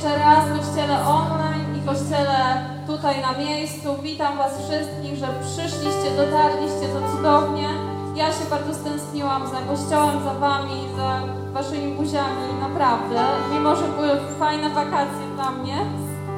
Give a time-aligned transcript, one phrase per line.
[0.00, 4.02] Jeszcze raz w kościele online i kościele tutaj na miejscu.
[4.02, 7.89] Witam Was wszystkich, że przyszliście, dotarliście, to cudownie.
[8.20, 11.20] Ja się bardzo stęskniłam za kościołem, za Wami, za
[11.52, 13.20] Waszymi buziami, naprawdę.
[13.52, 15.76] Mimo, że były fajne wakacje dla mnie,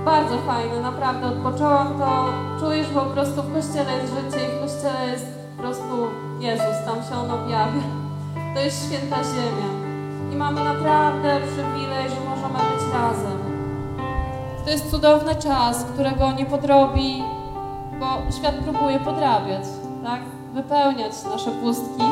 [0.05, 1.27] bardzo fajne, naprawdę.
[1.27, 2.25] Odpoczęłam, to
[2.61, 5.27] czujesz po prostu w kościele jest życie i w kościele jest
[5.57, 5.95] po prostu
[6.41, 7.87] Jezus, tam się On objawia.
[8.55, 9.71] To jest święta ziemia.
[10.33, 13.39] I mamy naprawdę przywilej, że możemy być razem.
[14.65, 17.23] To jest cudowny czas, którego nie podrobi,
[18.01, 19.65] bo świat próbuje podrabiać,
[20.05, 20.42] tak?
[20.53, 22.03] Wypełniać nasze pustki,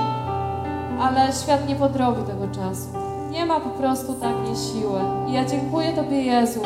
[1.01, 2.89] ale świat nie podrobi tego czasu.
[3.31, 5.01] Nie ma po prostu takiej siły.
[5.29, 6.61] I ja dziękuję Tobie, Jezu,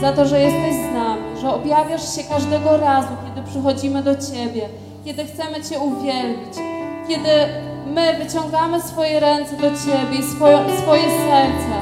[0.00, 4.68] za to, że jesteś z nami, że objawiasz się każdego razu, kiedy przychodzimy do Ciebie,
[5.04, 6.54] kiedy chcemy Cię uwielbić,
[7.08, 7.30] kiedy
[7.86, 11.76] my wyciągamy swoje ręce do Ciebie i swoje, swoje serca.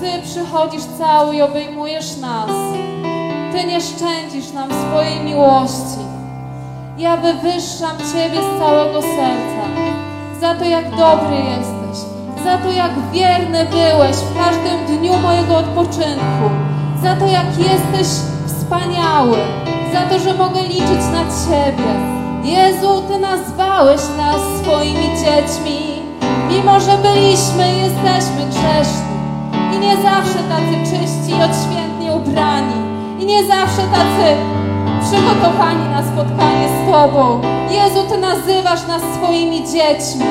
[0.00, 2.50] Ty przychodzisz cały i obejmujesz nas.
[3.52, 6.07] Ty nie szczędzisz nam swojej miłości.
[6.98, 9.64] Ja wywyższam Ciebie z całego serca.
[10.40, 11.98] Za to, jak dobry jesteś,
[12.44, 16.46] za to, jak wierny byłeś w każdym dniu mojego odpoczynku,
[17.02, 18.08] za to, jak jesteś
[18.46, 19.38] wspaniały,
[19.92, 21.92] za to, że mogę liczyć na Ciebie.
[22.44, 26.02] Jezu, Ty nazwałeś nas swoimi dziećmi,
[26.48, 29.18] mimo że byliśmy i jesteśmy grzeszni.
[29.76, 32.74] I nie zawsze tacy czyści i odświętnie ubrani.
[33.20, 34.36] I nie zawsze tacy
[35.02, 37.40] przygotowani na spotkanie z Tobą.
[37.70, 40.24] Jezu, Ty nazywasz nas swoimi dziećmi.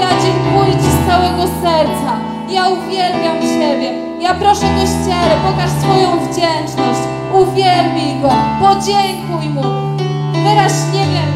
[0.00, 2.12] Ja dziękuję Ci z całego serca.
[2.48, 3.90] Ja uwielbiam Ciebie.
[4.20, 7.00] Ja proszę Kościele, pokaż swoją wdzięczność.
[7.34, 9.62] Uwielbij Go, podziękuj Mu.
[10.44, 11.32] Wyraź, nie wiem,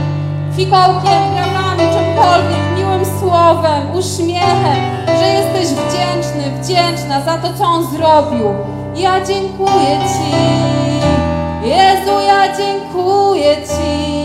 [0.57, 4.81] fikołkiem, gramami, czymkolwiek, miłym słowem, uśmiechem,
[5.19, 8.47] że jesteś wdzięczny, wdzięczna za to, co On zrobił.
[8.95, 11.18] Ja dziękuję Ci.
[11.63, 14.19] Jezu, ja dziękuję Ci.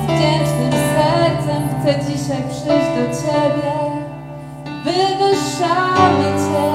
[0.00, 3.72] Z wdzięcznym sercem chcę dzisiaj przyjść do Ciebie.
[4.84, 6.68] Wywyższamy Cię,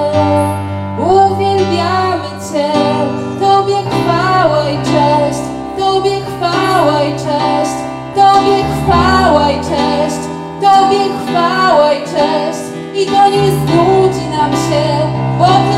[0.98, 2.72] uwielbiamy Cię.
[3.40, 5.42] Tobie chwała i cześć,
[5.78, 7.76] Tobie chwała i cześć,
[8.14, 10.22] Tobie chwała i cześć,
[10.60, 12.62] Tobie chwała i cześć.
[12.94, 14.84] I to nie znudzi nam się,
[15.38, 15.71] bo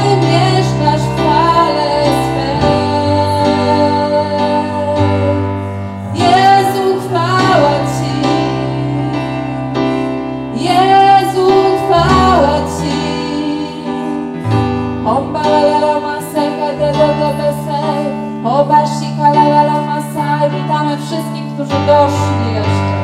[20.97, 22.94] wszystkich, którzy doszli jeszcze.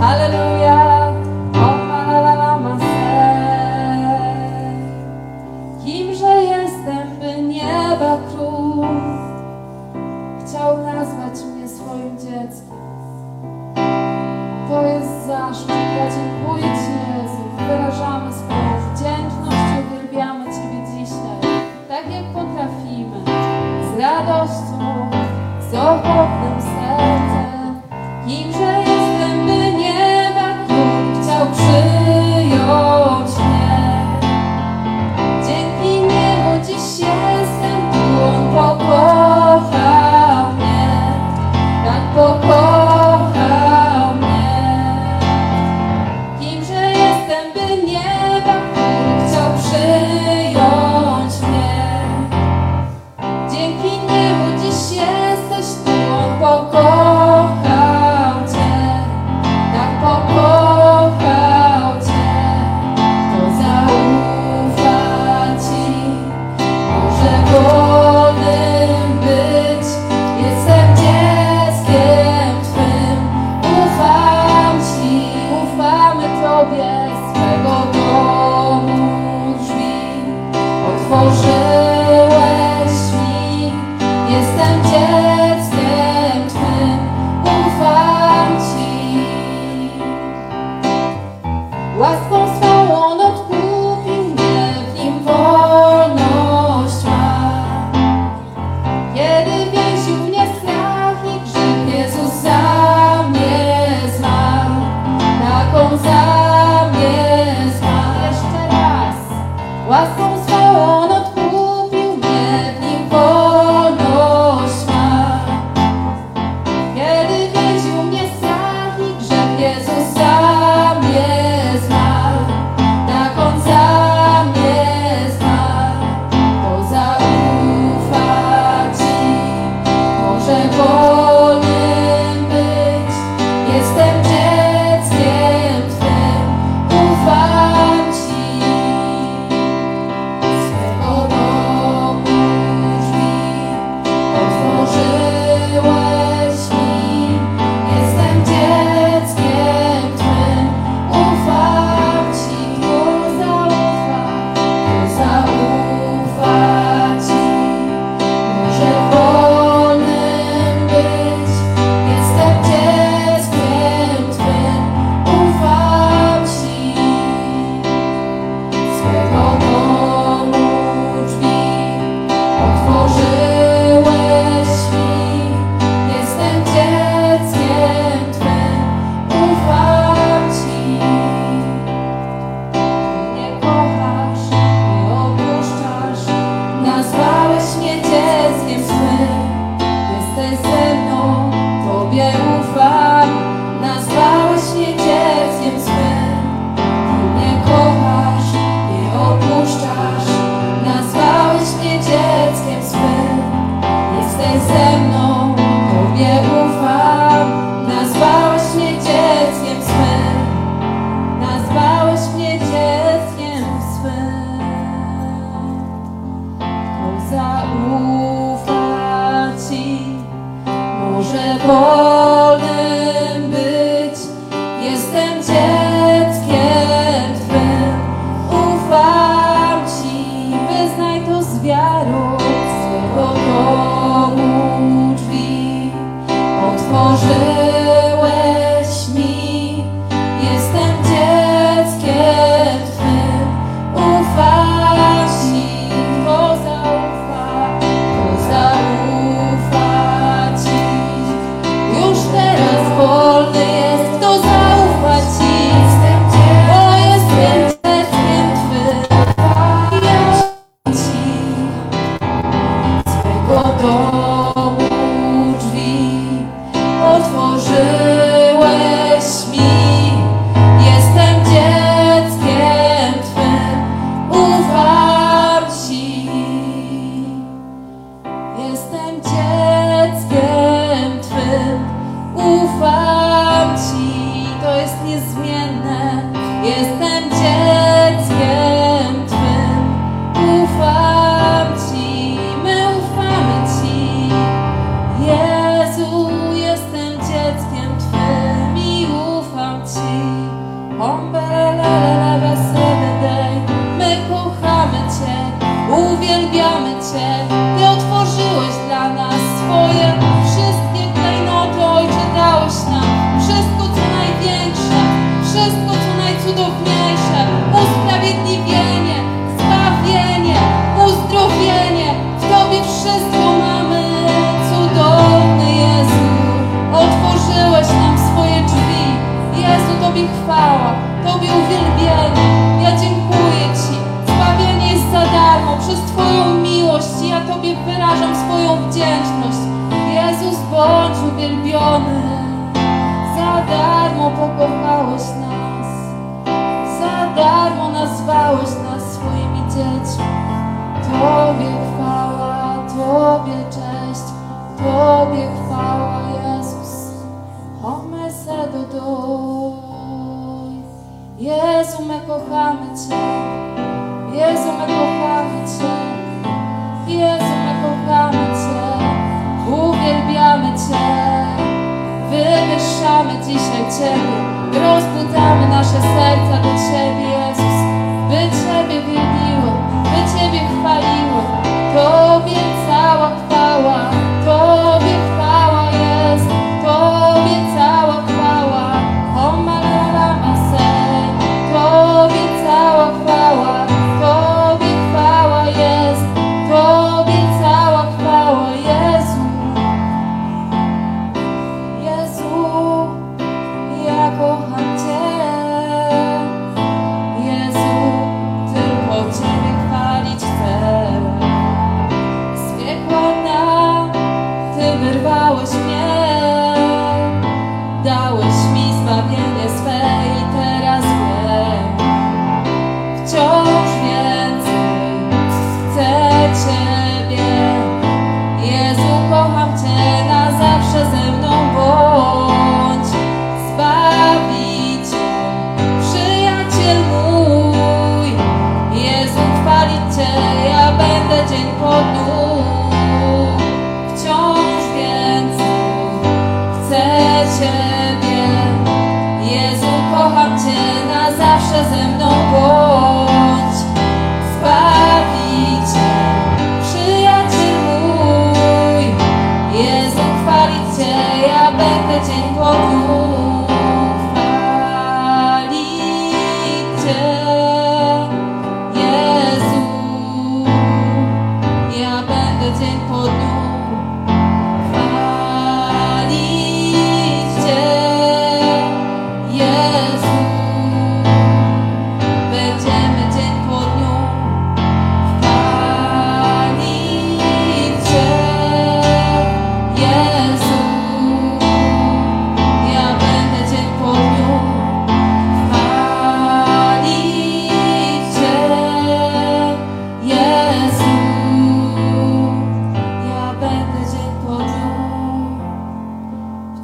[0.00, 0.87] Halleluja.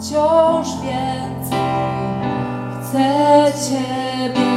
[0.04, 1.58] wciąż więcej.
[2.82, 4.50] Chcę Ciebie,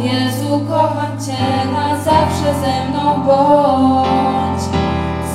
[0.00, 4.62] Jezu, kocham Cię, na zawsze ze mną bądź.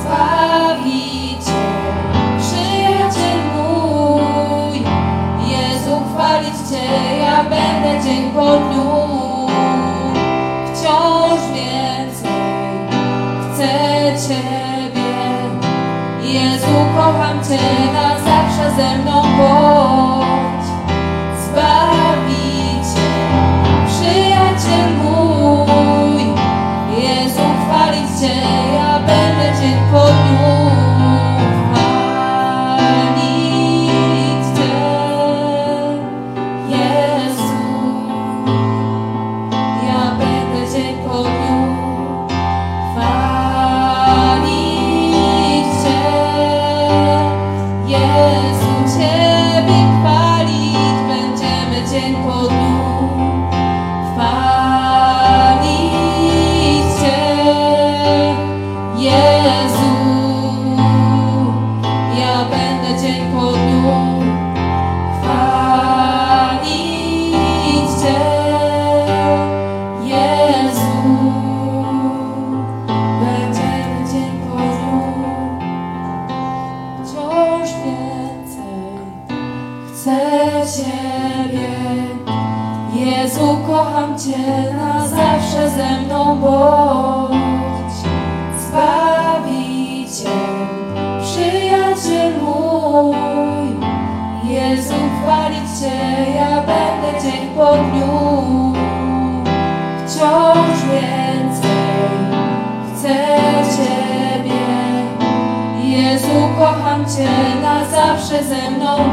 [0.00, 1.52] Zbawi Cię,
[2.40, 4.82] przyjaciel mój.
[5.48, 8.90] Jezu, chwalić Cię, ja będę dzień po dniu.
[10.66, 12.30] Wciąż więcej
[13.54, 13.68] chcę
[14.28, 15.08] Ciebie,
[16.22, 17.58] Jezu, kocham Cię,
[17.92, 18.07] na
[18.58, 20.07] fazer é meu amor.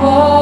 [0.05, 0.34] Ze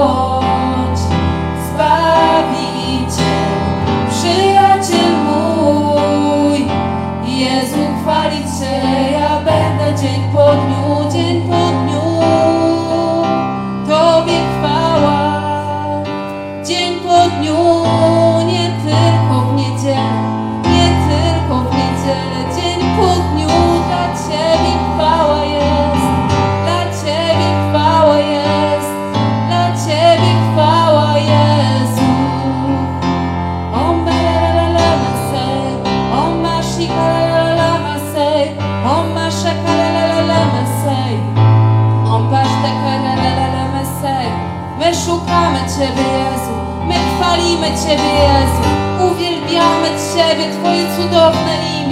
[45.83, 46.53] Ciebie, Jezu.
[46.87, 48.63] My chwalimy Ciebie, Jezu.
[49.05, 51.82] Uwielbiamy Ciebie, Twoje cudowne imię,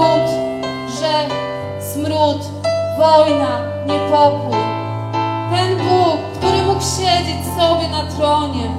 [0.00, 0.30] brud,
[0.86, 1.30] grzech,
[1.92, 2.40] smród,
[2.98, 4.58] wojna, niepokój.
[5.50, 8.70] Ten Bóg, który mógł siedzieć sobie na tronie,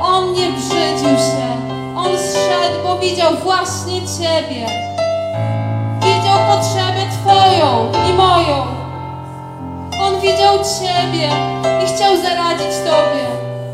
[0.00, 1.46] On nie brzydził się.
[1.96, 4.66] On zszedł, bo widział właśnie Ciebie.
[6.00, 8.66] Widział potrzebę Twoją i moją.
[10.02, 11.28] On widział Ciebie
[11.84, 13.26] i chciał zaradzić Tobie.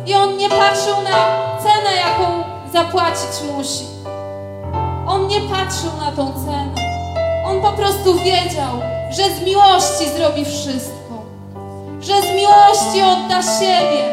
[0.07, 1.17] I On nie patrzył na
[1.59, 3.98] cenę, jaką zapłacić musi.
[5.19, 6.75] On nie patrzył na tą cenę.
[7.47, 8.73] On po prostu wiedział,
[9.11, 11.23] że z miłości zrobi wszystko.
[12.01, 14.05] Że z miłości odda siebie,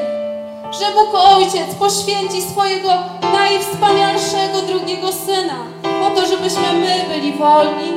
[0.79, 2.89] że Bóg Ojciec poświęci swojego
[3.33, 7.93] najwspanialszego drugiego Syna, po to, żebyśmy my byli wolni,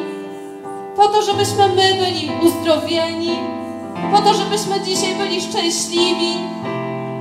[0.96, 3.38] po to, żebyśmy my byli uzdrowieni,
[4.12, 6.36] po to, żebyśmy dzisiaj byli szczęśliwi,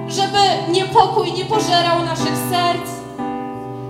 [0.08, 2.97] żeby niepokój nie pożerał naszych serc,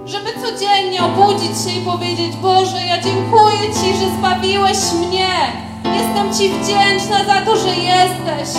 [0.08, 5.30] żeby codziennie obudzić się i powiedzieć: Boże, ja dziękuję Ci, że zbawiłeś mnie.
[5.84, 8.50] Jestem Ci wdzięczna za to, że jesteś,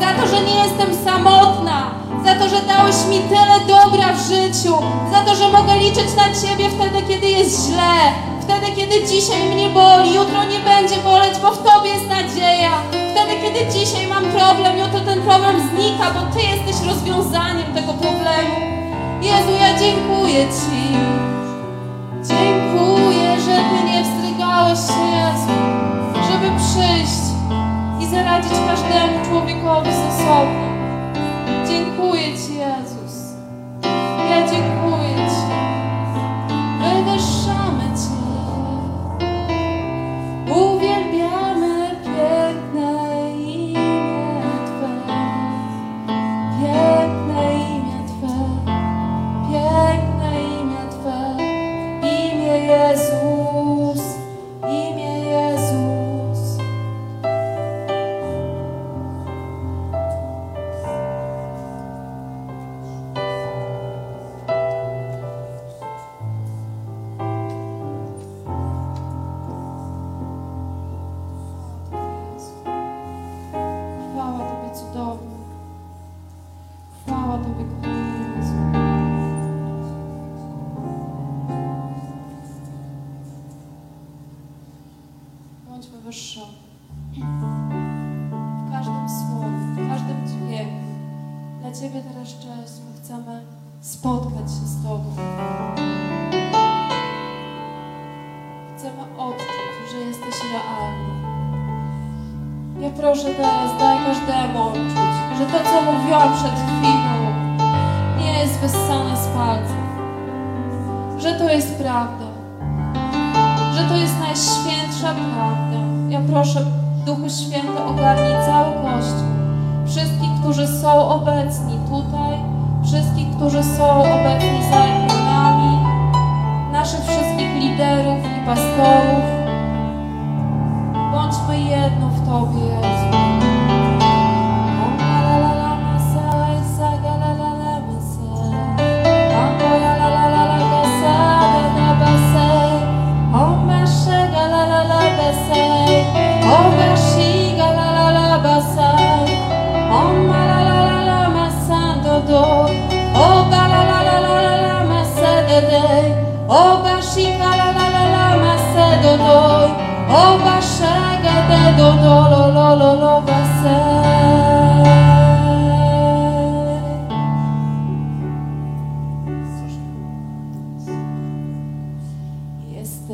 [0.00, 1.90] za to, że nie jestem samotna,
[2.24, 4.74] za to, że dałeś mi tyle dobra w życiu,
[5.12, 7.96] za to, że mogę liczyć na Ciebie wtedy, kiedy jest źle,
[8.40, 12.72] wtedy, kiedy dzisiaj mnie boli, jutro nie będzie boleć, bo w Tobie jest nadzieja.
[12.88, 18.87] Wtedy, kiedy dzisiaj mam problem, jutro ten problem znika, bo Ty jesteś rozwiązaniem tego problemu.
[19.22, 20.96] Jezu, ja dziękuję Ci.
[22.22, 25.54] Dziękuję, że Ty nie wstrygałeś się, Jezu,
[26.30, 27.22] żeby przyjść
[28.00, 30.68] i zaradzić każdemu człowiekowi z osobna.
[31.68, 33.32] Dziękuję Ci, Jezus.
[34.30, 34.77] Ja dziękuję.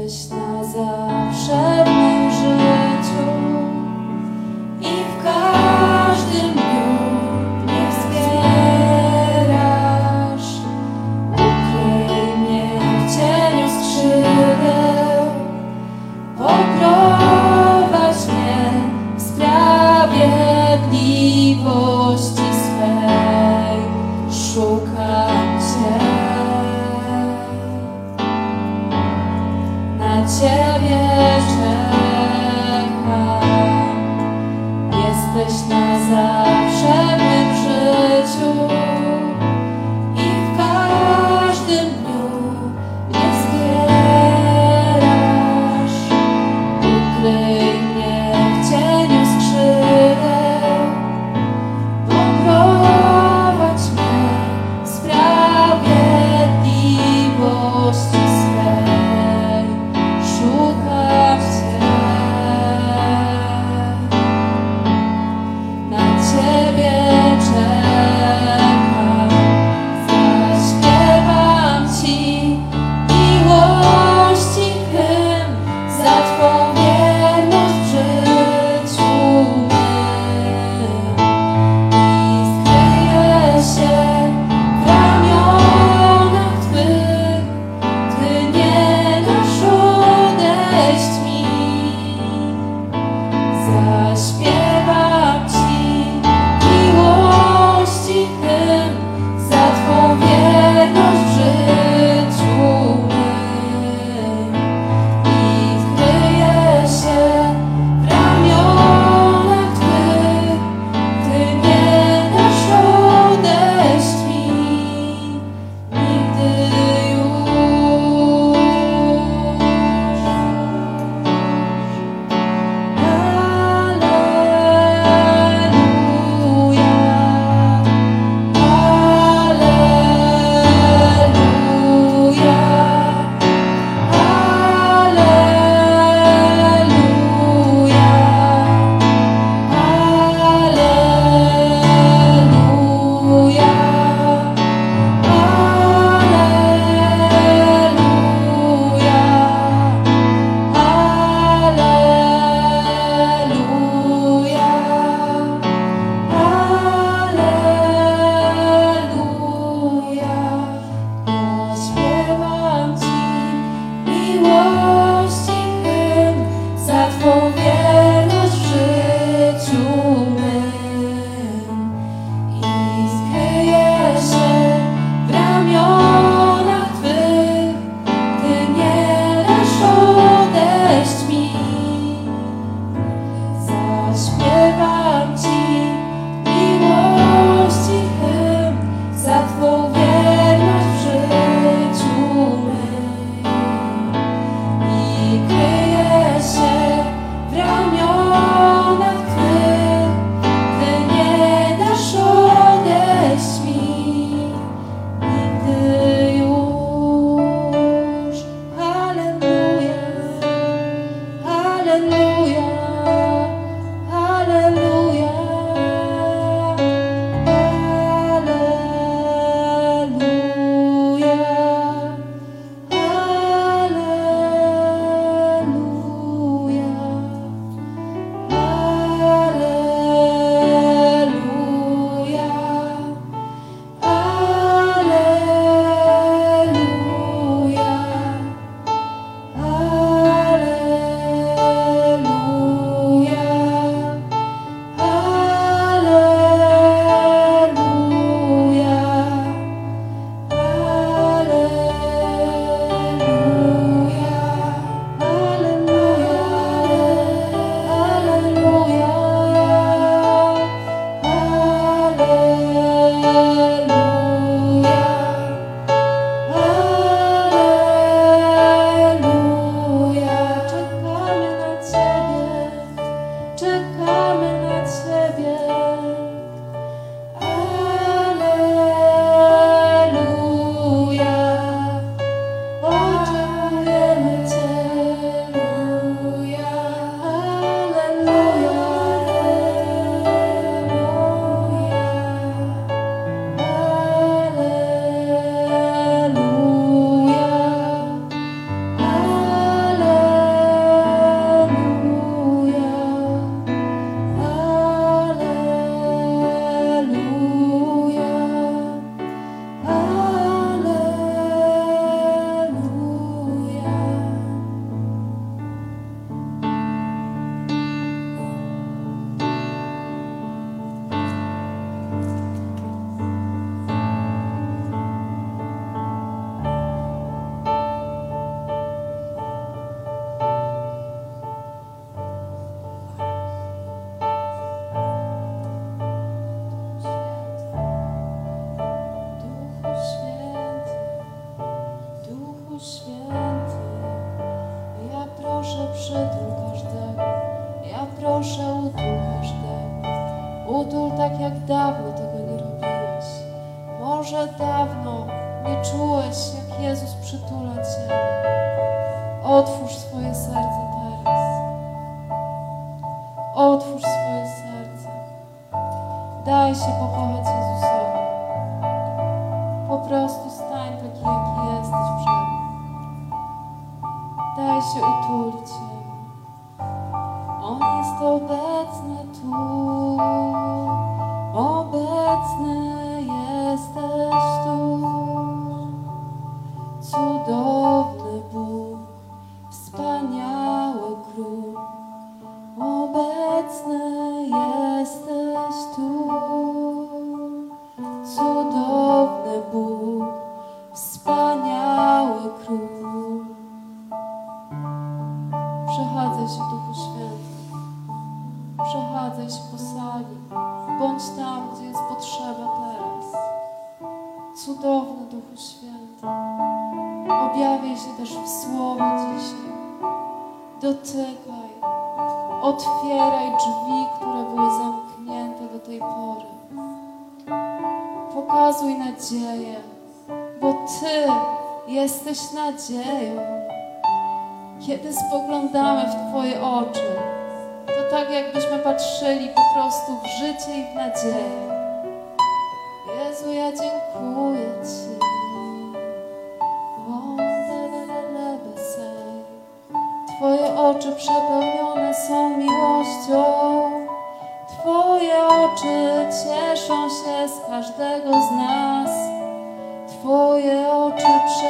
[0.09, 0.44] した。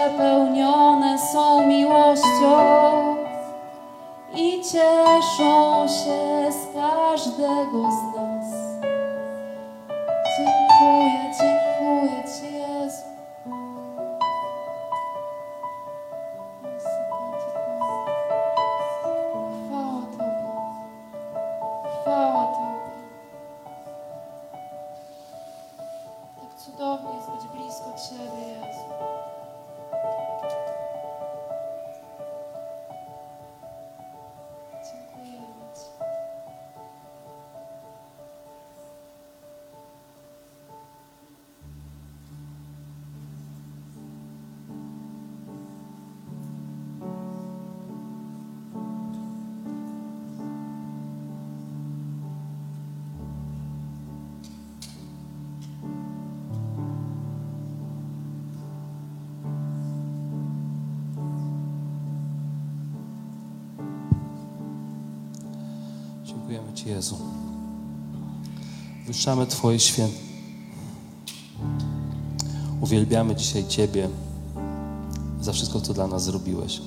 [0.04, 3.16] Przepełnione są miłością
[4.34, 8.03] i cieszą się z każdego z
[66.86, 67.16] Jezu.
[69.06, 70.18] Wyszczamy Twoje święte.
[72.80, 74.08] Uwielbiamy dzisiaj Ciebie
[75.40, 76.80] za wszystko, co dla nas zrobiłeś.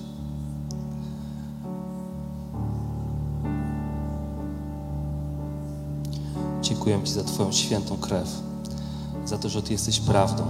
[6.62, 8.42] Dziękujemy Ci za Twoją świętą krew,
[9.26, 10.44] za to, że Ty jesteś prawdą,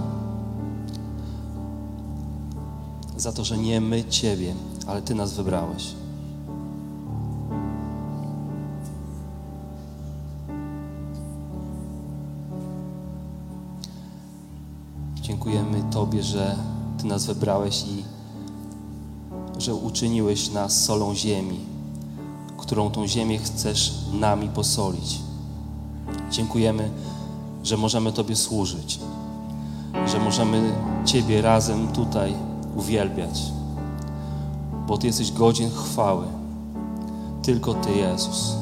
[3.16, 4.54] za to, że nie my Ciebie,
[4.86, 5.94] ale Ty nas wybrałeś.
[16.08, 16.56] Tobie, że
[16.98, 18.04] Ty nas wybrałeś i
[19.58, 21.60] że uczyniłeś nas solą ziemi,
[22.56, 25.18] którą tą ziemię chcesz nami posolić.
[26.30, 26.90] Dziękujemy,
[27.64, 28.98] że możemy Tobie służyć,
[30.06, 30.72] że możemy
[31.04, 32.34] Ciebie razem tutaj
[32.76, 33.42] uwielbiać,
[34.86, 36.26] bo Ty jesteś godzien chwały.
[37.42, 38.56] Tylko Ty, Jezus.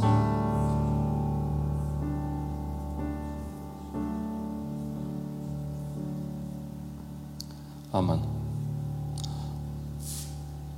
[7.97, 8.21] Amen.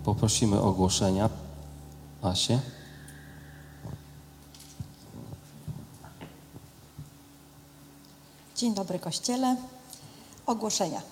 [0.05, 1.29] Poprosimy ogłoszenia.
[2.23, 2.61] Asie.
[8.57, 9.57] Dzień dobry Kościele.
[10.47, 11.03] Ogłoszenia.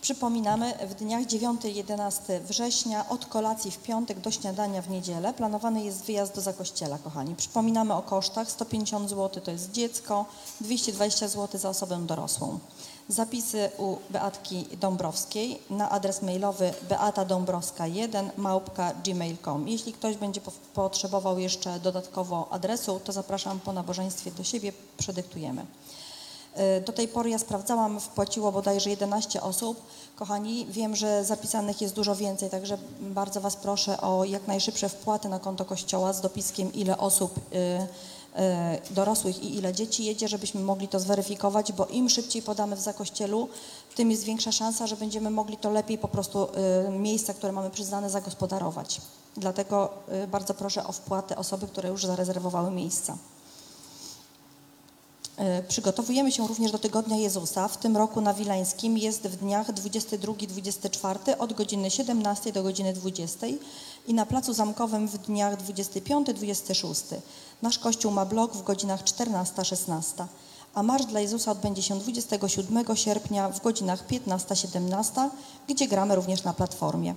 [0.00, 5.34] Przypominamy, w dniach 9 i 11 września od kolacji w piątek do śniadania w niedzielę
[5.34, 7.34] planowany jest wyjazd do Zakościela, kochani.
[7.34, 8.50] Przypominamy o kosztach.
[8.50, 10.26] 150 zł to jest dziecko,
[10.60, 12.58] 220 zł za osobę dorosłą.
[13.08, 19.68] Zapisy u Beatki Dąbrowskiej na adres mailowy beatadąbrowska1 małpka gmail.com.
[19.68, 25.62] Jeśli ktoś będzie po- potrzebował jeszcze dodatkowo adresu, to zapraszam po nabożeństwie do siebie, przedyktujemy.
[26.76, 29.82] Y, Do tej pory ja sprawdzałam, wpłaciło bodajże 11 osób.
[30.16, 35.28] Kochani, wiem, że zapisanych jest dużo więcej, także bardzo Was proszę o jak najszybsze wpłaty
[35.28, 37.86] na konto Kościoła z dopiskiem, ile osób y, y,
[38.90, 43.48] dorosłych i ile dzieci jedzie, żebyśmy mogli to zweryfikować, bo im szybciej podamy w zakościelu,
[43.98, 46.48] tym jest większa szansa, że będziemy mogli to lepiej po prostu
[46.86, 49.00] y, miejsca, które mamy przyznane, zagospodarować.
[49.36, 49.90] Dlatego
[50.24, 53.18] y, bardzo proszę o wpłatę osoby, które już zarezerwowały miejsca.
[55.68, 57.68] Przygotowujemy się również do Tygodnia Jezusa.
[57.68, 63.46] W tym roku na Wileńskim jest w dniach 22-24 od godziny 17 do godziny 20
[64.06, 67.16] i na Placu Zamkowym w dniach 25-26.
[67.62, 70.24] Nasz kościół ma blok w godzinach 14-16,
[70.74, 75.28] a Marsz dla Jezusa odbędzie się 27 sierpnia w godzinach 15-17,
[75.68, 77.14] gdzie gramy również na platformie.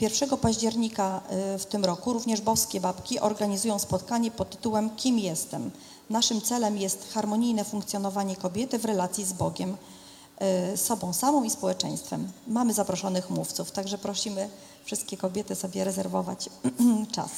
[0.00, 1.20] 1 października
[1.54, 5.70] y, w tym roku również boskie babki organizują spotkanie pod tytułem Kim jestem?
[6.10, 9.76] Naszym celem jest harmonijne funkcjonowanie kobiety w relacji z Bogiem,
[10.72, 12.32] y, sobą samą i społeczeństwem.
[12.46, 14.48] Mamy zaproszonych mówców, także prosimy
[14.84, 16.48] wszystkie kobiety sobie rezerwować
[17.14, 17.30] czas.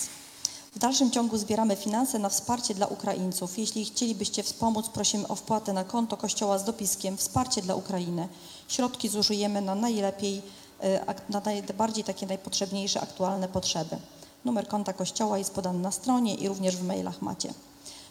[0.75, 3.59] W dalszym ciągu zbieramy finanse na wsparcie dla Ukraińców.
[3.59, 8.29] Jeśli chcielibyście wspomóc, prosimy o wpłatę na konto Kościoła z dopiskiem Wsparcie dla Ukrainy.
[8.69, 10.43] Środki zużyjemy na najlepiej,
[10.81, 13.97] e, na najbardziej takie najpotrzebniejsze, aktualne potrzeby.
[14.45, 17.55] Numer konta Kościoła jest podany na stronie i również w mailach macie.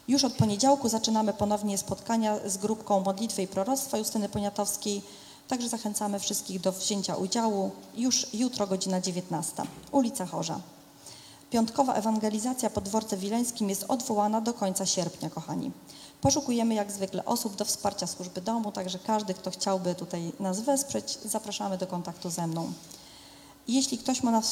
[0.08, 5.02] Już od poniedziałku zaczynamy ponownie spotkania z grupką Modlitwy i Proroctwa Justyny Poniatowskiej.
[5.48, 7.70] Także zachęcamy wszystkich do wzięcia udziału.
[7.96, 9.62] Już jutro godzina 19.
[9.92, 10.60] Ulica Chorza.
[11.54, 15.70] Piątkowa ewangelizacja pod dworcem wileńskim jest odwołana do końca sierpnia, kochani.
[16.20, 21.18] Poszukujemy jak zwykle osób do wsparcia służby domu, także każdy, kto chciałby tutaj nas wesprzeć,
[21.24, 22.72] zapraszamy do kontaktu ze mną.
[23.68, 24.42] Jeśli ktoś ma na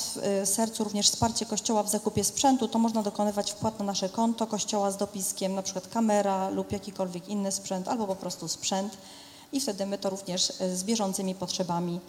[0.42, 4.46] y, sercu również wsparcie Kościoła w zakupie sprzętu, to można dokonywać wpłat na nasze konto
[4.46, 8.96] Kościoła z dopiskiem, na przykład kamera lub jakikolwiek inny sprzęt, albo po prostu sprzęt
[9.52, 12.00] i wtedy my to również y, z bieżącymi potrzebami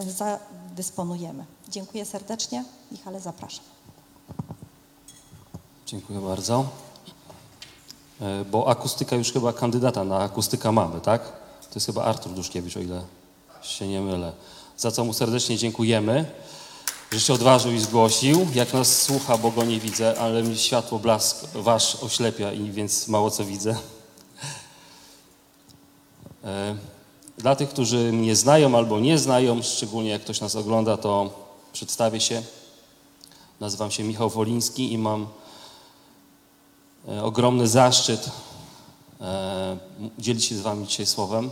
[0.00, 1.44] y, zadysponujemy.
[1.68, 2.64] Dziękuję serdecznie.
[2.92, 3.77] Michale, zapraszam.
[5.88, 6.64] Dziękuję bardzo.
[8.20, 11.22] E, Bo akustyka już chyba kandydata na akustyka mamy, tak?
[11.60, 13.02] To jest chyba Artur Duszkiewicz, o ile
[13.62, 14.32] się nie mylę.
[14.76, 16.24] Za co mu serdecznie dziękujemy,
[17.12, 18.46] że się odważył i zgłosił.
[18.54, 23.08] Jak nas słucha, bo go nie widzę, ale mi światło blask wasz oślepia i więc
[23.08, 23.76] mało co widzę.
[26.44, 26.76] E,
[27.38, 31.30] Dla tych, którzy mnie znają albo nie znają, szczególnie jak ktoś nas ogląda, to
[31.72, 32.42] przedstawię się.
[33.60, 35.26] Nazywam się Michał Woliński i mam
[37.22, 38.30] ogromny zaszczyt
[39.20, 39.76] e,
[40.18, 41.50] dzielić się z Wami dzisiaj słowem.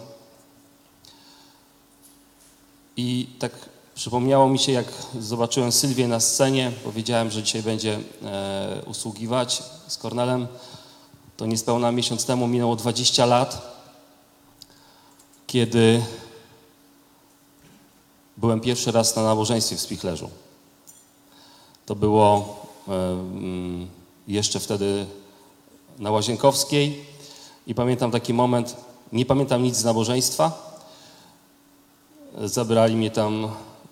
[2.97, 3.53] I tak
[3.95, 4.87] przypomniało mi się, jak
[5.21, 10.47] zobaczyłem Sylwię na scenie, powiedziałem, że dzisiaj będzie e, usługiwać z Kornelem.
[11.37, 13.77] To niespełna miesiąc temu minęło 20 lat,
[15.47, 16.03] kiedy
[18.37, 20.31] byłem pierwszy raz na nabożeństwie w Spichlerzu.
[21.87, 22.57] To było
[22.89, 23.89] e, mm,
[24.29, 25.07] jeszcze wtedy
[25.99, 27.05] na Łazienkowskiej
[27.67, 28.77] i pamiętam taki moment,
[29.13, 30.77] nie pamiętam nic z nabożeństwa.
[32.45, 33.45] Zabrali mnie tam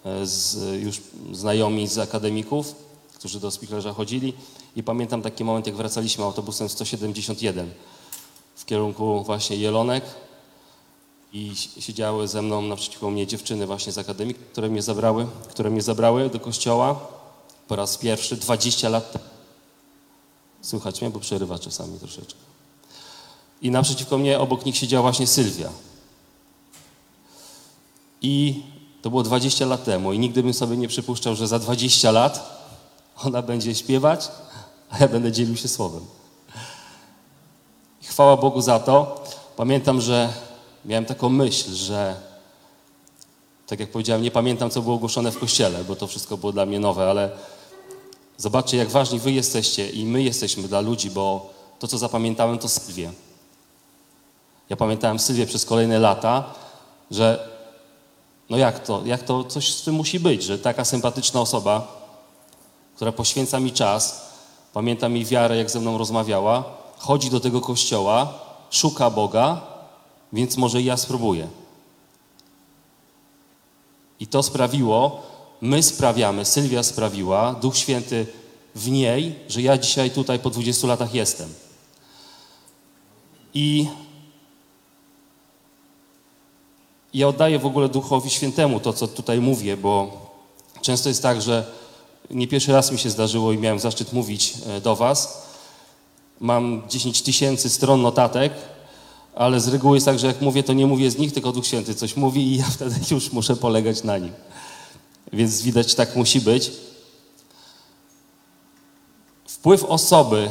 [0.05, 1.01] e, z, już
[1.33, 2.75] znajomi z akademików,
[3.15, 4.33] którzy do Spichlerza chodzili
[4.77, 7.71] i pamiętam taki moment, jak wracaliśmy autobusem 171
[8.57, 10.05] w kierunku właśnie Jelonek
[11.33, 15.71] i si- siedziały ze mną naprzeciwko mnie dziewczyny właśnie z akademii, które mnie zabrały, które
[15.71, 17.01] mnie zabrały do kościoła
[17.69, 19.25] po raz pierwszy 20 lat temu.
[20.65, 22.41] Słychać mnie, bo przerywa czasami troszeczkę.
[23.63, 25.69] I naprzeciwko mnie obok nich siedziała właśnie Sylwia.
[28.23, 28.63] I
[29.03, 32.61] to było 20 lat temu i nigdy bym sobie nie przypuszczał, że za 20 lat
[33.25, 34.29] ona będzie śpiewać,
[34.91, 36.07] a ja będę dzielił się słowem.
[38.03, 39.25] I chwała Bogu za to.
[39.57, 40.33] Pamiętam, że
[40.85, 42.17] miałem taką myśl, że
[43.67, 46.67] tak jak powiedziałem, nie pamiętam, co było ogłoszone w kościele, bo to wszystko było dla
[46.67, 47.31] mnie nowe, ale
[48.37, 52.69] zobaczcie, jak ważni wy jesteście i my jesteśmy dla ludzi, bo to, co zapamiętałem, to
[52.69, 53.13] Sylwię.
[54.69, 56.45] Ja pamiętałem Sylwię przez kolejne lata,
[57.11, 57.49] że
[58.51, 62.05] no jak to, jak to, coś z tym musi być, że taka sympatyczna osoba,
[62.97, 64.31] która poświęca mi czas,
[64.73, 66.65] pamięta mi wiarę, jak ze mną rozmawiała,
[66.99, 68.33] chodzi do tego kościoła,
[68.71, 69.61] szuka Boga,
[70.33, 71.49] więc może i ja spróbuję.
[74.21, 75.23] I to sprawiło,
[75.65, 78.27] my sprawiamy, Sylwia sprawiła, Duch Święty
[78.75, 81.55] w niej, że ja dzisiaj tutaj po 20 latach jestem.
[83.55, 83.87] I
[87.15, 90.21] ja oddaję w ogóle Duchowi Świętemu to, co tutaj mówię, bo
[90.83, 91.67] często jest tak, że
[92.31, 95.49] nie pierwszy raz mi się zdarzyło i miałem zaszczyt mówić e, do Was.
[96.41, 98.53] Mam 10 tysięcy stron notatek,
[99.35, 101.67] ale z reguły jest tak, że jak mówię, to nie mówię z nich, tylko Duch
[101.67, 104.33] Święty coś mówi i ja wtedy już muszę polegać na nim.
[105.35, 106.73] Więc widać, tak musi być.
[109.49, 110.51] Wpływ osoby,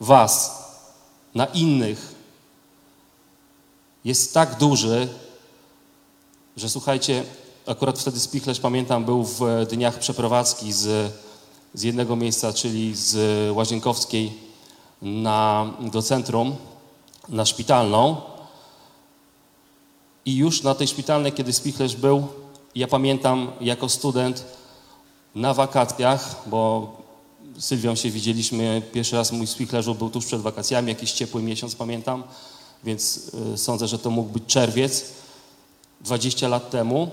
[0.00, 0.60] was,
[1.34, 2.14] na innych
[4.04, 5.08] jest tak duży,
[6.56, 7.24] że słuchajcie,
[7.66, 9.40] akurat wtedy Spichlerz, pamiętam, był w
[9.70, 11.12] dniach przeprowadzki z,
[11.74, 13.16] z jednego miejsca, czyli z
[13.56, 14.32] Łazienkowskiej
[15.02, 16.56] na, do centrum,
[17.28, 18.20] na szpitalną.
[20.24, 22.28] I już na tej szpitalnej, kiedy Spichlerz był,
[22.74, 24.44] ja pamiętam jako student
[25.34, 26.92] na wakacjach, bo
[27.58, 31.74] z Sylwią się widzieliśmy, pierwszy raz mój Spichlerzu był tuż przed wakacjami, jakiś ciepły miesiąc
[31.74, 32.22] pamiętam,
[32.84, 35.04] więc y, sądzę, że to mógł być czerwiec,
[36.00, 37.10] 20 lat temu.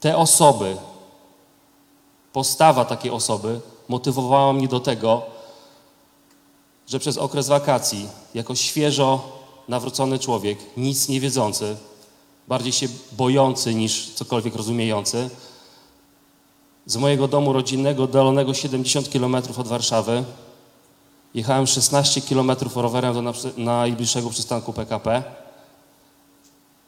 [0.00, 0.76] Te osoby,
[2.32, 5.22] postawa takiej osoby motywowała mnie do tego,
[6.88, 9.38] że przez okres wakacji, jako świeżo
[9.68, 11.76] nawrócony człowiek, nic nie wiedzący,
[12.48, 15.30] bardziej się bojący niż cokolwiek rozumiejący,
[16.86, 20.24] z mojego domu rodzinnego, oddalonego 70 km od Warszawy,
[21.34, 25.22] jechałem 16 km rowerem do najbliższego przystanku PKP,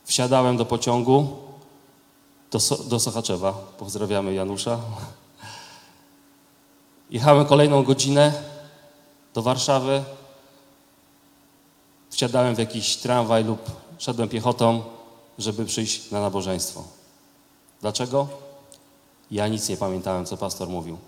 [0.04, 1.36] wsiadałem do pociągu
[2.50, 3.52] do, so, do Sochaczewa.
[3.52, 4.78] Pozdrawiamy Janusza.
[7.10, 8.32] Jechałem kolejną godzinę
[9.34, 10.02] do Warszawy,
[12.10, 14.82] wsiadałem w jakiś tramwaj lub szedłem piechotą,
[15.38, 16.84] żeby przyjść na nabożeństwo.
[17.80, 18.28] Dlaczego?
[19.30, 20.98] Ja nic nie pamiętałem, co pastor mówił,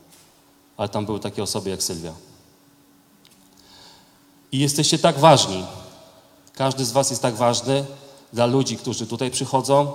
[0.77, 2.13] ale tam były takie osoby jak Sylwia.
[4.53, 5.67] I jesteście tak ważni.
[6.55, 7.85] Każdy z Was jest tak ważny
[8.33, 9.93] dla ludzi, którzy tutaj przychodzą,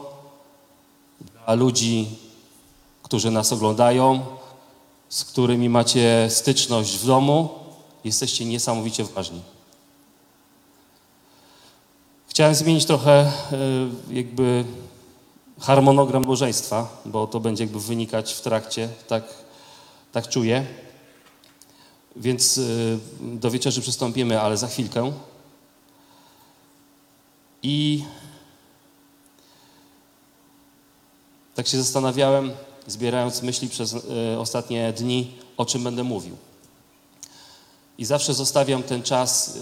[1.45, 2.07] dla ludzi,
[3.03, 4.25] którzy nas oglądają,
[5.09, 7.49] z którymi macie styczność w domu.
[8.03, 9.41] Jesteście niesamowicie ważni.
[12.39, 13.31] Chciałem zmienić trochę
[14.11, 14.65] y, jakby
[15.59, 19.23] harmonogram bożeństwa, bo to będzie jakby wynikać w trakcie, tak,
[20.11, 20.65] tak czuję.
[22.15, 25.11] Więc y, do wieczerzy przystąpimy, ale za chwilkę.
[27.63, 28.03] I
[31.55, 32.51] tak się zastanawiałem,
[32.87, 33.99] zbierając myśli przez y,
[34.39, 36.37] ostatnie dni, o czym będę mówił.
[37.99, 39.55] I zawsze zostawiam ten czas,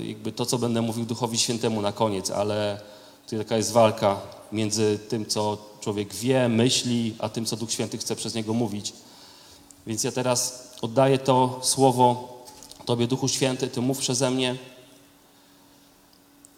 [0.00, 2.80] y, jakby to, co będę mówił Duchowi Świętemu na koniec, ale
[3.24, 4.20] tutaj taka jest walka
[4.52, 8.92] między tym, co człowiek wie, myśli, a tym, co Duch Święty chce przez niego mówić.
[9.86, 12.28] Więc ja teraz oddaję to słowo
[12.84, 14.56] Tobie, Duchu Święty, Ty mów przeze mnie.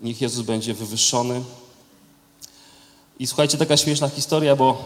[0.00, 1.42] Niech Jezus będzie wywyższony.
[3.18, 4.84] I słuchajcie, taka śmieszna historia, bo,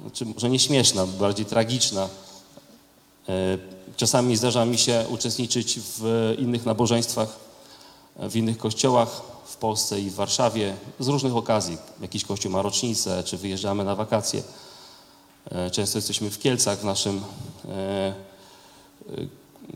[0.00, 2.08] znaczy może nie śmieszna, bardziej tragiczna.
[3.96, 7.28] Czasami zdarza mi się uczestniczyć w innych nabożeństwach,
[8.16, 11.78] w innych kościołach w Polsce i w Warszawie z różnych okazji.
[12.00, 14.42] Jakiś kościół ma rocznicę, czy wyjeżdżamy na wakacje.
[15.50, 17.20] E, Często jesteśmy w Kielcach, w naszym
[17.68, 18.14] e, e,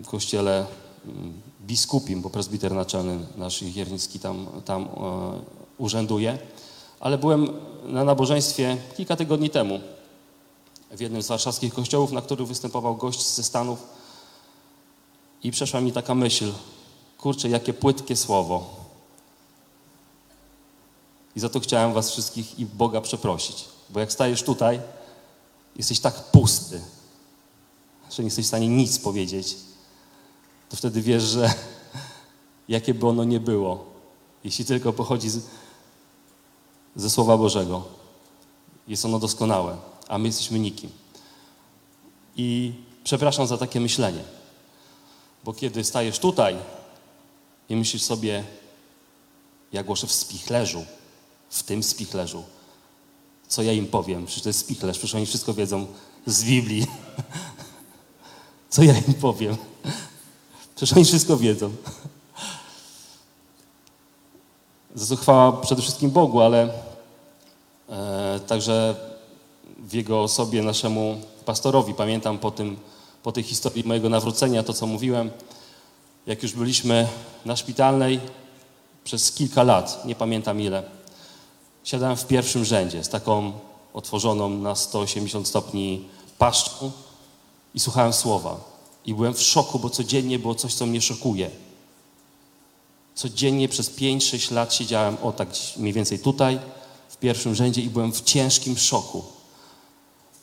[0.06, 0.66] kościele
[1.06, 1.32] mm,
[1.66, 4.88] biskupim, bo prezbiter naczelny nasz Jechiernicki tam, tam
[5.78, 6.38] urzęduje.
[7.00, 7.48] Ale byłem
[7.84, 9.80] na nabożeństwie kilka tygodni temu
[10.90, 13.97] w jednym z warszawskich kościołów, na którym występował gość ze Stanów
[15.42, 16.52] i przeszła mi taka myśl,
[17.18, 18.76] kurczę, jakie płytkie słowo.
[21.36, 24.80] I za to chciałem was wszystkich i Boga przeprosić, bo jak stajesz tutaj,
[25.76, 26.80] jesteś tak pusty,
[28.10, 29.56] że nie jesteś w stanie nic powiedzieć,
[30.68, 31.54] to wtedy wiesz, że
[32.68, 33.84] jakie by ono nie było,
[34.44, 35.40] jeśli tylko pochodzi z,
[36.96, 37.84] ze Słowa Bożego,
[38.88, 39.76] jest ono doskonałe,
[40.08, 40.90] a my jesteśmy nikim.
[42.36, 42.72] I
[43.04, 44.24] przepraszam za takie myślenie,
[45.44, 46.56] bo kiedy stajesz tutaj
[47.68, 48.44] i myślisz sobie,
[49.72, 50.84] ja głoszę w spichlerzu,
[51.50, 52.44] w tym spichlerzu,
[53.48, 54.26] co ja im powiem?
[54.26, 55.86] Przecież to jest spichlerz, przecież oni wszystko wiedzą
[56.26, 56.86] z Biblii.
[58.70, 59.56] Co ja im powiem?
[60.76, 61.72] Przecież oni wszystko wiedzą.
[64.94, 66.72] Za co chwała przede wszystkim Bogu, ale
[67.88, 68.94] e, także
[69.78, 71.94] w Jego osobie naszemu pastorowi.
[71.94, 72.76] Pamiętam po, tym,
[73.28, 75.30] po tej historii mojego nawrócenia, to co mówiłem,
[76.26, 77.08] jak już byliśmy
[77.44, 78.20] na szpitalnej
[79.04, 80.82] przez kilka lat, nie pamiętam ile,
[81.84, 83.52] siadałem w pierwszym rzędzie z taką
[83.94, 86.04] otworzoną na 180 stopni
[86.38, 86.90] paszczą
[87.74, 88.60] i słuchałem słowa.
[89.06, 91.50] I byłem w szoku, bo codziennie było coś, co mnie szokuje.
[93.14, 96.58] Codziennie przez 5-6 lat siedziałem, o tak mniej więcej tutaj,
[97.08, 99.24] w pierwszym rzędzie i byłem w ciężkim szoku.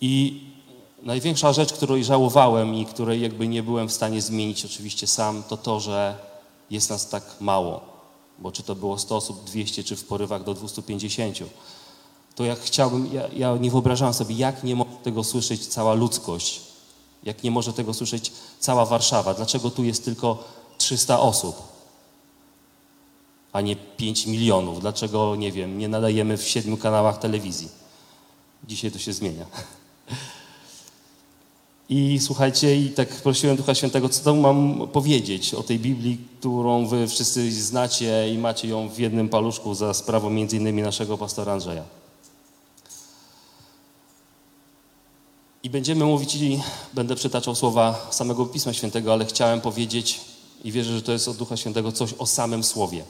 [0.01, 0.41] I
[1.05, 5.57] największa rzecz, której żałowałem i której jakby nie byłem w stanie zmienić oczywiście sam, to
[5.57, 6.17] to, że
[6.69, 7.81] jest nas tak mało.
[8.39, 11.37] Bo czy to było 100 osób, 200, czy w porywach do 250.
[12.35, 16.61] To jak chciałbym, ja, ja nie wyobrażałem sobie, jak nie może tego słyszeć cała ludzkość.
[17.23, 19.33] Jak nie może tego słyszeć cała Warszawa.
[19.33, 20.43] Dlaczego tu jest tylko
[20.77, 21.55] 300 osób,
[23.53, 24.81] a nie 5 milionów?
[24.81, 27.69] Dlaczego, nie wiem, nie nadajemy w siedmiu kanałach telewizji?
[28.67, 29.45] Dzisiaj to się zmienia.
[31.89, 36.87] I słuchajcie, i tak prosiłem Ducha Świętego, co tam mam powiedzieć o tej Biblii, którą
[36.87, 41.53] wy wszyscy znacie i macie ją w jednym paluszku za sprawą między innymi naszego pastora
[41.53, 41.83] Andrzeja.
[45.63, 46.61] I będziemy mówić i
[46.93, 50.21] będę przytaczał słowa samego Pisma Świętego, ale chciałem powiedzieć
[50.63, 53.03] i wierzę, że to jest od Ducha Świętego coś o samym Słowie.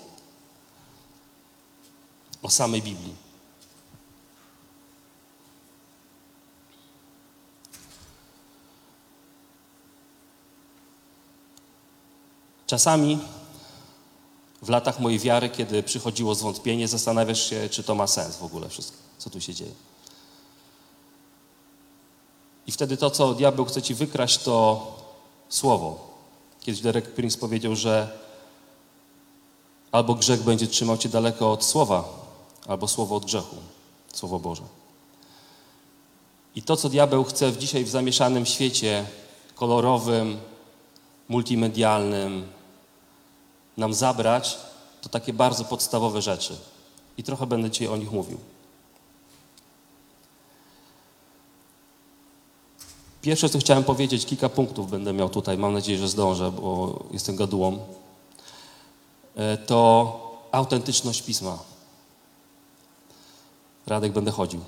[2.44, 3.25] O samej Biblii.
[12.76, 13.20] Czasami
[14.62, 18.70] w latach mojej wiary, kiedy przychodziło zwątpienie, zastanawiasz się, czy to ma sens w ogóle
[18.70, 19.72] wszystko, co tu się dzieje.
[22.68, 24.88] I wtedy to, co diabeł chce ci wykraść, to
[25.50, 26.08] słowo.
[26.62, 28.18] Kiedyś Derek Prince powiedział, że
[29.92, 32.04] albo grzech będzie trzymał cię daleko od słowa,
[32.68, 33.56] albo słowo od grzechu.
[34.14, 34.64] Słowo Boże.
[36.56, 39.06] I to, co diabeł chce w dzisiaj w zamieszanym świecie
[39.56, 40.38] kolorowym,
[41.30, 42.55] multimedialnym
[43.78, 44.58] nam zabrać,
[45.02, 46.58] to takie bardzo podstawowe rzeczy.
[47.18, 48.38] I trochę będę dzisiaj o nich mówił.
[53.22, 57.36] Pierwsze, co chciałem powiedzieć, kilka punktów będę miał tutaj, mam nadzieję, że zdążę, bo jestem
[57.36, 57.80] gadułą,
[59.36, 60.20] E, to
[60.52, 61.58] autentyczność pisma.
[63.88, 64.60] Radek, będę chodził.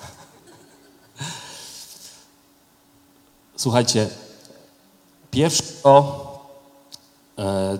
[3.56, 4.10] Słuchajcie,
[5.30, 6.29] pierwsze to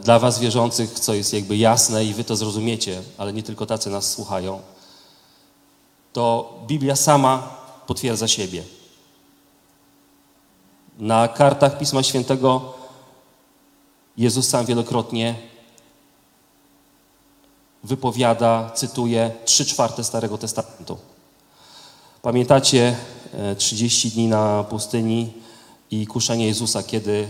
[0.05, 3.91] dla was wierzących, co jest jakby jasne i wy to zrozumiecie, ale nie tylko tacy
[3.91, 4.61] nas słuchają,
[6.13, 8.63] to Biblia sama potwierdza siebie.
[10.99, 12.75] Na kartach Pisma Świętego
[14.17, 15.35] Jezus sam wielokrotnie
[17.85, 20.99] wypowiada, cytuje trzy czwarte Starego Testamentu.
[22.23, 22.97] Pamiętacie
[23.35, 25.33] e, 30 dni na pustyni
[25.91, 27.29] i kuszenie Jezusa, kiedy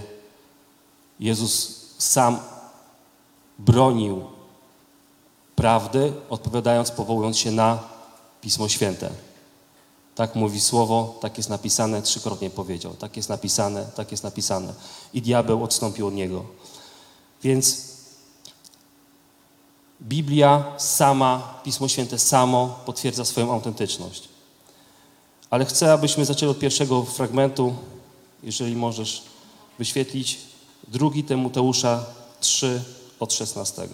[1.20, 2.38] Jezus sam
[3.59, 4.24] bronił
[5.57, 7.78] prawdy, odpowiadając, powołując się na
[8.40, 9.11] Pismo Święte.
[10.14, 12.94] Tak mówi słowo, tak jest napisane, trzykrotnie powiedział.
[12.94, 14.74] Tak jest napisane, tak jest napisane.
[15.14, 16.44] I diabeł odstąpił od niego.
[17.42, 17.90] Więc
[20.03, 24.28] Biblia sama, Pismo Święte samo potwierdza swoją autentyczność.
[25.51, 27.74] Ale chcę, abyśmy zaczęli od pierwszego fragmentu,
[28.42, 29.22] jeżeli możesz
[29.78, 30.38] wyświetlić,
[30.88, 32.04] drugi Tymoteusza
[32.40, 32.80] 3
[33.20, 33.88] od 16.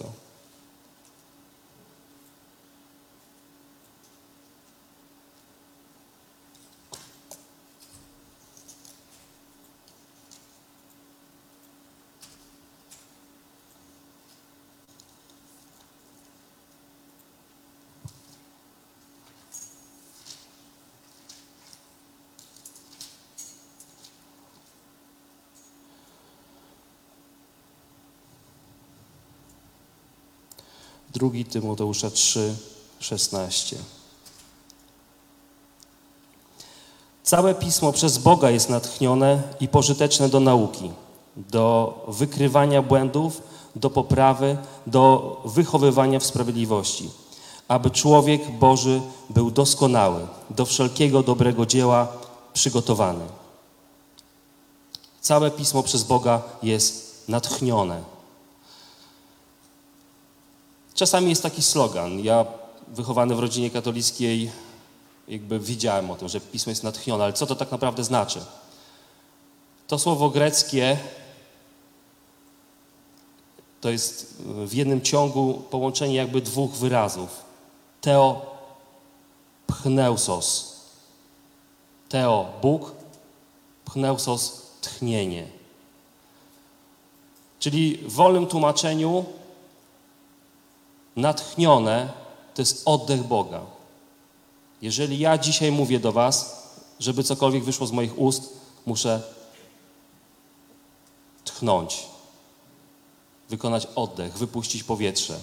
[31.17, 32.55] Drugi Tymoteusza 3,
[32.99, 33.77] 16.
[37.23, 40.91] Całe pismo przez Boga jest natchnione i pożyteczne do nauki,
[41.37, 43.41] do wykrywania błędów,
[43.75, 44.57] do poprawy,
[44.87, 47.09] do wychowywania w sprawiedliwości,
[47.67, 52.07] aby człowiek Boży był doskonały, do wszelkiego dobrego dzieła
[52.53, 53.25] przygotowany.
[55.21, 58.16] Całe pismo przez Boga jest natchnione.
[60.97, 62.19] Czasami jest taki slogan.
[62.19, 62.45] Ja,
[62.87, 64.51] wychowany w rodzinie katolickiej,
[65.27, 68.45] jakby widziałem o tym, że pismo jest natchnione, ale co to tak naprawdę znaczy?
[69.87, 70.97] To słowo greckie
[73.81, 77.29] to jest w jednym ciągu połączenie jakby dwóch wyrazów.
[78.01, 78.45] Teo,
[79.67, 80.75] pchneusos.
[82.09, 82.91] Teo, Bóg,
[83.85, 85.47] pchneusos, tchnienie.
[87.59, 89.25] Czyli w wolnym tłumaczeniu
[91.17, 92.09] natchnione
[92.53, 93.61] to jest oddech Boga.
[94.81, 96.63] Jeżeli ja dzisiaj mówię do Was,
[96.99, 98.43] żeby cokolwiek wyszło z moich ust,
[98.85, 99.21] muszę
[101.43, 102.05] tchnąć,
[103.49, 105.39] wykonać oddech, wypuścić powietrze.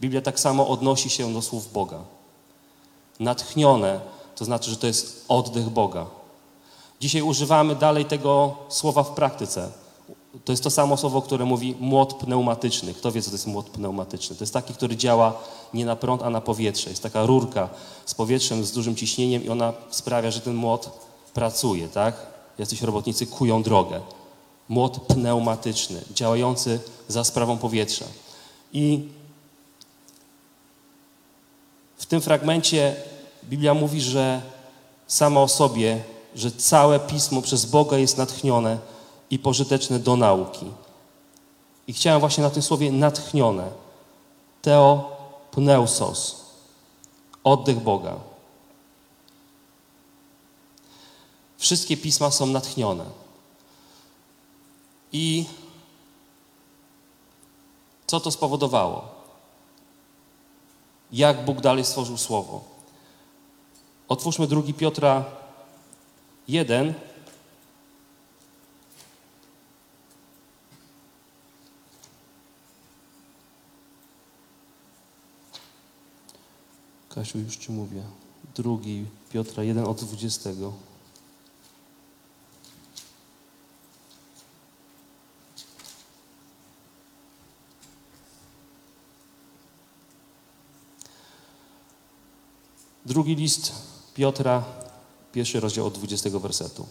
[0.00, 1.98] Biblia tak samo odnosi się do słów Boga.
[3.20, 4.00] Natchnione
[4.36, 6.06] to znaczy, że to jest oddech Boga.
[7.00, 9.70] Dzisiaj używamy dalej tego słowa w praktyce.
[10.44, 12.94] To jest to samo słowo, które mówi młot pneumatyczny.
[12.94, 14.36] Kto wie, co to jest młot pneumatyczny?
[14.36, 15.40] To jest taki, który działa
[15.74, 16.90] nie na prąd, a na powietrze.
[16.90, 17.68] Jest taka rurka
[18.06, 20.90] z powietrzem, z dużym ciśnieniem i ona sprawia, że ten młot
[21.34, 22.26] pracuje, tak?
[22.58, 24.00] Jacyś robotnicy kują drogę.
[24.68, 28.04] Młot pneumatyczny, działający za sprawą powietrza.
[28.72, 29.08] I
[31.96, 32.96] w tym fragmencie
[33.44, 34.42] Biblia mówi, że
[35.06, 36.02] sama o sobie,
[36.34, 38.78] że całe pismo przez Boga jest natchnione
[39.30, 40.66] i pożyteczne do nauki.
[41.86, 43.70] I chciałem właśnie na tym słowie natchnione.
[44.62, 45.16] Teo
[45.50, 46.44] pneusos.
[47.44, 48.16] Oddech Boga.
[51.58, 53.04] Wszystkie pisma są natchnione.
[55.12, 55.44] I
[58.06, 59.08] co to spowodowało?
[61.12, 62.64] Jak Bóg dalej stworzył słowo?
[64.08, 65.24] Otwórzmy drugi Piotra
[66.48, 66.94] 1.
[77.18, 78.02] Kasiu, już Ci mówię.
[78.56, 80.50] Drugi Piotra 1 od 20.
[93.06, 93.72] Drugi list
[94.14, 94.64] Piotra,
[95.32, 96.86] pierwszy rozdział od 20 wersetu.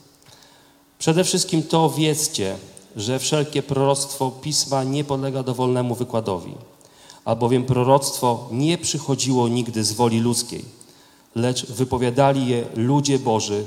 [1.00, 2.58] Przede wszystkim to wiedzcie,
[2.96, 6.56] że wszelkie proroctwo Pisma nie podlega dowolnemu wykładowi,
[7.28, 10.66] albowiem proroctwo nie przychodziło nigdy z woli ludzkiej,
[11.36, 13.66] lecz wypowiadali je ludzie Boży,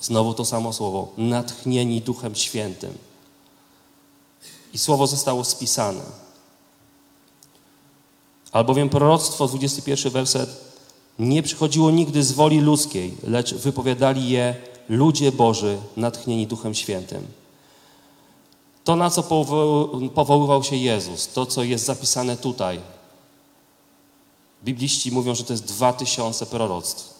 [0.00, 2.92] znowu to samo słowo, natchnieni Duchem Świętym.
[4.74, 6.00] I słowo zostało spisane.
[8.52, 10.50] Albowiem proroctwo, 21 werset,
[11.18, 14.56] nie przychodziło nigdy z woli ludzkiej, lecz wypowiadali je
[14.88, 17.26] ludzie Boży, natchnieni Duchem Świętym.
[18.88, 22.80] To, na co powo- powoływał się Jezus, to, co jest zapisane tutaj.
[24.64, 27.14] Bibliści mówią, że to jest dwa tysiące proroctw.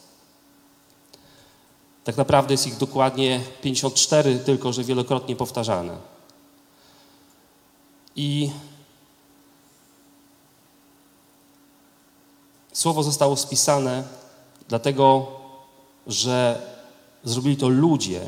[2.05, 5.97] Tak naprawdę jest ich dokładnie 54, tylko że wielokrotnie powtarzane.
[8.17, 8.51] I
[12.73, 14.05] Słowo zostało spisane
[14.69, 15.27] dlatego,
[16.07, 16.63] że
[17.25, 18.21] zrobili to ludzie,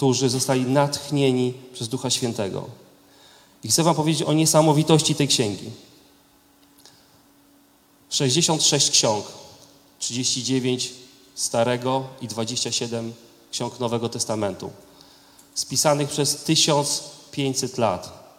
[0.00, 2.68] którzy zostali natchnieni przez Ducha Świętego.
[3.64, 5.70] I chcę Wam powiedzieć o niesamowitości tej księgi.
[8.10, 9.26] 66 ksiąg,
[9.98, 10.92] 39
[11.34, 13.12] Starego i 27
[13.50, 14.70] ksiąg Nowego Testamentu,
[15.54, 18.32] spisanych przez 1500 lat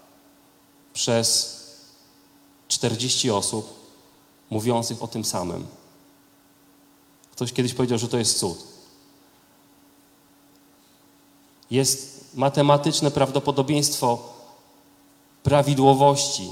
[0.94, 1.58] przez
[2.68, 3.74] 40 osób,
[4.50, 5.68] mówiących o tym samym.
[7.32, 8.71] Ktoś kiedyś powiedział, że to jest cud.
[11.72, 14.34] Jest matematyczne prawdopodobieństwo
[15.44, 16.52] prawidłowości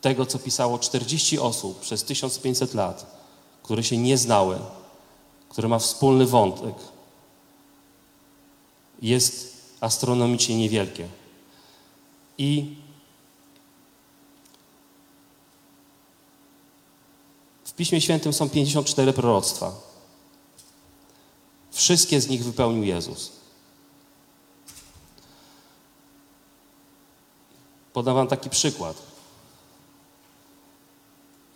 [0.00, 3.06] tego, co pisało 40 osób przez 1500 lat,
[3.62, 4.58] które się nie znały,
[5.48, 6.74] które ma wspólny wątek,
[9.02, 11.08] jest astronomicznie niewielkie.
[12.38, 12.76] I
[17.64, 19.95] w Piśmie Świętym są 54 proroctwa.
[21.76, 23.32] Wszystkie z nich wypełnił Jezus.
[27.92, 28.96] Podam Wam taki przykład.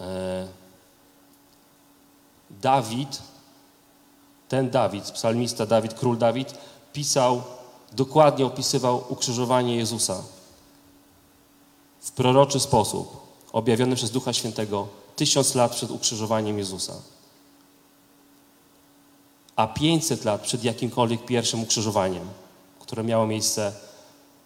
[0.00, 0.48] E,
[2.50, 3.22] Dawid,
[4.48, 6.54] ten Dawid, psalmista Dawid, król Dawid,
[6.92, 7.42] pisał,
[7.92, 10.22] dokładnie opisywał ukrzyżowanie Jezusa
[12.00, 13.16] w proroczy sposób,
[13.52, 16.94] objawiony przez Ducha Świętego tysiąc lat przed ukrzyżowaniem Jezusa.
[19.60, 22.28] A 500 lat przed jakimkolwiek pierwszym ukrzyżowaniem,
[22.80, 23.72] które miało miejsce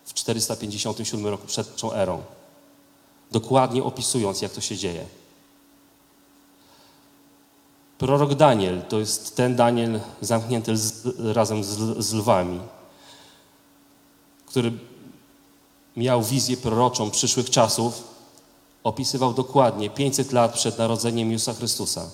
[0.05, 2.23] w 457 roku przed tą erą.
[3.33, 5.05] Dokładnie opisując, jak to się dzieje.
[7.99, 11.07] Prorok Daniel to jest ten Daniel zamknięty z,
[11.37, 12.61] razem z, z lwami,
[14.47, 14.73] który
[15.97, 18.05] miał wizję proroczą przyszłych czasów,
[18.85, 22.11] opisywał dokładnie 500 lat przed narodzeniem Jezusa Chrystusa,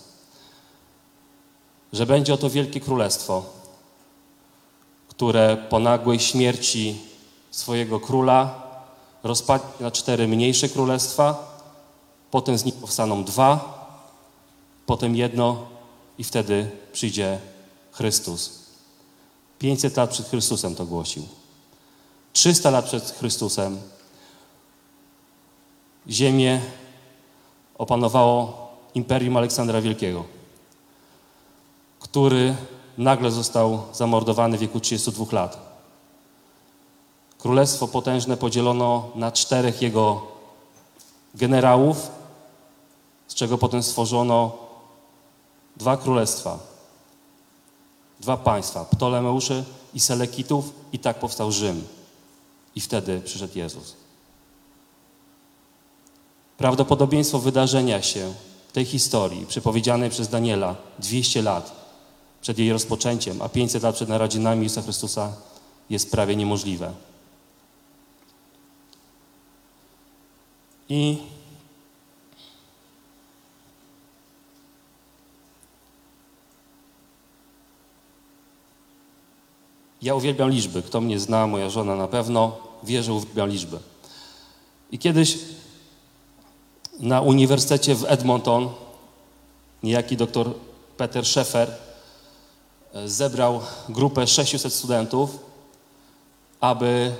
[1.92, 3.44] że będzie oto wielkie królestwo,
[5.08, 7.00] które po nagłej śmierci
[7.50, 8.62] swojego króla
[9.22, 11.50] rozpadnie na cztery mniejsze królestwa,
[12.30, 13.80] potem z nich powstaną dwa,
[14.86, 15.66] potem jedno
[16.18, 17.38] i wtedy przyjdzie
[17.92, 18.60] Chrystus.
[19.58, 21.22] 500 lat przed Chrystusem to głosił.
[22.32, 23.80] 300 lat przed Chrystusem
[26.08, 26.60] ziemię
[27.78, 30.24] opanowało imperium Aleksandra Wielkiego,
[32.10, 32.56] który
[32.98, 35.58] nagle został zamordowany w wieku 32 lat.
[37.38, 40.22] Królestwo potężne podzielono na czterech jego
[41.34, 42.10] generałów,
[43.28, 44.56] z czego potem stworzono
[45.76, 46.58] dwa królestwa,
[48.20, 51.84] dwa państwa, Ptolemeuszy i Selekitów i tak powstał Rzym.
[52.74, 53.94] I wtedy przyszedł Jezus.
[56.58, 58.34] Prawdopodobieństwo wydarzenia się
[58.72, 61.79] tej historii, przepowiedzianej przez Daniela 200 lat
[62.40, 65.32] przed jej rozpoczęciem, a 500 lat przed narodzinami Jezusa Chrystusa
[65.90, 66.92] jest prawie niemożliwe.
[70.88, 71.18] I
[80.02, 80.82] ja uwielbiam liczby.
[80.82, 83.78] Kto mnie zna, moja żona na pewno wie, że uwielbiam liczby.
[84.92, 85.38] I kiedyś
[87.00, 88.68] na uniwersytecie w Edmonton
[89.82, 90.54] niejaki doktor
[90.96, 91.89] Peter Schaeffer
[93.06, 95.38] zebrał grupę 600 studentów,
[96.60, 97.12] aby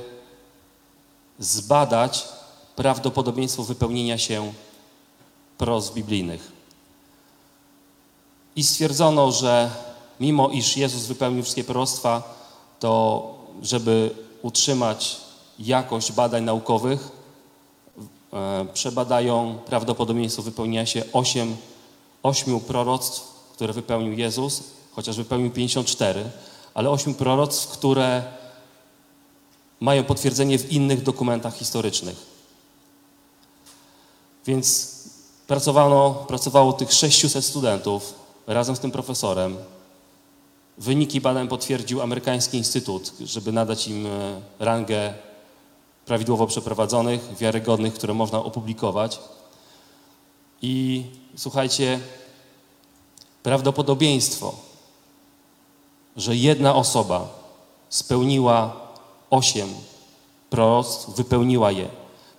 [1.38, 2.28] zbadać
[2.76, 4.52] prawdopodobieństwo wypełnienia się
[5.58, 6.52] pros biblijnych.
[8.56, 9.70] I stwierdzono, że
[10.20, 12.34] mimo iż Jezus wypełnił wszystkie proroctwa,
[12.80, 13.24] to
[13.62, 15.16] żeby utrzymać
[15.58, 17.08] jakość badań naukowych,
[18.32, 21.56] e, przebadają prawdopodobieństwo wypełnienia się 8,
[22.22, 24.62] 8 proroctw, które wypełnił Jezus,
[24.93, 26.24] chociaż wypełnił 54,
[26.74, 28.22] ale 8 proroctw, które
[29.80, 32.16] mają potwierdzenie w innych dokumentach historycznych.
[34.47, 34.97] Więc
[35.47, 38.14] pracowano, pracowało tych 600 studentów
[38.47, 39.57] razem z tym profesorem.
[40.78, 45.14] Wyniki badań potwierdził amerykański instytut, żeby nadać im e, rangę
[46.07, 49.20] prawidłowo przeprowadzonych, wiarygodnych, które można opublikować.
[50.62, 51.05] I
[51.36, 52.01] słuchajcie,
[53.43, 54.69] prawdopodobieństwo,
[56.20, 57.28] że jedna osoba
[57.88, 58.76] spełniła
[59.30, 59.68] osiem
[60.50, 61.88] proroctw, wypełniła je,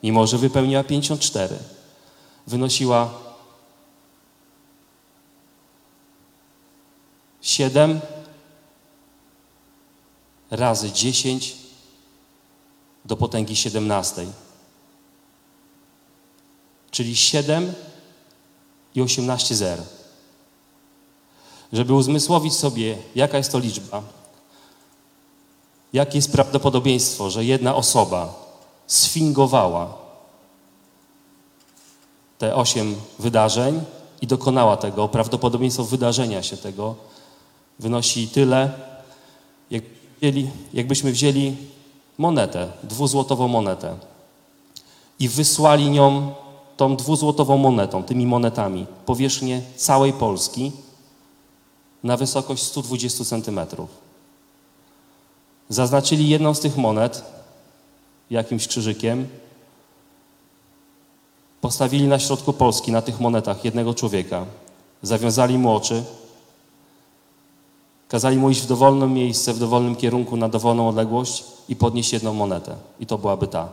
[0.03, 1.57] mimo że wypełniła 54,
[2.47, 3.09] wynosiła
[7.41, 7.99] 7
[10.51, 11.55] razy 10
[13.05, 14.25] do potęgi 17.
[16.91, 17.73] Czyli 7
[18.95, 19.81] i 18 zer.
[21.73, 24.01] Żeby uzmysłowić sobie, jaka jest to liczba,
[25.93, 28.33] jakie jest prawdopodobieństwo, że jedna osoba
[28.87, 29.93] sfingowała
[32.37, 33.83] te osiem wydarzeń
[34.21, 36.95] i dokonała tego, prawdopodobieństwo wydarzenia się tego
[37.79, 38.71] wynosi tyle,
[39.71, 39.83] jak
[40.21, 41.55] wzięli, jakbyśmy wzięli
[42.17, 43.95] monetę, dwuzłotową monetę
[45.19, 46.33] i wysłali nią
[46.77, 50.71] tą dwuzłotową monetą, tymi monetami, powierzchnię całej Polski
[52.03, 53.89] na wysokość 120 centymetrów.
[55.69, 57.23] Zaznaczyli jedną z tych monet
[58.29, 59.27] jakimś krzyżykiem,
[61.61, 64.45] postawili na środku Polski, na tych monetach, jednego człowieka,
[65.01, 66.03] zawiązali mu oczy,
[68.07, 72.33] kazali mu iść w dowolne miejsce, w dowolnym kierunku, na dowolną odległość i podnieść jedną
[72.33, 72.75] monetę.
[72.99, 73.69] I to byłaby ta.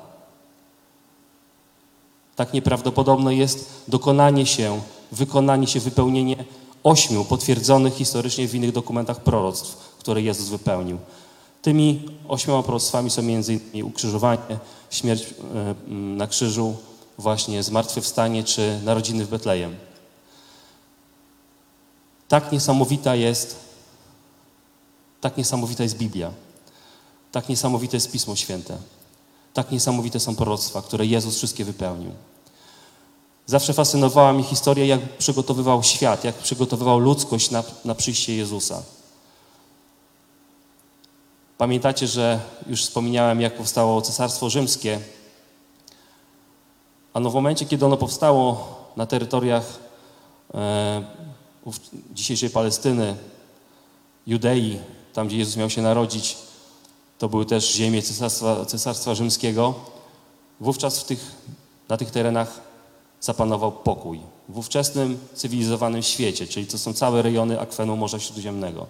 [2.37, 4.81] Tak nieprawdopodobne jest dokonanie się,
[5.12, 6.45] wykonanie się, wypełnienie
[6.83, 10.99] ośmiu potwierdzonych historycznie w innych dokumentach proroctw, które Jezus wypełnił.
[11.62, 13.85] Tymi ośmioma proroctwami są m.in.
[13.85, 14.59] ukrzyżowanie,
[14.91, 16.76] śmierć e, na krzyżu,
[17.18, 19.76] właśnie zmartwychwstanie czy narodziny w Betlejem.
[22.29, 23.57] Tak niesamowita jest,
[25.20, 26.33] tak niesamowita jest Biblia.
[27.33, 28.76] Tak niesamowite jest Pismo Święte.
[29.55, 32.11] Tak niesamowite są proroctwa, które Jezus wszystkie wypełnił.
[33.49, 38.82] Zawsze fascynowała mnie historia, jak przygotowywał świat, jak przygotowywał ludzkość na, na przyjście Jezusa.
[41.59, 45.01] Pamiętacie, że już wspomniałem, jak powstało Cesarstwo Rzymskie.
[47.12, 49.78] A no w momencie, kiedy ono powstało na terytoriach
[50.55, 51.03] e,
[52.12, 53.16] dzisiejszej Palestyny,
[54.26, 54.78] Judei,
[55.12, 56.36] tam gdzie Jezus miał się narodzić,
[57.18, 59.74] to były też ziemie Cesarstwa, Cesarstwa Rzymskiego.
[60.61, 61.32] Wówczas tych,
[61.88, 62.68] na tych terenach
[63.21, 64.21] zapanował pokój.
[64.49, 68.87] W ówczesnym cywilizowanym świecie, czyli to są całe rejony akwenu Morza Śródziemnego.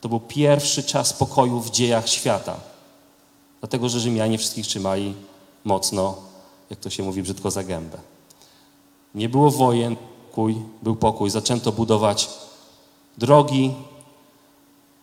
[0.00, 2.56] To był pierwszy czas pokoju w dziejach świata.
[3.60, 5.14] Dlatego, że Rzymianie wszystkich trzymali
[5.64, 6.16] mocno,
[6.70, 7.98] jak to się mówi brzydko, za gębę.
[9.14, 9.96] Nie było wojen,
[10.30, 11.30] pokój, był pokój.
[11.30, 12.28] Zaczęto budować
[13.18, 13.74] drogi.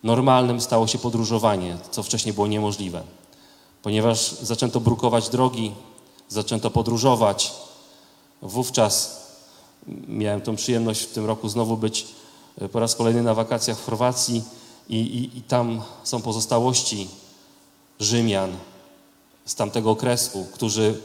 [0.04, 3.04] Normalnym stało się podróżowanie, co wcześniej było niemożliwe.
[3.84, 5.72] Ponieważ zaczęto brukować drogi,
[6.30, 7.54] zaczęto podróżować,
[8.42, 9.24] Wówczas
[10.08, 12.08] miałem tą przyjemność w tym roku znowu być
[12.62, 14.44] e, po raz kolejny na wakacjach w Chorwacji
[14.90, 17.08] i, i, i tam są pozostałości
[18.00, 18.58] Rzymian,
[19.48, 21.02] z tamtego okresu, którzy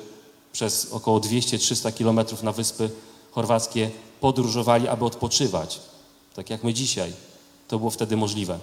[0.53, 2.91] przez około 200-300 kilometrów na wyspy
[3.31, 5.81] chorwackie podróżowali, aby odpoczywać,
[6.35, 7.13] tak jak my dzisiaj.
[7.69, 8.59] To było wtedy możliwe.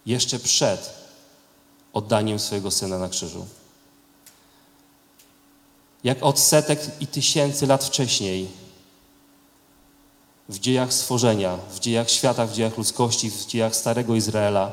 [0.06, 0.94] jeszcze przed
[1.94, 3.48] oddaniem swojego Syna na krzyżu.
[6.04, 8.67] Jak od setek i tysięcy lat wcześniej
[10.50, 14.72] w dziejach stworzenia, w dziejach świata, w dziejach ludzkości, w dziejach Starego Izraela,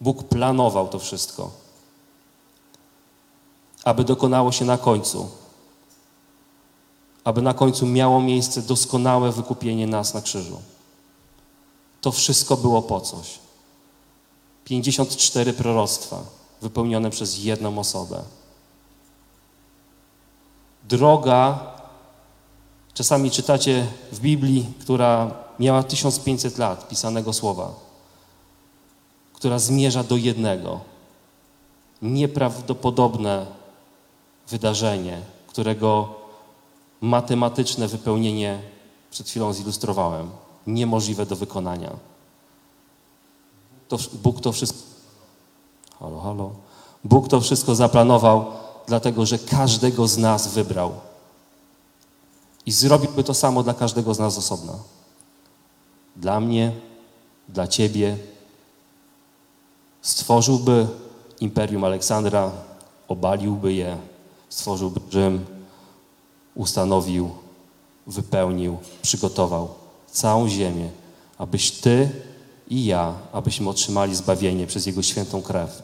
[0.00, 1.50] Bóg planował to wszystko,
[3.84, 5.28] aby dokonało się na końcu,
[7.24, 10.60] aby na końcu miało miejsce doskonałe wykupienie nas na krzyżu.
[12.00, 13.38] To wszystko było po coś.
[14.64, 16.22] 54 proroctwa
[16.62, 18.22] wypełnione przez jedną osobę.
[20.88, 21.72] Droga
[22.98, 27.74] Czasami czytacie w Biblii, która miała 1500 lat pisanego słowa,
[29.32, 30.80] która zmierza do jednego.
[32.02, 33.46] Nieprawdopodobne
[34.48, 36.14] wydarzenie, którego
[37.00, 38.62] matematyczne wypełnienie
[39.10, 40.30] przed chwilą zilustrowałem.
[40.66, 41.90] Niemożliwe do wykonania.
[43.88, 44.82] To, Bóg to wszystko.
[46.00, 46.50] Halo, halo.
[47.04, 48.46] Bóg to wszystko zaplanował,
[48.86, 51.07] dlatego że każdego z nas wybrał.
[52.68, 54.72] I zrobiłby to samo dla każdego z nas osobna.
[56.16, 56.72] Dla mnie,
[57.48, 58.16] dla Ciebie.
[60.02, 60.86] Stworzyłby
[61.40, 62.50] imperium Aleksandra,
[63.08, 63.96] obaliłby je,
[64.48, 65.46] stworzyłby Rzym,
[66.54, 67.30] ustanowił,
[68.06, 69.68] wypełnił, przygotował
[70.10, 70.90] całą ziemię,
[71.38, 72.10] abyś Ty
[72.68, 75.82] i ja, abyśmy otrzymali zbawienie przez Jego świętą krew.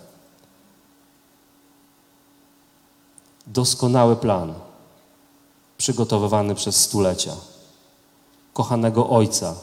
[3.46, 4.54] Doskonały plan
[5.84, 7.36] przygotowywany przez stulecia.
[8.52, 9.54] Kochanego Ojca,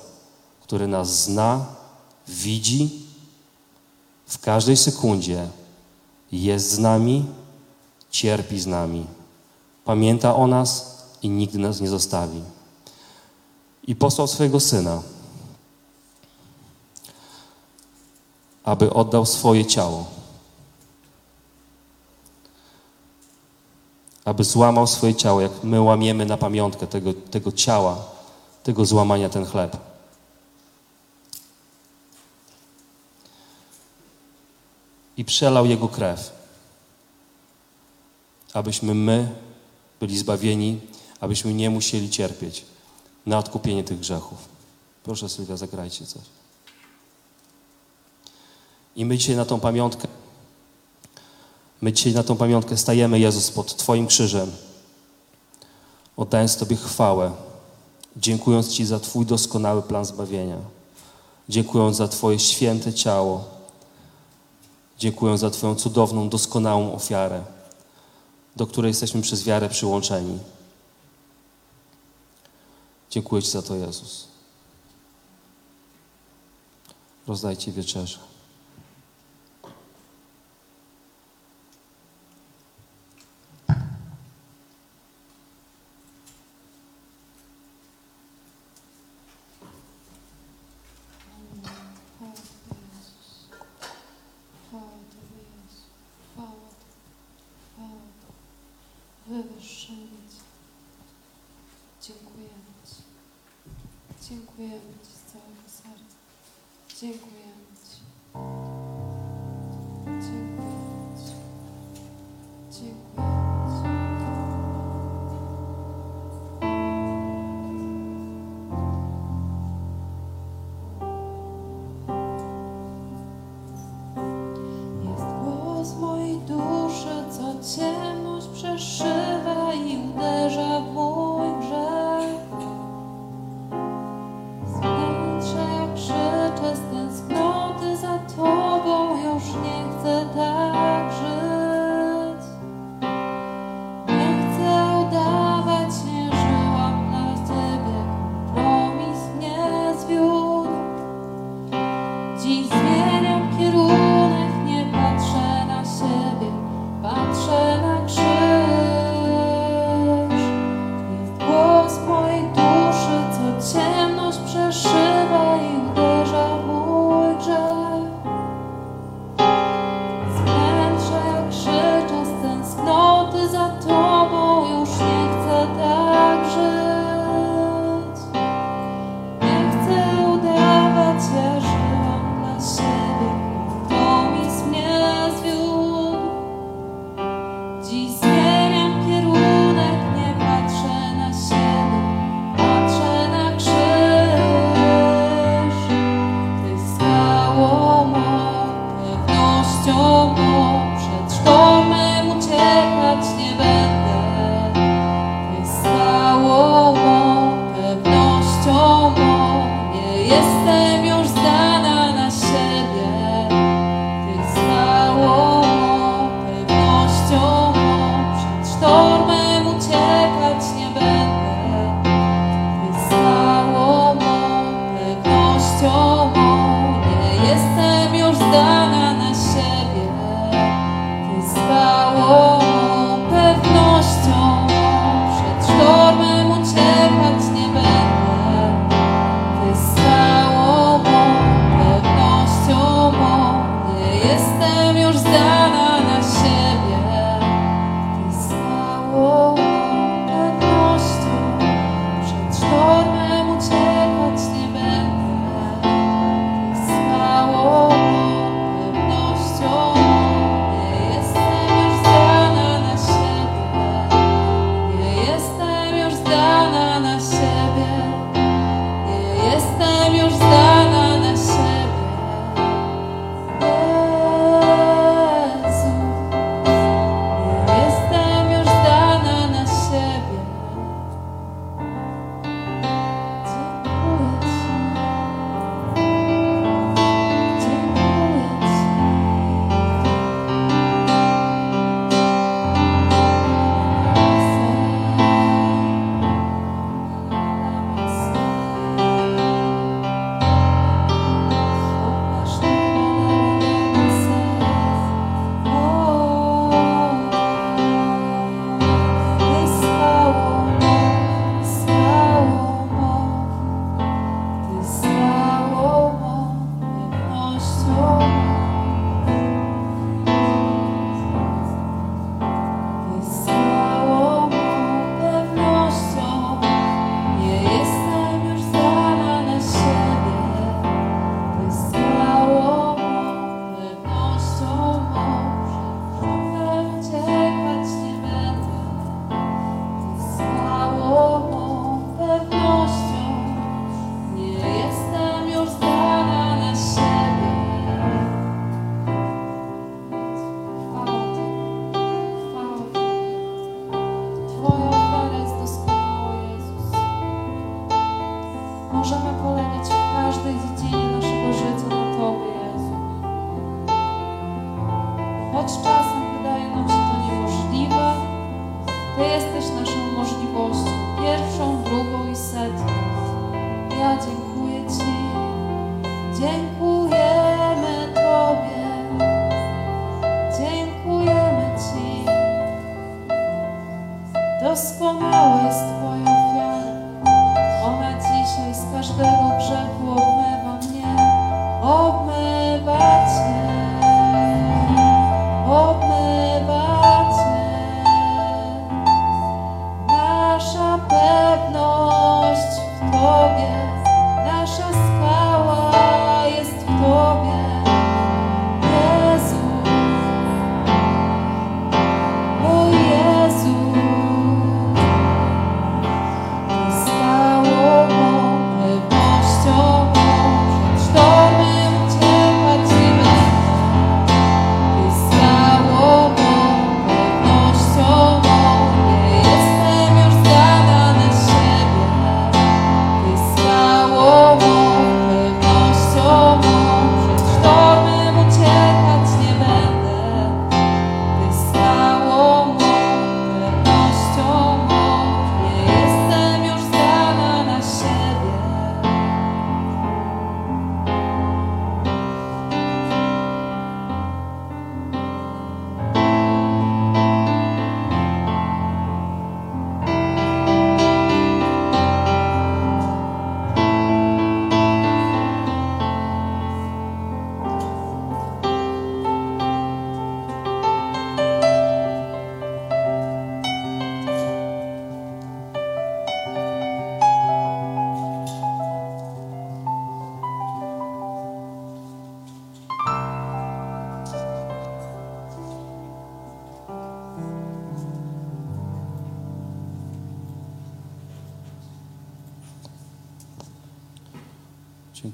[0.64, 1.66] który nas zna,
[2.28, 3.06] widzi
[4.28, 5.48] w każdej sekundzie,
[6.32, 7.26] jest z nami,
[8.12, 9.06] cierpi z nami,
[9.86, 12.42] pamięta o nas i nigdy nas nie zostawi.
[13.88, 15.02] I posłał swojego Syna,
[18.64, 20.06] aby oddał swoje ciało,
[24.26, 28.06] aby złamał swoje ciało, jak my łamiemy na pamiątkę tego, tego ciała,
[28.64, 29.78] tego złamania ten chleb.
[35.18, 36.32] I przelał Jego krew,
[38.54, 39.36] abyśmy my
[40.00, 40.80] byli zbawieni,
[41.20, 42.66] abyśmy nie musieli cierpieć
[43.26, 44.38] na odkupienie tych grzechów.
[45.04, 46.22] Proszę Sylwia, zagrajcie coś.
[48.96, 50.08] I my dzisiaj na tą pamiątkę
[51.82, 54.52] My dzisiaj na tą pamiątkę stajemy, Jezus, pod Twoim krzyżem,
[56.18, 57.32] oddając Tobie chwałę,
[58.18, 60.58] dziękując Ci za Twój doskonały plan zbawienia,
[61.50, 63.44] dziękując za Twoje święte ciało,
[65.00, 67.44] dziękując za Twoją cudowną, doskonałą ofiarę,
[68.56, 70.40] do której jesteśmy przez wiarę przyłączeni.
[73.10, 74.28] Dziękuję Ci za to, Jezus.
[77.28, 78.31] Rozdajcie wieczerze.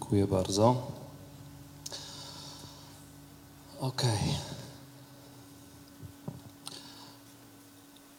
[0.07, 0.91] Dziękuję bardzo.
[3.79, 4.19] Okej.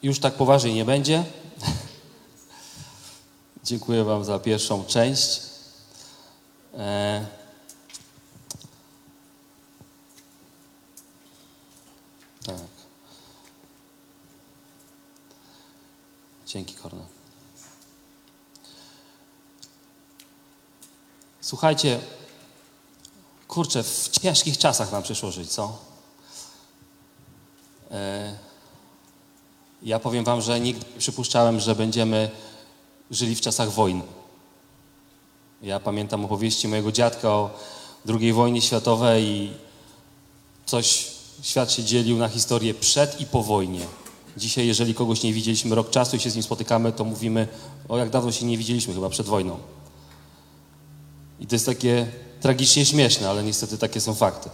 [0.02, 1.24] Już tak poważnie nie będzie.
[3.64, 5.40] Dziękuję Wam za pierwszą część.
[6.74, 7.26] E...
[12.46, 12.56] Tak.
[16.46, 17.17] Dzięki, Kornel.
[21.48, 22.00] Słuchajcie,
[23.48, 25.78] kurczę, w ciężkich czasach nam przyszło żyć, co?
[27.90, 28.36] E,
[29.82, 32.30] ja powiem wam, że nigdy nie przypuszczałem, że będziemy
[33.10, 34.02] żyli w czasach wojny.
[35.62, 37.50] Ja pamiętam opowieści mojego dziadka o
[38.08, 39.52] II wojnie światowej i
[40.66, 41.10] coś,
[41.42, 43.86] świat się dzielił na historię przed i po wojnie.
[44.36, 47.48] Dzisiaj, jeżeli kogoś nie widzieliśmy rok czasu i się z nim spotykamy, to mówimy,
[47.88, 49.77] o jak dawno się nie widzieliśmy, chyba przed wojną.
[51.40, 52.06] I to jest takie
[52.40, 54.50] tragicznie śmieszne, ale niestety takie są fakty.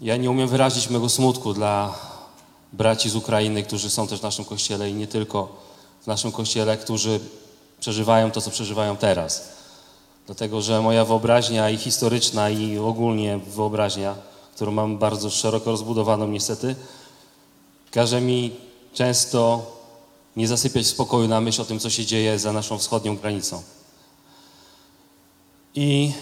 [0.00, 1.94] Ja nie umiem wyrazić mego smutku dla
[2.72, 5.62] braci z Ukrainy, którzy są też w naszym kościele i nie tylko
[6.02, 7.20] w naszym kościele, którzy
[7.80, 9.48] przeżywają to, co przeżywają teraz.
[10.26, 14.14] Dlatego, że moja wyobraźnia i historyczna, i ogólnie wyobraźnia,
[14.54, 16.76] którą mam bardzo szeroko rozbudowaną niestety,
[17.90, 18.56] każe mi
[18.94, 19.72] często
[20.38, 23.62] nie zasypiać spokoju na myśl o tym, co się dzieje za naszą wschodnią granicą.
[25.74, 26.12] I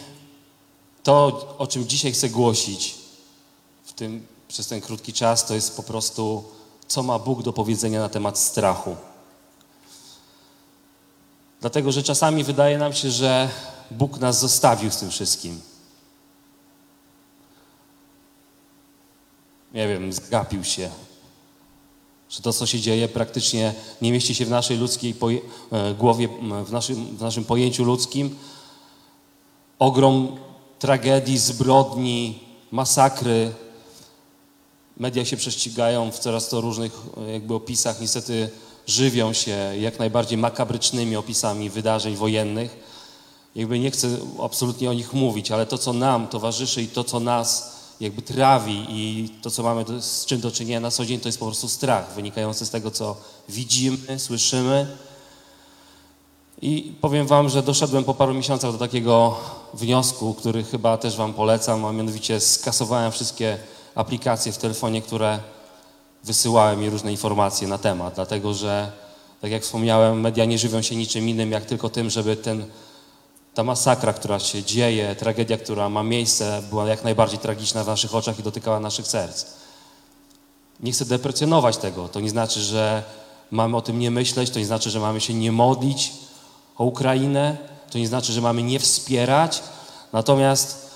[1.02, 2.94] to, o czym dzisiaj chcę głosić
[3.84, 6.44] w tym, przez ten krótki czas, to jest po prostu,
[6.88, 8.96] co ma Bóg do powiedzenia na temat strachu.
[11.60, 13.50] Dlatego, że czasami wydaje nam się, że
[13.90, 15.60] Bóg nas zostawił z tym wszystkim.
[19.74, 20.90] Nie wiem, zgapił się,
[22.30, 25.14] że to, co się dzieje, praktycznie nie mieści się w naszej ludzkiej
[25.72, 26.28] e, głowie,
[26.64, 28.36] w naszym, w naszym pojęciu ludzkim.
[29.78, 30.38] Ogrom
[30.78, 32.38] tragedii, zbrodni,
[32.70, 33.52] masakry.
[34.96, 38.00] Media się prześcigają w coraz to różnych e, jakby opisach.
[38.00, 38.50] Niestety
[38.86, 42.76] żywią się jak najbardziej makabrycznymi opisami wydarzeń wojennych.
[43.54, 44.08] Jakby nie chcę
[44.42, 48.86] absolutnie o nich mówić, ale to, co nam towarzyszy i to, co nas jakby trawi
[48.88, 51.68] i to, co mamy z czym do czynienia na co dzień, to jest po prostu
[51.68, 53.16] strach wynikający z tego, co
[53.48, 54.86] widzimy, słyszymy.
[56.62, 59.36] I powiem Wam, że doszedłem po paru miesiącach do takiego
[59.74, 63.58] wniosku, który chyba też Wam polecam, a mianowicie skasowałem wszystkie
[63.94, 65.38] aplikacje w telefonie, które
[66.24, 68.92] wysyłały mi różne informacje na temat, dlatego że,
[69.40, 72.66] tak jak wspomniałem, media nie żywią się niczym innym, jak tylko tym, żeby ten
[73.56, 78.14] ta masakra, która się dzieje, tragedia, która ma miejsce, była jak najbardziej tragiczna w naszych
[78.14, 79.46] oczach i dotykała naszych serc.
[80.80, 82.08] Nie chcę deprecjonować tego.
[82.08, 83.02] To nie znaczy, że
[83.50, 86.12] mamy o tym nie myśleć, to nie znaczy, że mamy się nie modlić
[86.78, 87.56] o Ukrainę,
[87.90, 89.62] to nie znaczy, że mamy nie wspierać.
[90.12, 90.86] Natomiast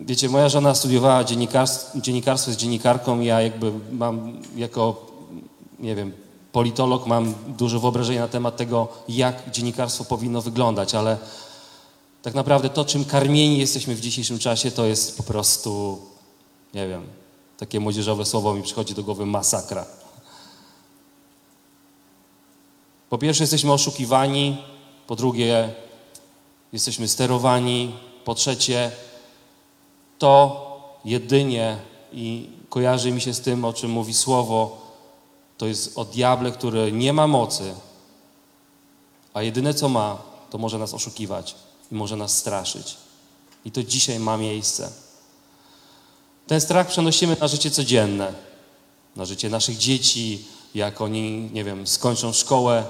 [0.00, 3.20] Wiecie, moja żona studiowała dziennikarstwo, dziennikarstwo dziennikarką.
[3.20, 5.06] Ja jakby mam jako,
[5.78, 6.12] nie wiem,
[6.52, 11.18] politolog mam duże wyobrażenie na temat tego, jak dziennikarstwo powinno wyglądać, ale
[12.26, 16.00] tak naprawdę to, czym karmieni jesteśmy w dzisiejszym czasie, to jest po prostu,
[16.74, 17.06] nie wiem,
[17.58, 19.86] takie młodzieżowe słowo mi przychodzi do głowy masakra.
[23.10, 24.62] Po pierwsze, jesteśmy oszukiwani,
[25.06, 25.74] po drugie,
[26.72, 27.94] jesteśmy sterowani,
[28.24, 28.90] po trzecie,
[30.18, 30.66] to
[31.04, 31.78] jedynie
[32.12, 34.78] i kojarzy mi się z tym, o czym mówi słowo,
[35.58, 37.74] to jest o diable, który nie ma mocy,
[39.34, 40.18] a jedyne co ma,
[40.50, 42.96] to może nas oszukiwać i może nas straszyć.
[43.64, 44.90] I to dzisiaj ma miejsce.
[46.46, 48.32] Ten strach przenosimy na życie codzienne,
[49.16, 50.44] na życie naszych dzieci,
[50.74, 52.84] jak oni, nie wiem, skończą szkołę,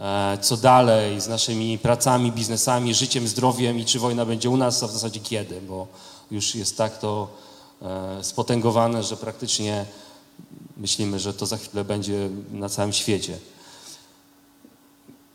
[0.00, 4.82] e, co dalej z naszymi pracami, biznesami, życiem, zdrowiem i czy wojna będzie u nas,
[4.82, 5.86] a w zasadzie kiedy, bo
[6.30, 7.28] już jest tak to
[7.82, 9.84] e, spotęgowane, że praktycznie
[10.76, 13.38] myślimy, że to za chwilę będzie na całym świecie.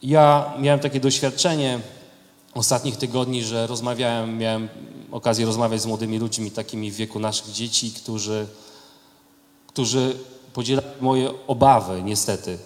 [0.03, 1.79] Ja miałem takie doświadczenie
[2.55, 4.69] ostatnich tygodni, że rozmawiałem, miałem
[5.11, 8.47] okazję rozmawiać z młodymi ludźmi, takimi w wieku naszych dzieci, którzy,
[9.67, 10.17] którzy
[10.53, 12.57] podzielają moje obawy, niestety.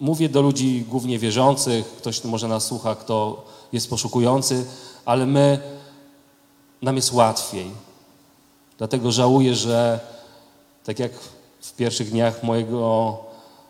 [0.00, 4.66] Mówię do ludzi głównie wierzących, ktoś może nas słucha, kto jest poszukujący,
[5.04, 5.60] ale my,
[6.82, 7.70] nam jest łatwiej.
[8.78, 10.00] Dlatego żałuję, że
[10.84, 11.12] tak jak
[11.60, 13.16] w pierwszych dniach mojego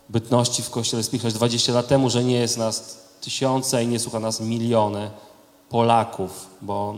[0.09, 4.19] bytności w Kościele Spichlerz 20 lat temu, że nie jest nas tysiące i nie słucha
[4.19, 5.09] nas miliony
[5.69, 6.95] Polaków, bo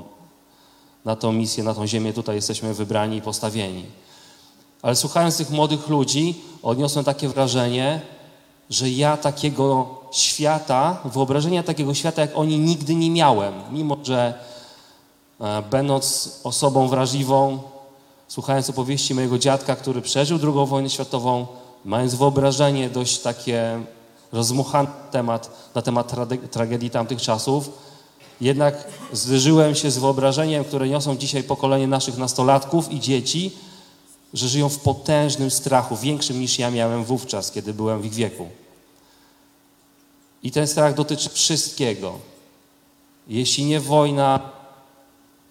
[1.05, 3.85] na tą misję, na tą ziemię tutaj jesteśmy wybrani i postawieni.
[4.81, 8.01] Ale słuchając tych młodych ludzi, odniosłem takie wrażenie,
[8.69, 13.53] że ja takiego świata, wyobrażenia takiego świata, jak oni nigdy nie miałem.
[13.71, 14.33] Mimo, że
[15.41, 17.59] e, będąc osobą wrażliwą,
[18.27, 21.47] słuchając opowieści mojego dziadka, który przeżył II wojnę światową,
[21.85, 23.83] mając wyobrażenie dość takie
[24.31, 27.69] rozmuchany temat, na temat trage- tragedii tamtych czasów,
[28.41, 33.51] jednak zderzyłem się z wyobrażeniem, które niosą dzisiaj pokolenie naszych nastolatków i dzieci,
[34.33, 38.47] że żyją w potężnym strachu, większym niż ja miałem wówczas, kiedy byłem w ich wieku.
[40.43, 42.13] I ten strach dotyczy wszystkiego.
[43.27, 44.39] Jeśli nie wojna,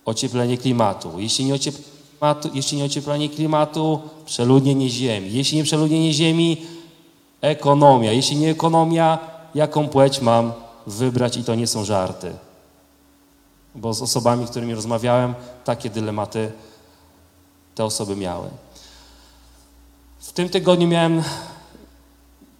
[0.05, 1.21] ocieplenie klimatu.
[1.21, 5.33] Jeśli nie ocieplenie klimatu, jeśli nie ocieplenie klimatu przeludnienie ziemi.
[5.33, 6.67] Jeśli nie przeludnienie ziemi,
[7.41, 8.13] ekonomia.
[8.13, 9.19] Jeśli nie ekonomia,
[9.55, 10.53] jaką płeć mam
[10.87, 12.33] wybrać i to nie są żarty.
[13.75, 15.35] Bo z osobami, z którymi rozmawiałem,
[15.65, 16.53] takie dylematy
[17.75, 18.49] te osoby miały.
[20.19, 21.23] W tym tygodniu miałem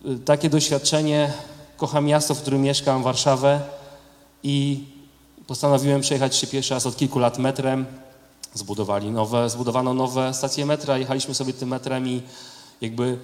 [0.07, 1.33] y, takie doświadczenie.
[1.77, 3.61] Kocham miasto, w którym mieszkam, Warszawę
[4.43, 4.85] i
[5.47, 7.87] postanowiłem przejechać się pierwszy raz od kilku lat metrem.
[8.55, 12.23] Zbudowali nowe, zbudowano nowe stacje metra, jechaliśmy sobie tym metrem i
[12.81, 13.19] jakby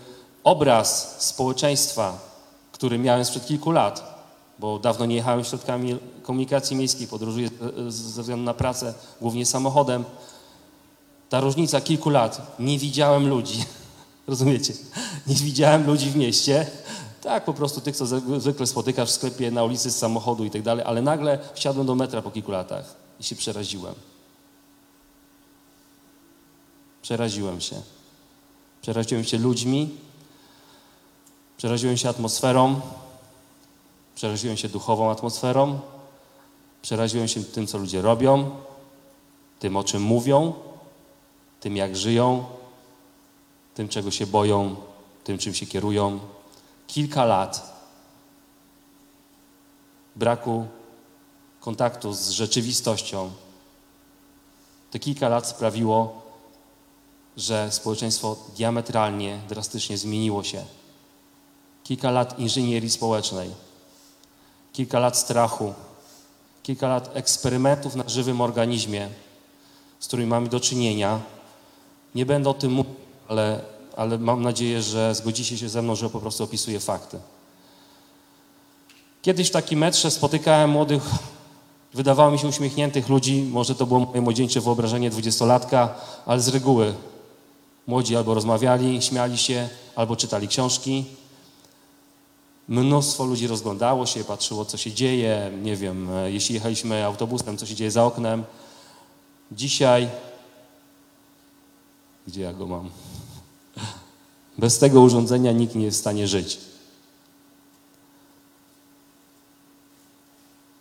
[0.47, 2.19] obraz społeczeństwa,
[2.73, 4.23] który miałem sprzed kilku lat,
[4.59, 7.51] bo dawno nie jechałem środkami komunikacji miejskiej, podróżuję
[7.89, 10.05] ze względu na pracę głównie samochodem.
[11.29, 13.65] Ta różnica kilku lat, nie widziałem ludzi,
[14.27, 14.75] rozumiecie?
[15.27, 16.67] Nie widziałem ludzi w mieście,
[17.23, 18.07] tak po prostu tych, co
[18.41, 21.95] zwykle spotykasz w sklepie, na ulicy z samochodu i tak dalej, ale nagle wsiadłem do
[21.95, 23.95] metra po kilku latach i się przeraziłem.
[27.03, 27.77] Przeraziłem się.
[28.83, 30.06] Przeraziłem się ludźmi,
[31.57, 32.81] przeraziłem się atmosferą,
[34.15, 35.81] przeraziłem się duchową atmosferą,
[36.83, 38.51] przeraziłem się tym, co ludzie robią,
[39.59, 40.55] tym, o czym mówią,
[41.61, 42.45] tym, jak żyją,
[43.75, 44.77] tym, czego się boją,
[45.25, 46.19] tym, czym się kierują.
[46.87, 47.77] Kilka lat
[50.17, 50.67] braku
[51.61, 53.31] kontaktu z rzeczywistością,
[54.91, 56.23] te kilka lat sprawiło,
[57.37, 60.65] że społeczeństwo diametralnie, drastycznie zmieniło się.
[61.87, 63.51] Kilka lat inżynierii społecznej,
[64.73, 65.75] kilka lat strachu,
[66.63, 69.09] kilka lat eksperymentów na żywym organizmie,
[70.01, 71.21] z którymi mamy do czynienia.
[72.15, 72.95] Nie będę o tym mówił,
[73.29, 73.61] ale,
[73.97, 77.19] ale mam nadzieję, że zgodzicie się ze mną, że po prostu opisuję fakty.
[79.23, 81.03] Kiedyś w takim metrze spotykałem młodych,
[81.95, 85.95] wydawało mi się uśmiechniętych ludzi, może to było moje młodzieńcze wyobrażenie dwudziestolatka,
[86.27, 86.95] ale z reguły
[87.87, 91.05] młodzi albo rozmawiali, śmiali się, albo czytali książki.
[92.69, 95.51] Mnóstwo ludzi rozglądało się, patrzyło, co się dzieje.
[95.63, 98.45] Nie wiem, e, jeśli jechaliśmy autobusem, co się dzieje za oknem.
[99.53, 100.09] Dzisiaj,
[102.27, 102.91] gdzie ja go mam?
[104.59, 106.59] Bez tego urządzenia nikt nie jest w stanie żyć.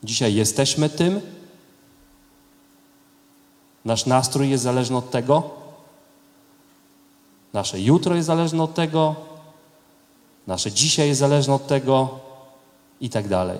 [0.04, 1.22] Dzisiaj jesteśmy tym,
[3.86, 5.50] Nasz nastrój jest zależny od tego,
[7.54, 9.16] nasze jutro jest zależne od tego,
[10.48, 12.20] nasze dzisiaj jest zależne od tego
[13.02, 13.58] i tak dalej.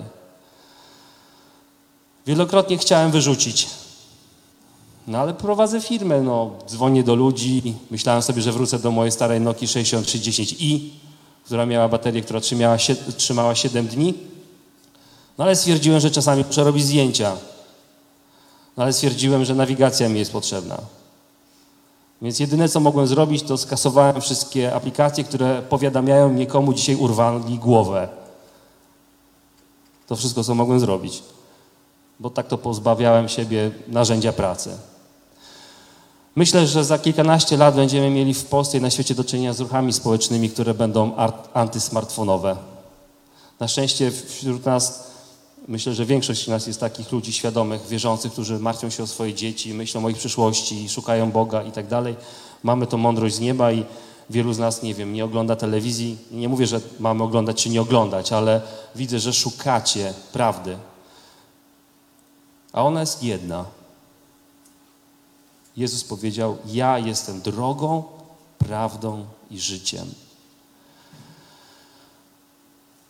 [2.26, 3.68] Wielokrotnie chciałem wyrzucić.
[5.06, 7.74] No ale prowadzę firmę, no, dzwonię do ludzi.
[7.90, 10.80] Myślałem sobie, że wrócę do mojej starej Nokii 6310i,
[11.44, 12.76] która miała baterię, która trzymała,
[13.16, 14.14] trzymała 7 dni.
[15.38, 17.36] No ale stwierdziłem, że czasami muszę robić zdjęcia.
[18.76, 20.78] No ale stwierdziłem, że nawigacja mi jest potrzebna.
[22.22, 27.58] Więc jedyne, co mogłem zrobić, to skasowałem wszystkie aplikacje, które powiadamiają mnie, komu dzisiaj urwali
[27.58, 28.08] głowę.
[30.06, 31.22] To wszystko, co mogłem zrobić.
[32.20, 34.70] Bo tak to pozbawiałem siebie narzędzia pracy.
[36.36, 39.60] Myślę, że za kilkanaście lat będziemy mieli w Polsce i na świecie do czynienia z
[39.60, 42.56] ruchami społecznymi, które będą art- antysmartfonowe.
[43.60, 45.10] Na szczęście wśród nas,
[45.68, 49.34] myślę, że większość z nas jest takich ludzi świadomych, wierzących, którzy martwią się o swoje
[49.34, 52.16] dzieci, myślą o ich przyszłości, szukają Boga i tak dalej.
[52.62, 53.84] Mamy tą mądrość z nieba i
[54.30, 56.18] wielu z nas, nie wiem, nie ogląda telewizji.
[56.30, 58.60] Nie mówię, że mamy oglądać czy nie oglądać, ale
[58.96, 60.78] widzę, że szukacie prawdy.
[62.72, 63.64] A ona jest jedna.
[65.76, 68.04] Jezus powiedział: Ja jestem drogą,
[68.58, 70.14] prawdą i życiem.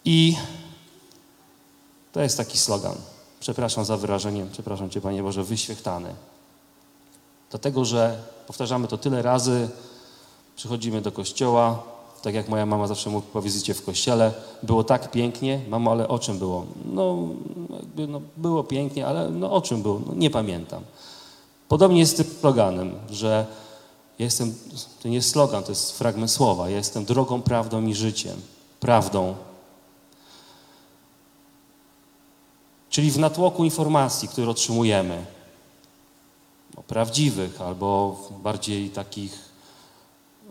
[0.05, 0.37] I
[2.17, 2.95] to jest taki slogan.
[3.41, 6.15] Przepraszam za wyrażenie, przepraszam Cię, Panie Boże, wyświechtany.
[7.51, 9.69] Dlatego, że powtarzamy to tyle razy,
[10.57, 11.83] przychodzimy do kościoła,
[12.23, 14.33] tak jak moja mama zawsze mówi po wizycie w kościele,
[14.63, 16.67] było tak pięknie, mamo, ale o czym było?
[16.85, 17.19] No,
[17.71, 20.01] jakby, no było pięknie, ale no, o czym było?
[20.07, 20.83] No, nie pamiętam.
[21.69, 23.47] Podobnie jest z tym sloganem, że
[24.19, 24.55] jestem,
[25.03, 28.37] to nie jest slogan, to jest fragment słowa, ja jestem drogą, prawdą i życiem.
[28.81, 29.35] Prawdą.
[32.97, 35.27] Czyli w natłoku informacji, które otrzymujemy,
[36.77, 39.33] no, prawdziwych albo bardziej takich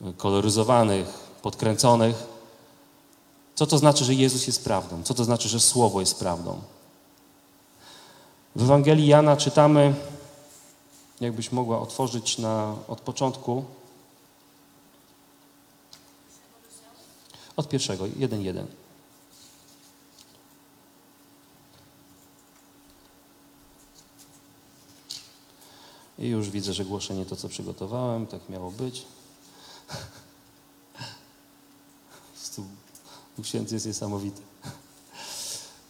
[0.09, 1.07] y, koloryzowanych,
[1.41, 2.15] podkręconych,
[3.55, 5.03] co to znaczy, że Jezus jest prawdą?
[5.03, 6.61] Co to znaczy, że Słowo jest prawdą?
[8.55, 9.93] W Ewangelii Jana czytamy,
[11.21, 13.65] jakbyś mogła otworzyć na, od początku,
[17.57, 18.84] od pierwszego, jeden, jeden.
[26.19, 29.05] I już widzę, że głoszenie to, co przygotowałem, tak miało być.
[33.43, 34.41] Święty jest niesamowity.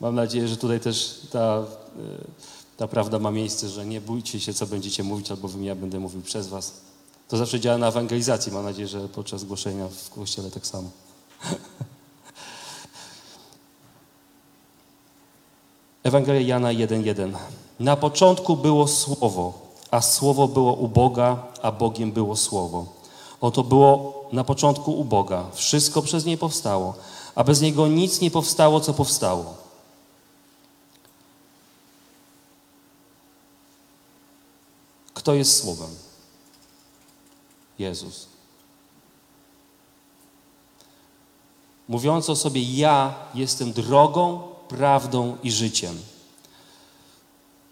[0.01, 1.65] Mam nadzieję, że tutaj też ta, y,
[2.77, 6.21] ta prawda ma miejsce, że nie bójcie się, co będziecie mówić, albowiem ja będę mówił
[6.21, 6.73] przez was.
[7.27, 8.51] To zawsze działa na ewangelizacji.
[8.51, 10.89] Mam nadzieję, że podczas głoszenia w kościele tak samo.
[16.03, 17.33] Ewangelia Jana 1:1.
[17.79, 22.85] Na początku było słowo, a słowo było u Boga, a Bogiem było słowo.
[23.41, 25.45] Oto było na początku u Boga.
[25.53, 26.93] Wszystko przez nie powstało,
[27.35, 29.53] a bez niego nic nie powstało, co powstało.
[35.13, 35.89] Kto jest słowem?
[37.79, 38.27] Jezus.
[41.87, 46.01] Mówiąc o sobie, ja jestem drogą, prawdą i życiem.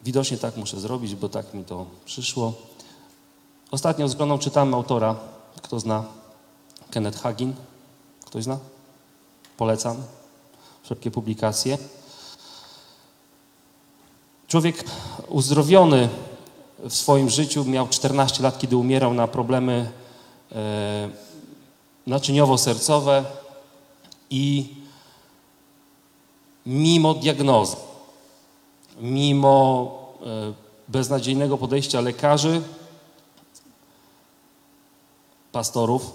[0.03, 2.53] Widocznie tak muszę zrobić, bo tak mi to przyszło.
[3.71, 5.15] Ostatnią zgroną czytamy autora,
[5.61, 6.03] kto zna?
[6.91, 7.53] Kenneth Hagin.
[8.25, 8.59] Ktoś zna?
[9.57, 9.97] Polecam.
[10.83, 11.77] Szybkie publikacje.
[14.47, 14.83] Człowiek
[15.29, 16.09] uzdrowiony
[16.79, 19.91] w swoim życiu miał 14 lat, kiedy umierał na problemy
[20.51, 21.09] e,
[22.07, 23.23] naczyniowo-sercowe
[24.29, 24.75] i
[26.65, 27.75] mimo diagnozy,
[28.99, 29.91] mimo
[30.25, 30.53] e,
[30.87, 32.61] beznadziejnego podejścia lekarzy,
[35.51, 36.13] pastorów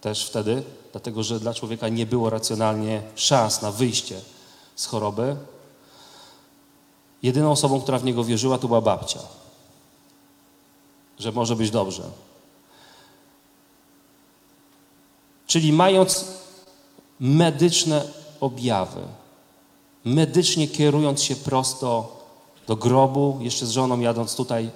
[0.00, 0.62] też wtedy,
[0.92, 4.20] dlatego że dla człowieka nie było racjonalnie szans na wyjście
[4.76, 5.36] z choroby.
[7.22, 9.20] Jedyną osobą, która w niego wierzyła, to była babcia,
[11.18, 12.02] że może być dobrze.
[15.46, 16.24] Czyli mając
[17.20, 18.04] medyczne
[18.40, 19.00] objawy,
[20.04, 22.18] medycznie kierując się prosto
[22.66, 24.70] do grobu, jeszcze z żoną jadąc tutaj,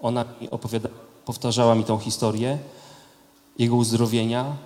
[0.00, 0.88] ona mi opowiada,
[1.24, 2.58] powtarzała mi tą historię
[3.58, 4.56] jego uzdrowienia.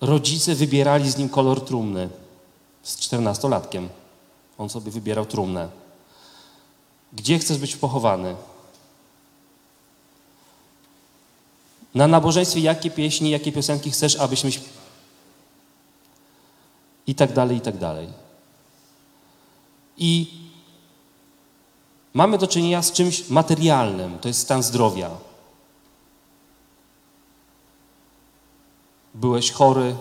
[0.00, 2.08] Rodzice wybierali z nim kolor trumny
[2.82, 3.88] z czternastolatkiem.
[4.58, 5.68] On sobie wybierał trumnę.
[7.12, 8.36] Gdzie chcesz być pochowany?
[11.94, 14.50] Na nabożeństwie jakie pieśni, jakie piosenki chcesz, abyśmy
[17.06, 18.08] i tak dalej, i tak dalej.
[19.96, 20.42] I
[22.14, 25.10] Mamy do czynienia z czymś materialnym, to jest stan zdrowia.
[29.14, 29.96] Byłeś chory,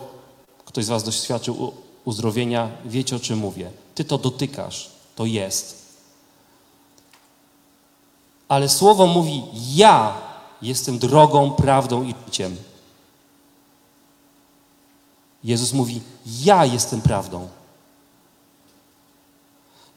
[0.65, 1.73] ktoś z Was doświadczył
[2.05, 3.71] uzdrowienia, wiecie o czym mówię.
[3.95, 5.81] Ty to dotykasz, to jest.
[8.47, 10.13] Ale słowo mówi: Ja
[10.61, 12.55] jestem drogą, prawdą i życiem.
[15.43, 16.01] Jezus mówi:
[16.41, 17.47] Ja jestem prawdą.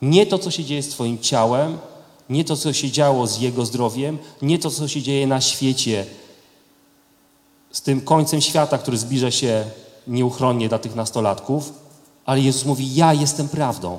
[0.02, 1.78] Nie to, co się dzieje z Twoim ciałem,
[2.30, 6.06] nie to, co się działo z Jego zdrowiem, nie to, co się dzieje na świecie,
[7.72, 9.64] z tym końcem świata, który zbliża się
[10.06, 11.72] nieuchronnie dla tych nastolatków,
[12.26, 13.98] ale Jezus mówi: Ja jestem prawdą.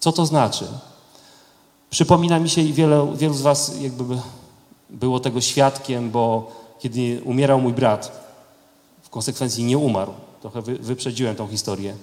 [0.00, 0.66] Co to znaczy?
[1.90, 4.04] Przypomina mi się i wielu z Was jakby
[4.90, 8.25] było tego świadkiem, bo kiedy umierał mój brat,
[9.06, 10.12] w konsekwencji nie umarł.
[10.40, 11.96] Trochę wy, wyprzedziłem tą historię.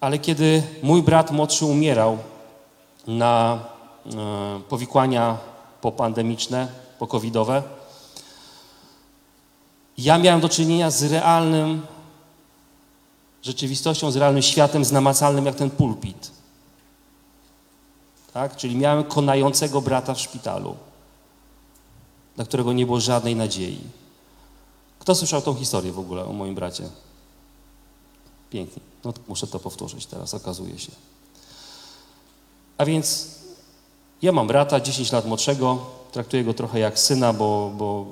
[0.00, 2.18] Ale kiedy mój brat młodszy umierał
[3.06, 3.64] na
[4.06, 5.38] e, powikłania
[5.80, 6.68] popandemiczne,
[6.98, 7.62] pokowidowe,
[9.98, 11.86] ja miałem do czynienia z realnym
[13.42, 16.30] rzeczywistością, z realnym światem, z namacalnym jak ten pulpit.
[18.32, 18.56] Tak?
[18.56, 20.76] Czyli miałem konającego brata w szpitalu,
[22.36, 24.03] dla którego nie było żadnej nadziei.
[25.04, 26.88] Kto słyszał tą historię w ogóle o moim bracie?
[28.50, 28.82] Pięknie.
[29.04, 30.92] No muszę to powtórzyć teraz, okazuje się.
[32.78, 33.28] A więc
[34.22, 38.06] ja mam brata 10 lat młodszego, traktuję go trochę jak syna, bo, bo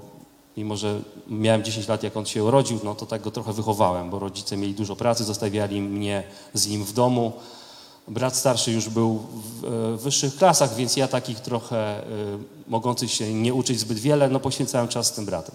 [0.56, 4.10] mimo, że miałem 10 lat, jak on się urodził, no to tak go trochę wychowałem,
[4.10, 6.24] bo rodzice mieli dużo pracy, zostawiali mnie
[6.55, 7.32] z nim w domu.
[8.09, 12.06] Brat starszy już był w e, wyższych klasach, więc ja takich trochę e,
[12.69, 15.55] mogących się nie uczyć zbyt wiele, no poświęcałem czas z tym bratem.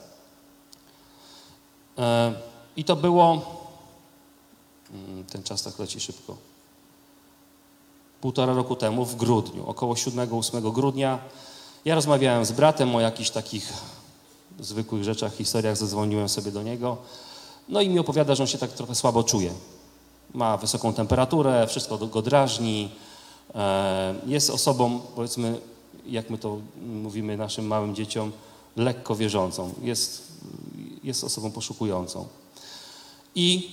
[1.97, 2.33] E,
[2.77, 3.41] I to było,
[4.93, 6.37] mm, ten czas tak leci szybko,
[8.21, 11.19] półtora roku temu, w grudniu, około 7-8 grudnia.
[11.85, 13.73] Ja rozmawiałem z bratem o jakichś takich
[14.59, 16.97] zwykłych rzeczach, historiach, zadzwoniłem sobie do niego.
[17.69, 19.53] No i mi opowiada, że on się tak trochę słabo czuje.
[20.33, 22.91] Ma wysoką temperaturę, wszystko go drażni.
[23.55, 25.59] E, Jest osobą, powiedzmy,
[26.05, 26.57] jak my to
[26.87, 28.31] mówimy naszym małym dzieciom,
[28.75, 29.73] lekko wierzącą.
[29.81, 30.26] Jest,
[31.07, 32.27] jest osobą poszukującą.
[33.35, 33.71] I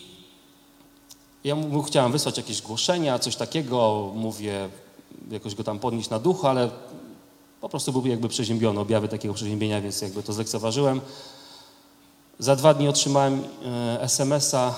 [1.44, 4.68] ja mu chciałem wysłać jakieś głoszenia, coś takiego, mówię,
[5.30, 6.70] jakoś go tam podnieść na duchu, ale
[7.60, 11.00] po prostu był jakby przeziębiony, objawy takiego przeziębienia, więc jakby to zlekceważyłem.
[12.38, 14.74] Za dwa dni otrzymałem e, SMS-a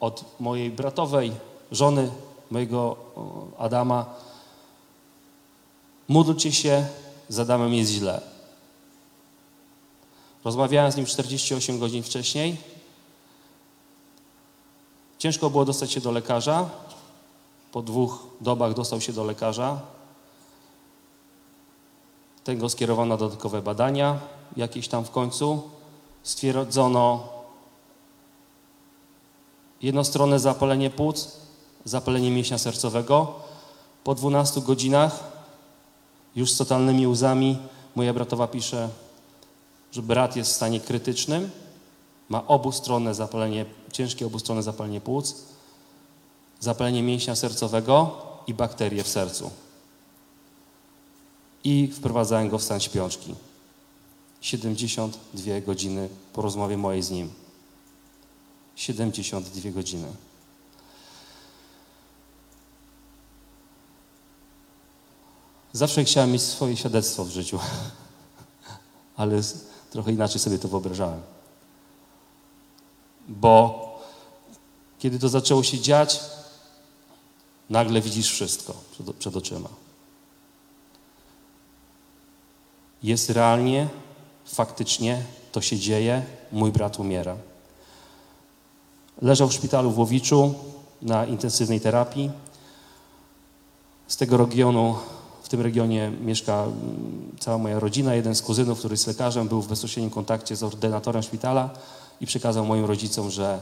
[0.00, 1.32] od mojej bratowej,
[1.72, 2.10] żony
[2.50, 2.96] mojego
[3.58, 4.06] Adama.
[6.08, 6.86] Módlcie się,
[7.28, 8.33] z Adamem jest źle.
[10.44, 12.56] Rozmawiałem z nim 48 godzin wcześniej.
[15.18, 16.70] Ciężko było dostać się do lekarza.
[17.72, 19.80] Po dwóch dobach dostał się do lekarza.
[22.44, 24.18] Ten go skierowano dodatkowe badania.
[24.56, 25.62] Jakieś tam w końcu
[26.22, 27.28] stwierdzono
[29.82, 31.36] jednostronne zapalenie płuc,
[31.84, 33.34] zapalenie mięśnia sercowego.
[34.04, 35.24] Po 12 godzinach,
[36.36, 37.58] już z totalnymi łzami,
[37.94, 38.88] moja bratowa pisze,
[39.94, 41.50] że brat jest w stanie krytycznym,
[42.28, 45.34] ma obustronne zapalenie, ciężkie obustronne zapalenie płuc,
[46.60, 48.16] zapalenie mięśnia sercowego
[48.46, 49.50] i bakterie w sercu.
[51.64, 53.34] I wprowadzałem go w stan śpiączki.
[54.40, 57.32] 72 godziny po rozmowie mojej z nim.
[58.76, 60.08] 72 godziny.
[65.72, 67.58] Zawsze chciałem mieć swoje świadectwo w życiu,
[69.16, 69.42] ale
[69.94, 71.20] trochę inaczej sobie to wyobrażałem.
[73.28, 73.80] Bo
[74.98, 76.20] kiedy to zaczęło się dziać,
[77.70, 79.68] nagle widzisz wszystko przed, przed oczyma.
[83.02, 83.88] Jest realnie,
[84.44, 85.22] faktycznie,
[85.52, 86.22] to się dzieje,
[86.52, 87.36] mój brat umiera.
[89.22, 90.54] Leżał w szpitalu w Łowiczu
[91.02, 92.30] na intensywnej terapii.
[94.06, 94.96] Z tego regionu,
[95.54, 98.14] tym regionie mieszka mm, cała moja rodzina.
[98.14, 101.70] Jeden z kuzynów, który jest lekarzem, był w bezpośrednim kontakcie z ordynatorem szpitala
[102.20, 103.60] i przekazał moim rodzicom, że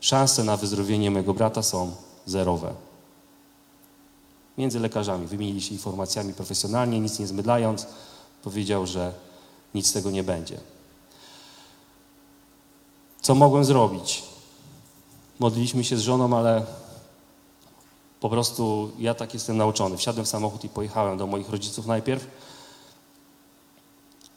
[0.00, 1.90] szanse na wyzdrowienie mojego brata są
[2.26, 2.72] zerowe.
[4.58, 7.86] Między lekarzami wymienili się informacjami profesjonalnie, nic nie zmydlając,
[8.42, 9.12] powiedział, że
[9.74, 10.60] nic z tego nie będzie.
[13.22, 14.22] Co mogłem zrobić?
[15.38, 16.66] Modliliśmy się z żoną, ale
[18.24, 19.96] po prostu ja tak jestem nauczony.
[19.96, 22.26] Wsiadłem w samochód i pojechałem do moich rodziców najpierw.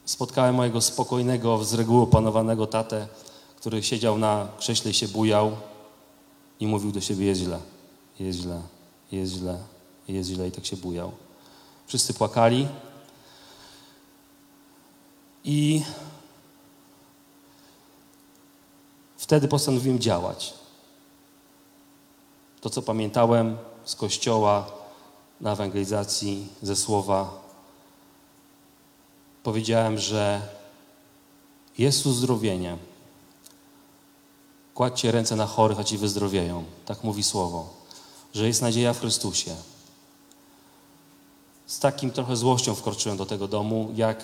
[0.06, 3.08] Spotkałem mojego spokojnego, z reguły opanowanego tatę,
[3.56, 5.58] który siedział na krześle i się bujał
[6.60, 7.60] i mówił do siebie, jest źle,
[8.20, 8.62] jest źle,
[9.12, 9.58] jest źle,
[10.08, 11.12] jest źle i tak się bujał.
[11.86, 12.68] Wszyscy płakali.
[15.44, 15.84] I
[19.18, 20.54] wtedy postanowiłem działać.
[22.62, 23.58] To, co pamiętałem
[23.88, 24.72] z kościoła,
[25.42, 27.42] na ewangelizacji, ze słowa,
[29.44, 30.42] powiedziałem, że
[31.78, 32.78] jest uzdrowienie.
[34.74, 36.64] Kładźcie ręce na chorych, a ci wyzdrowieją.
[36.86, 37.74] Tak mówi słowo.
[38.34, 39.56] Że jest nadzieja w Chrystusie.
[41.68, 44.24] Z takim trochę złością wkroczyłem do tego domu, jak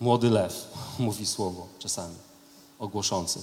[0.00, 0.68] młody lew,
[0.98, 2.14] mówi słowo czasami,
[2.78, 3.42] ogłoszący.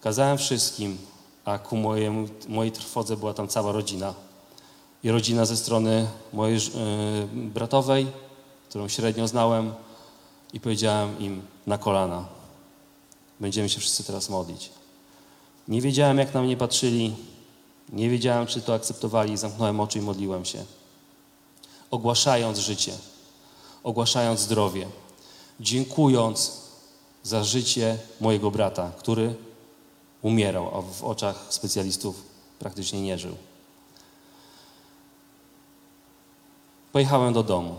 [0.00, 0.98] Kazałem wszystkim,
[1.44, 4.14] a ku mojemu, mojej trwodze była tam cała rodzina.
[5.04, 8.06] I rodzina ze strony mojej yy, bratowej,
[8.68, 9.72] którą średnio znałem,
[10.52, 12.24] i powiedziałem im na kolana:
[13.40, 14.70] Będziemy się wszyscy teraz modlić.
[15.68, 17.16] Nie wiedziałem, jak na mnie patrzyli,
[17.92, 19.36] nie wiedziałem, czy to akceptowali.
[19.36, 20.64] Zamknąłem oczy i modliłem się.
[21.90, 22.92] Ogłaszając życie,
[23.82, 24.86] ogłaszając zdrowie,
[25.60, 26.60] dziękując
[27.22, 29.34] za życie mojego brata, który
[30.22, 32.22] umierał, a w oczach specjalistów
[32.58, 33.34] praktycznie nie żył.
[36.92, 37.74] Pojechałem do domu.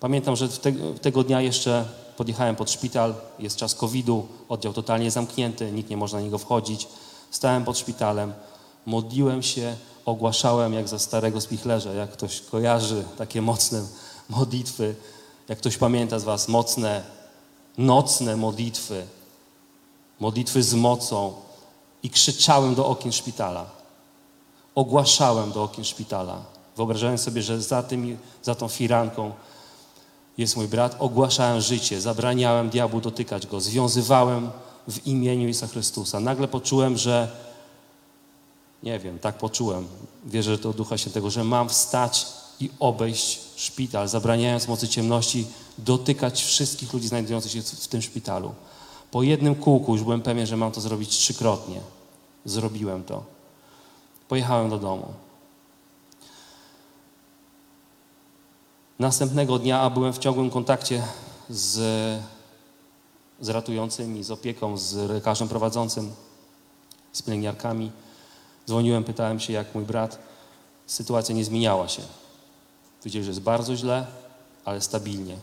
[0.00, 1.84] Pamiętam, że te, tego dnia jeszcze
[2.16, 6.88] podjechałem pod szpital, jest czas COVID-u, oddział totalnie zamknięty, nikt nie może na niego wchodzić.
[7.30, 8.32] Stałem pod szpitalem,
[8.86, 13.82] modliłem się, ogłaszałem jak za starego spichlerza, jak ktoś kojarzy takie mocne
[14.28, 14.94] modlitwy,
[15.48, 17.02] jak ktoś pamięta z Was mocne,
[17.78, 19.06] nocne modlitwy,
[20.20, 21.34] modlitwy z mocą
[22.02, 23.66] i krzyczałem do okien szpitala.
[24.74, 26.42] Ogłaszałem do okien szpitala.
[26.76, 29.32] Wyobrażałem sobie, że za, tym, za tą firanką
[30.38, 30.96] jest mój brat.
[30.98, 34.50] Ogłaszałem życie, zabraniałem diabłu dotykać go, związywałem
[34.88, 36.20] w imieniu Jezusa Chrystusa.
[36.20, 37.28] Nagle poczułem, że
[38.82, 39.86] nie wiem, tak poczułem,
[40.24, 42.26] wierzę do Ducha Świętego, że mam wstać
[42.60, 45.46] i obejść szpital, zabraniając mocy ciemności
[45.78, 48.54] dotykać wszystkich ludzi znajdujących się w tym szpitalu.
[49.14, 51.80] Po jednym kółku już byłem pewien, że mam to zrobić trzykrotnie.
[52.44, 53.22] Zrobiłem to.
[54.28, 55.06] Pojechałem do domu.
[58.98, 61.02] Następnego dnia byłem w ciągłym kontakcie
[61.50, 61.72] z,
[63.40, 66.12] z ratującymi, z opieką, z lekarzem prowadzącym,
[67.12, 67.90] z pielęgniarkami.
[68.66, 70.18] Dzwoniłem, pytałem się, jak mój brat.
[70.86, 72.02] Sytuacja nie zmieniała się.
[72.98, 74.06] Powiedzieli, że jest bardzo źle,
[74.64, 75.36] ale stabilnie.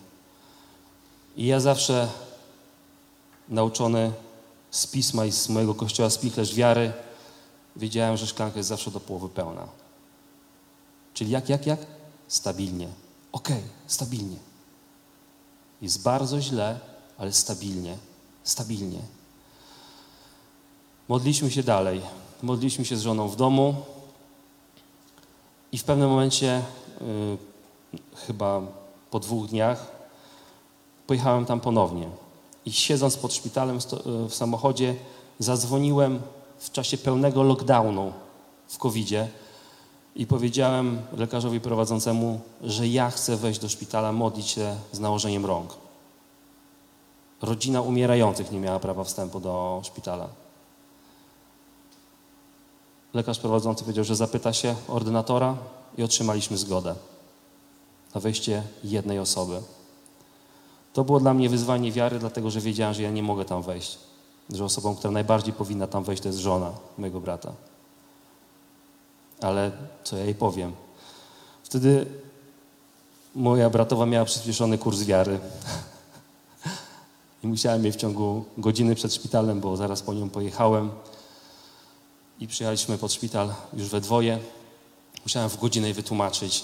[1.38, 2.08] I ja zawsze
[3.52, 4.12] nauczony
[4.72, 6.94] z pisma i z mojego kościoła spichlerz wiary,
[7.76, 9.68] wiedziałem, że szklanka jest zawsze do połowy pełna.
[11.14, 11.80] Czyli jak, jak, jak?
[12.28, 12.88] Stabilnie.
[13.32, 14.38] Okej, stabilnie.
[15.82, 16.80] Jest bardzo źle,
[17.18, 17.98] ale stabilnie.
[18.44, 19.00] Stabilnie.
[21.08, 22.02] Modliśmy się dalej.
[22.44, 23.76] Modliśmy się z żoną w domu
[25.72, 26.62] i w pewnym momencie,
[27.02, 27.38] y,
[28.28, 28.62] chyba
[29.12, 29.92] po dwóch dniach,
[31.08, 32.10] pojechałem tam ponownie.
[32.66, 34.96] I siedząc pod szpitalem y, w samochodzie,
[35.40, 36.22] zadzwoniłem
[36.60, 38.14] w czasie pełnego lockdownu
[38.68, 39.28] w COVID-zie
[40.16, 45.74] i powiedziałem lekarzowi prowadzącemu, że ja chcę wejść do szpitala, modlić się z nałożeniem rąk.
[47.42, 50.28] Rodzina umierających nie miała prawa wstępu do szpitala.
[53.14, 55.58] Lekarz prowadzący powiedział, że zapyta się ordynatora
[55.98, 56.96] i otrzymaliśmy zgodę
[58.16, 59.62] na wejście jednej osoby.
[60.94, 63.98] To było dla mnie wyzwanie wiary, dlatego że wiedziałem, że ja nie mogę tam wejść.
[64.50, 67.54] Że osobą, która najbardziej powinna tam wejść, to jest żona mojego brata.
[69.42, 69.72] Ale
[70.04, 70.74] co ja jej powiem?
[71.64, 72.06] Wtedy
[73.36, 75.40] moja bratowa miała przyspieszony kurs wiary.
[77.44, 80.92] I musiałem jej w ciągu godziny przed szpitalem, bo zaraz po nią pojechałem.
[82.40, 84.40] I przyjechaliśmy pod szpital już we dwoje.
[85.24, 86.64] Musiałem w godzinę wytłumaczyć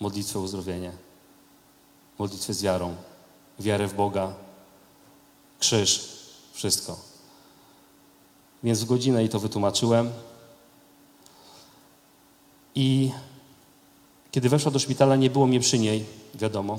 [0.00, 1.05] modlitwę o uzdrowienie.
[2.18, 2.94] Modlitwę z wiarą.
[3.58, 4.32] Wiarę w Boga.
[5.58, 6.16] Krzyż.
[6.52, 6.98] Wszystko.
[8.62, 10.10] Więc w godzinę jej to wytłumaczyłem.
[12.74, 13.10] I
[14.30, 16.78] kiedy weszła do szpitala, nie było mnie przy niej, wiadomo.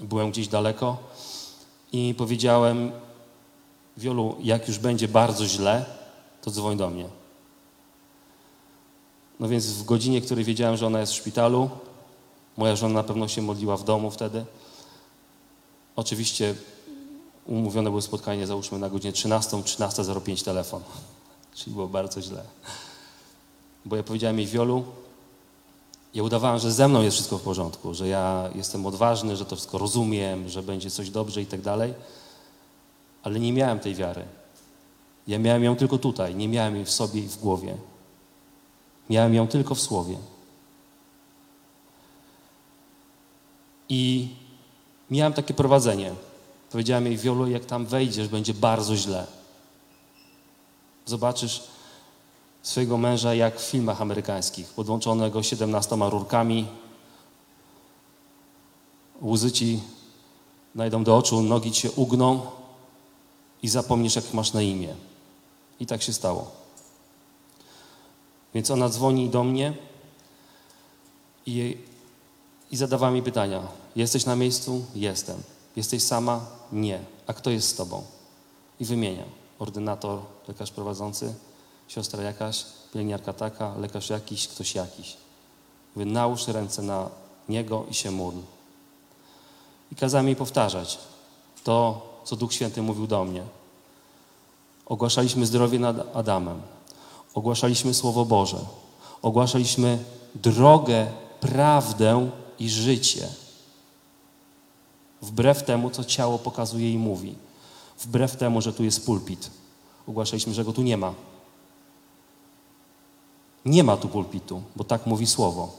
[0.00, 0.96] Byłem gdzieś daleko
[1.92, 2.92] i powiedziałem,
[3.96, 5.84] Wiolu, jak już będzie bardzo źle,
[6.42, 7.08] to dzwoń do mnie.
[9.40, 11.70] No więc w godzinie, której wiedziałem, że ona jest w szpitalu,
[12.56, 14.44] moja żona na pewno się modliła w domu wtedy.
[15.96, 16.54] Oczywiście
[17.46, 20.82] umówione było spotkanie, załóżmy na godzinę 13, 13.05 telefon.
[21.54, 22.42] Czyli było bardzo źle.
[23.84, 24.84] Bo ja powiedziałem jej, Wiolu,
[26.14, 29.56] ja udawałem, że ze mną jest wszystko w porządku, że ja jestem odważny, że to
[29.56, 31.94] wszystko rozumiem, że będzie coś dobrze i tak dalej,
[33.22, 34.24] ale nie miałem tej wiary.
[35.26, 37.76] Ja miałem ją tylko tutaj, nie miałem jej w sobie i w głowie.
[39.10, 40.16] Miałem ją tylko w słowie.
[43.88, 44.28] I
[45.10, 46.14] miałem takie prowadzenie.
[46.70, 49.26] Powiedziałem jej, Wiolu, jak tam wejdziesz, będzie bardzo źle.
[51.06, 51.62] Zobaczysz
[52.62, 56.66] swojego męża jak w filmach amerykańskich, podłączonego 17 rurkami.
[59.22, 59.80] Łzy ci
[60.74, 62.46] najdą do oczu, nogi ci się ugną
[63.62, 64.94] i zapomnisz, jak masz na imię.
[65.80, 66.50] I tak się stało.
[68.54, 69.72] Więc ona dzwoni do mnie
[71.46, 71.76] i,
[72.70, 73.62] i zadawała mi pytania.
[73.96, 74.84] Jesteś na miejscu?
[74.94, 75.42] Jestem.
[75.76, 76.40] Jesteś sama?
[76.72, 77.00] Nie.
[77.26, 78.02] A kto jest z tobą?
[78.80, 79.28] I wymieniam.
[79.58, 80.18] Ordynator,
[80.48, 81.34] lekarz prowadzący,
[81.88, 85.16] siostra jakaś, pielęgniarka taka, lekarz jakiś, ktoś jakiś.
[85.96, 87.10] Mówię, nałóż ręce na
[87.48, 88.38] niego i się módl.
[89.92, 90.98] I kazałem jej powtarzać
[91.64, 93.42] to, co Duch Święty mówił do mnie.
[94.86, 96.62] Ogłaszaliśmy zdrowie nad Adamem.
[97.34, 98.58] Ogłaszaliśmy Słowo Boże.
[99.22, 99.98] Ogłaszaliśmy
[100.34, 101.06] drogę,
[101.40, 103.28] prawdę i życie.
[105.22, 107.34] Wbrew temu, co ciało pokazuje i mówi.
[107.98, 109.50] Wbrew temu, że tu jest pulpit.
[110.08, 111.14] Ogłaszaliśmy, że go tu nie ma.
[113.64, 115.72] Nie ma tu pulpitu, bo tak mówi Słowo.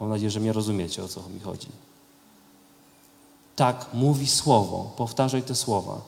[0.00, 1.68] Mam nadzieję, że mnie rozumiecie, o co mi chodzi.
[3.56, 4.92] Tak mówi Słowo.
[4.96, 6.00] Powtarzaj te słowa.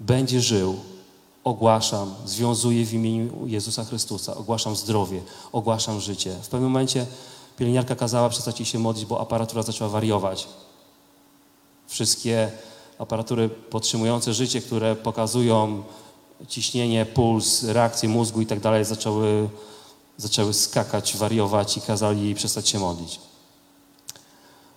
[0.00, 0.76] Będzie żył.
[1.44, 4.34] Ogłaszam, związuję w imieniu Jezusa Chrystusa.
[4.34, 5.22] Ogłaszam zdrowie,
[5.52, 6.36] ogłaszam życie.
[6.42, 7.06] W pewnym momencie
[7.56, 10.48] pielęgniarka kazała przestać jej się modlić, bo aparatura zaczęła wariować.
[11.86, 12.50] Wszystkie
[12.98, 15.82] aparatury podtrzymujące życie, które pokazują
[16.48, 18.84] ciśnienie, puls, reakcję mózgu i tak dalej,
[20.18, 23.20] zaczęły, skakać, wariować i kazali jej przestać się modlić.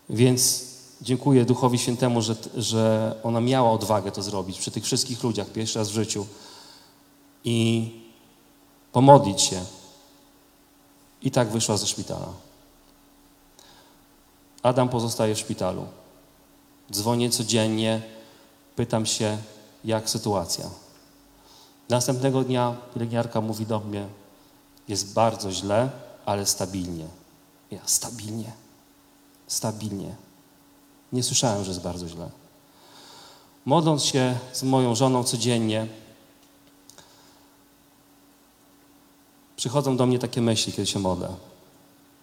[0.09, 0.65] Więc
[1.01, 5.79] dziękuję Duchowi Świętemu, że, że ona miała odwagę to zrobić przy tych wszystkich ludziach pierwszy
[5.79, 6.25] raz w życiu
[7.43, 7.89] i
[8.91, 9.65] pomodlić się.
[11.21, 12.44] I tak wyszła ze szpitala.
[14.65, 15.85] Adam pozostaje w szpitalu.
[16.91, 18.01] Dzwonię codziennie,
[18.75, 19.37] pytam się,
[19.83, 20.65] jak sytuacja.
[21.89, 24.07] Następnego dnia pielęgniarka mówi do mnie,
[24.87, 25.89] jest bardzo źle,
[26.25, 27.05] ale stabilnie.
[27.71, 28.51] Ja, stabilnie?
[29.47, 30.15] Stabilnie.
[31.13, 32.29] Nie słyszałem, że jest bardzo źle.
[33.65, 35.87] Modląc się z moją żoną codziennie,
[39.55, 41.29] przychodzą do mnie takie myśli, kiedy się modlę.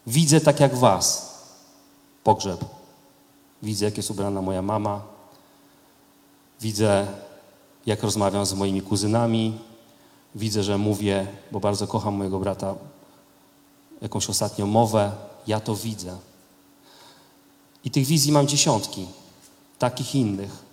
[0.06, 1.31] Widzę tak jak was
[2.24, 2.64] pogrzeb.
[3.62, 5.02] Widzę, jak jest ubrana moja mama.
[6.60, 7.06] Widzę,
[7.86, 9.58] jak rozmawiam z moimi kuzynami.
[10.34, 12.74] Widzę, że mówię, bo bardzo kocham mojego brata,
[14.02, 15.12] jakąś ostatnią mowę.
[15.46, 16.16] Ja to widzę.
[17.84, 19.06] I tych wizji mam dziesiątki,
[19.78, 20.72] takich innych.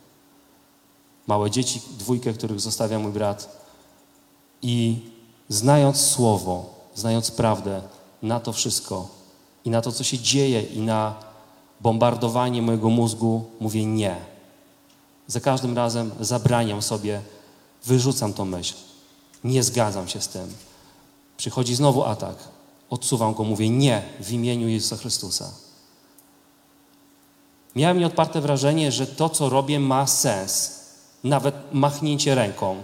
[1.28, 3.60] Małe dzieci, dwójkę, których zostawia mój brat.
[4.62, 5.00] I
[5.50, 7.82] znając Słowo, znając prawdę
[8.22, 9.08] na to wszystko
[9.66, 11.29] i na to, co się dzieje, i na
[11.82, 14.16] bombardowanie mojego mózgu, mówię nie.
[15.28, 17.22] Za każdym razem zabraniam sobie,
[17.86, 18.76] wyrzucam tą myśl.
[19.44, 20.54] Nie zgadzam się z tym.
[21.38, 22.36] Przychodzi znowu atak.
[22.90, 25.52] Odsuwam go, mówię nie w imieniu Jezusa Chrystusa.
[27.76, 30.80] Miałem nieodparte wrażenie, że to, co robię, ma sens.
[31.24, 32.76] Nawet machnięcie ręką.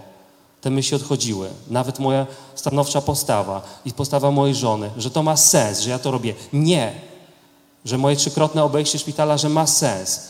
[0.62, 1.50] Te myśli odchodziły.
[1.70, 6.12] Nawet moja stanowcza postawa i postawa mojej żony, że to ma sens, że ja to
[6.12, 6.36] robię.
[6.54, 7.02] Nie.
[7.86, 10.28] Że moje trzykrotne obejście szpitala, że ma sens.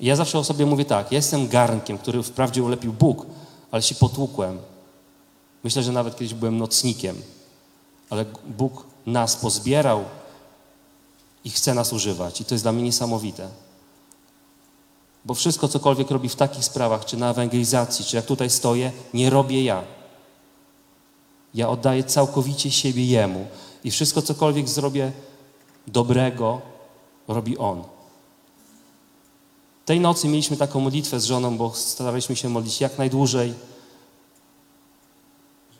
[0.00, 3.26] Ja zawsze o sobie mówię tak, ja jestem garnkiem, który wprawdzie ulepił Bóg,
[3.70, 4.58] ale się potłukłem.
[5.64, 7.22] Myślę, że nawet kiedyś byłem nocnikiem,
[8.10, 10.04] ale Bóg nas pozbierał
[11.44, 12.40] i chce nas używać.
[12.40, 13.48] I to jest dla mnie niesamowite.
[15.24, 19.30] Bo wszystko, cokolwiek robi w takich sprawach, czy na ewangelizacji, czy jak tutaj stoję, nie
[19.30, 19.82] robię ja.
[21.54, 23.46] Ja oddaję całkowicie siebie Jemu.
[23.84, 25.12] I wszystko, cokolwiek zrobię
[25.86, 26.60] dobrego,
[27.28, 27.84] robi On.
[29.84, 33.54] Tej nocy mieliśmy taką modlitwę z żoną, bo staraliśmy się modlić jak najdłużej.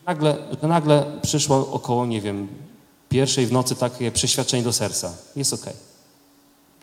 [0.06, 2.48] Nagle, nagle przyszło około, nie wiem,
[3.08, 5.16] pierwszej w nocy takie przeświadczenie do serca.
[5.36, 5.72] Jest okej.
[5.72, 5.84] Okay.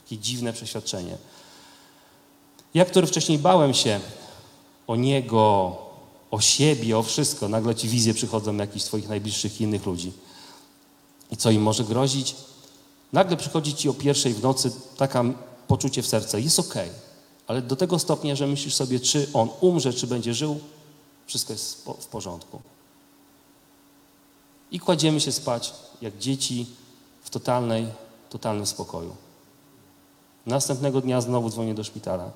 [0.03, 1.17] Takie dziwne przeświadczenie.
[2.73, 3.99] Ja, który wcześniej bałem się
[4.87, 5.75] o Niego,
[6.31, 10.11] o siebie, o wszystko, nagle ci wizje przychodzą jakichś swoich najbliższych innych ludzi.
[11.31, 12.35] I co im może grozić?
[13.13, 15.23] Nagle przychodzi ci o pierwszej w nocy taka
[15.67, 16.37] poczucie w sercu.
[16.37, 16.59] Jest.
[16.59, 16.89] Okay.
[17.47, 20.59] Ale do tego stopnia, że myślisz sobie, czy on umrze, czy będzie żył,
[21.25, 22.61] wszystko jest w porządku.
[24.71, 26.65] I kładziemy się spać, jak dzieci,
[27.21, 27.87] w totalnej,
[28.29, 29.15] totalnym spokoju.
[30.45, 32.31] Następnego dnia znowu dzwonię do szpitala.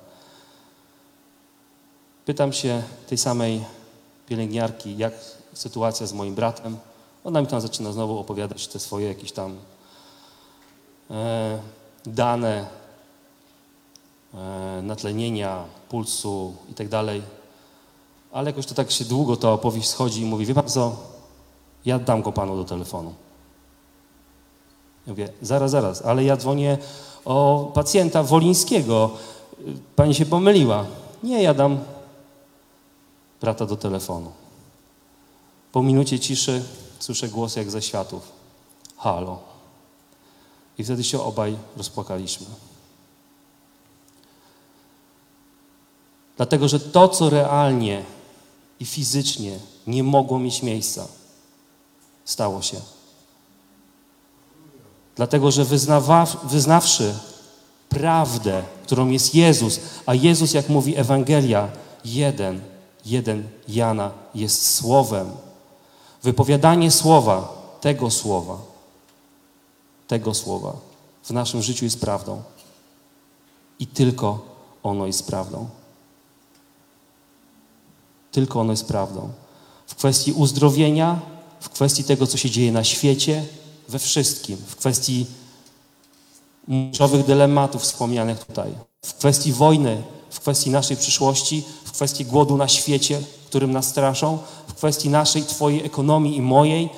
[2.24, 3.64] Pytam się tej samej
[4.26, 5.12] pielęgniarki, jak
[5.54, 6.76] sytuacja z moim bratem.
[7.24, 9.56] Ona mi tam zaczyna znowu opowiadać te swoje jakieś tam
[11.10, 11.58] e,
[12.06, 12.66] dane
[14.34, 17.22] e, natlenienia, pulsu i tak dalej.
[18.32, 20.96] Ale jakoś to tak się długo ta opowieść schodzi i mówi, wie pan co,
[21.84, 23.14] ja dam go panu do telefonu.
[25.06, 26.78] Ja mówię, zaraz, zaraz, ale ja dzwonię
[27.24, 29.10] o pacjenta Wolińskiego.
[29.96, 30.86] Pani się pomyliła.
[31.22, 31.78] Nie, ja dam
[33.40, 34.30] brata do telefonu.
[35.72, 36.62] Po minucie ciszy
[37.02, 38.22] słyszę głos jak ze światów.
[38.96, 39.38] Halo.
[40.78, 42.46] I wtedy się obaj rozpłakaliśmy.
[46.36, 48.04] Dlatego, że to, co realnie
[48.80, 51.08] i fizycznie nie mogło mieć miejsca,
[52.24, 52.80] stało się.
[55.16, 57.14] Dlatego, że wyznawa, wyznawszy
[57.88, 61.68] prawdę, którą jest Jezus, a Jezus, jak mówi Ewangelia,
[62.04, 62.60] jeden,
[63.04, 65.30] jeden Jana jest Słowem.
[66.22, 68.58] Wypowiadanie Słowa, tego Słowa,
[70.08, 70.76] tego Słowa
[71.24, 72.42] w naszym życiu jest prawdą.
[73.78, 74.46] I tylko
[74.82, 75.68] ono jest prawdą.
[78.32, 79.30] Tylko ono jest prawdą.
[79.86, 81.20] W kwestii uzdrowienia,
[81.60, 83.44] w kwestii tego, co się dzieje na świecie,
[83.88, 85.26] we wszystkim, w kwestii
[86.66, 88.72] kluczowych dylematów wspomnianych tutaj,
[89.04, 93.22] w kwestii wojny, w kwestii naszej przyszłości, w kwestii głodu na świecie,
[93.52, 96.88] którym nas straszą, w kwestii naszej, Twojej ekonomii i mojej.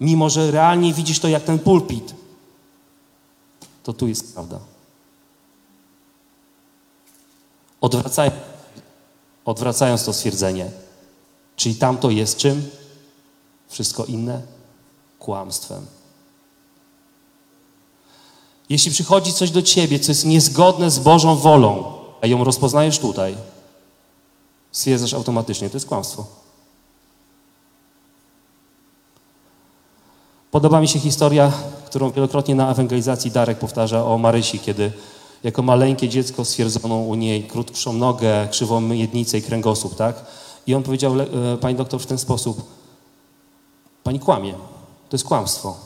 [0.00, 2.14] Mimo, że realnie widzisz to jak ten pulpit,
[3.82, 4.58] to tu jest prawda.
[7.80, 8.30] Odwracaj,
[9.44, 10.70] odwracając to stwierdzenie,
[11.56, 12.70] czyli tamto jest czym?
[13.68, 14.42] Wszystko inne
[15.18, 15.86] kłamstwem.
[18.68, 23.36] Jeśli przychodzi coś do ciebie, co jest niezgodne z Bożą wolą, a ją rozpoznajesz tutaj,
[24.72, 26.26] stwierdzasz automatycznie, to jest kłamstwo.
[30.50, 31.52] Podoba mi się historia,
[31.86, 34.92] którą wielokrotnie na ewangelizacji Darek powtarza o Marysi, kiedy
[35.42, 40.24] jako maleńkie dziecko stwierdzono u niej krótszą nogę, krzywą miednicę i kręgosłup, tak?
[40.66, 41.26] I on powiedział, e,
[41.60, 42.62] pani doktor, w ten sposób,
[44.02, 44.52] pani kłamie,
[45.08, 45.76] to jest kłamstwo.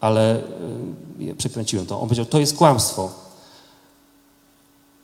[0.00, 0.42] Ale
[1.18, 2.00] ja przekręciłem to.
[2.00, 3.10] On powiedział, to jest kłamstwo.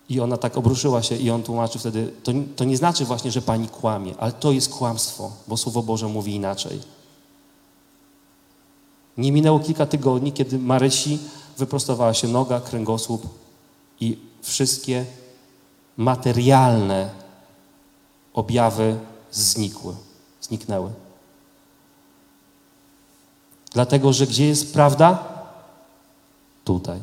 [0.09, 3.43] I ona tak obruszyła się i on tłumaczył wtedy, to, to nie znaczy właśnie, że
[3.43, 6.81] pani kłamie, ale to jest kłamstwo, bo Słowo Boże mówi inaczej.
[9.17, 11.19] Nie minęło kilka tygodni, kiedy Marysi
[11.59, 13.29] wyprostowała się noga, kręgosłup
[14.01, 15.05] i wszystkie
[15.97, 17.11] materialne
[18.35, 18.99] objawy
[19.33, 19.95] znikły,
[20.41, 20.91] zniknęły.
[23.73, 25.25] Dlatego, że gdzie jest prawda?
[26.65, 27.01] Tutaj.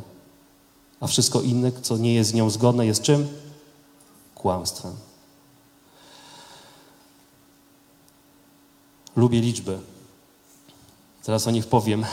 [1.03, 3.27] A wszystko inne, co nie jest z nią zgodne, jest czym?
[4.35, 4.95] Kłamstwem.
[9.15, 9.79] Lubię liczby.
[11.23, 12.05] Teraz o nich powiem,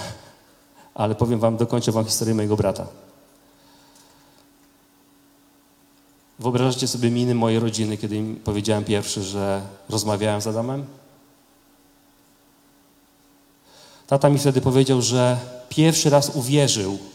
[0.94, 2.86] ale powiem wam, dokończę wam historię mojego brata.
[6.38, 10.86] Wyobrażacie sobie miny mojej rodziny, kiedy im powiedziałem pierwszy, że rozmawiałem z Adamem?
[14.06, 15.38] Tata mi wtedy powiedział, że
[15.68, 17.09] pierwszy raz uwierzył.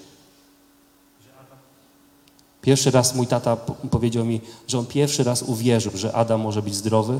[2.65, 6.61] Pierwszy raz mój tata po- powiedział mi, że on pierwszy raz uwierzył, że Adam może
[6.61, 7.19] być zdrowy,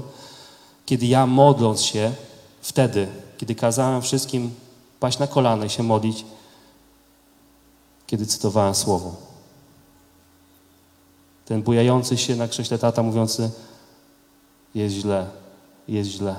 [0.86, 2.14] kiedy ja modląc się,
[2.62, 3.08] wtedy,
[3.38, 4.52] kiedy kazałem wszystkim
[5.00, 6.26] paść na kolana i się modlić,
[8.08, 9.16] kiedy cytowałem słowo.
[11.46, 13.50] Ten bujający się na krześle tata mówiący,
[14.76, 15.28] jest źle,
[15.88, 16.36] jest źle,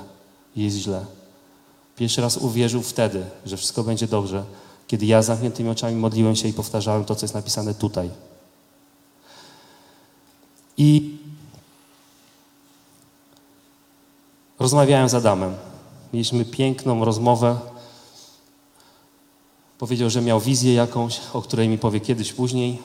[0.56, 1.04] jest źle.
[1.96, 4.44] Pierwszy raz uwierzył wtedy, że wszystko będzie dobrze,
[4.86, 8.10] kiedy ja z zamkniętymi oczami modliłem się i powtarzałem to, co jest napisane tutaj.
[10.78, 11.16] I
[14.58, 15.54] rozmawiałem z Adamem.
[16.12, 17.58] Mieliśmy piękną rozmowę.
[19.78, 22.82] Powiedział, że miał wizję jakąś, o której mi powie kiedyś później.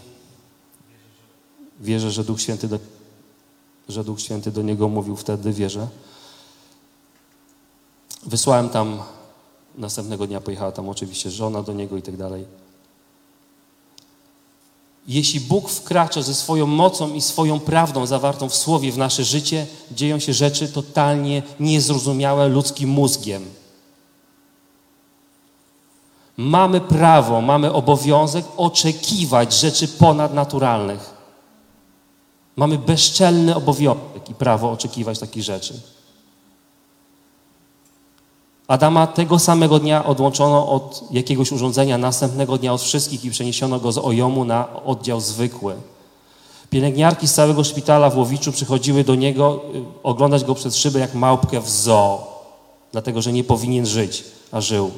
[1.80, 2.80] Wierzę, że Duch Święty do,
[3.90, 5.88] że Duch Święty do niego mówił wtedy, wierzę.
[8.24, 9.00] Wysłałem tam,
[9.76, 12.46] następnego dnia pojechała tam oczywiście żona do niego i tak dalej.
[15.08, 19.68] Jeśli Bóg wkracza ze swoją mocą i swoją prawdą zawartą w Słowie w nasze życie,
[19.92, 23.46] dzieją się rzeczy totalnie niezrozumiałe ludzkim mózgiem.
[26.38, 31.14] Mamy prawo, mamy obowiązek oczekiwać rzeczy ponadnaturalnych.
[32.56, 35.74] Mamy bezczelny obowiązek i prawo oczekiwać takich rzeczy.
[38.72, 43.92] Adama tego samego dnia odłączono od jakiegoś urządzenia, następnego dnia od wszystkich i przeniesiono go
[43.92, 45.76] z ojomu na oddział zwykły.
[46.70, 51.14] Pielęgniarki z całego szpitala w Łowiczu przychodziły do niego y, oglądać go przez szybę jak
[51.14, 52.28] małpkę w zoo,
[52.92, 54.92] dlatego że nie powinien żyć, a żył.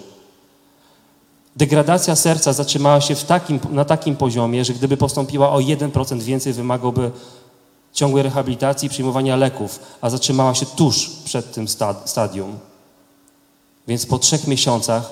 [1.56, 7.12] Degradacja serca zatrzymała się takim, na takim poziomie, że gdyby postąpiła o 1% więcej, wymagałby
[7.94, 12.58] ciągłej rehabilitacji i przyjmowania leków, a zatrzymała się tuż przed tym sta- stadium.
[13.88, 15.12] Więc po trzech miesiącach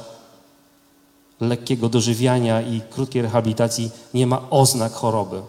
[1.39, 5.41] lekkiego dożywiania i krótkiej rehabilitacji nie ma oznak choroby.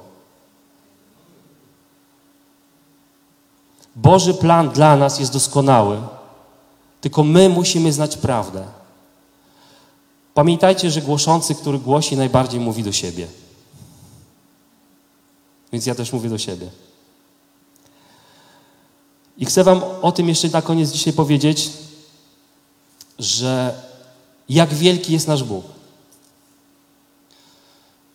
[3.97, 6.03] Boży plan dla nas jest doskonały,
[7.01, 8.65] tylko my musimy znać prawdę.
[10.35, 13.27] Pamiętajcie, że głoszący, który głosi, najbardziej mówi do siebie.
[15.73, 16.71] Więc ja też mówię do siebie.
[19.39, 21.71] I chcę Wam o tym jeszcze na koniec dzisiaj powiedzieć,
[23.23, 23.75] że
[24.49, 25.65] jak wielki jest nasz Bóg.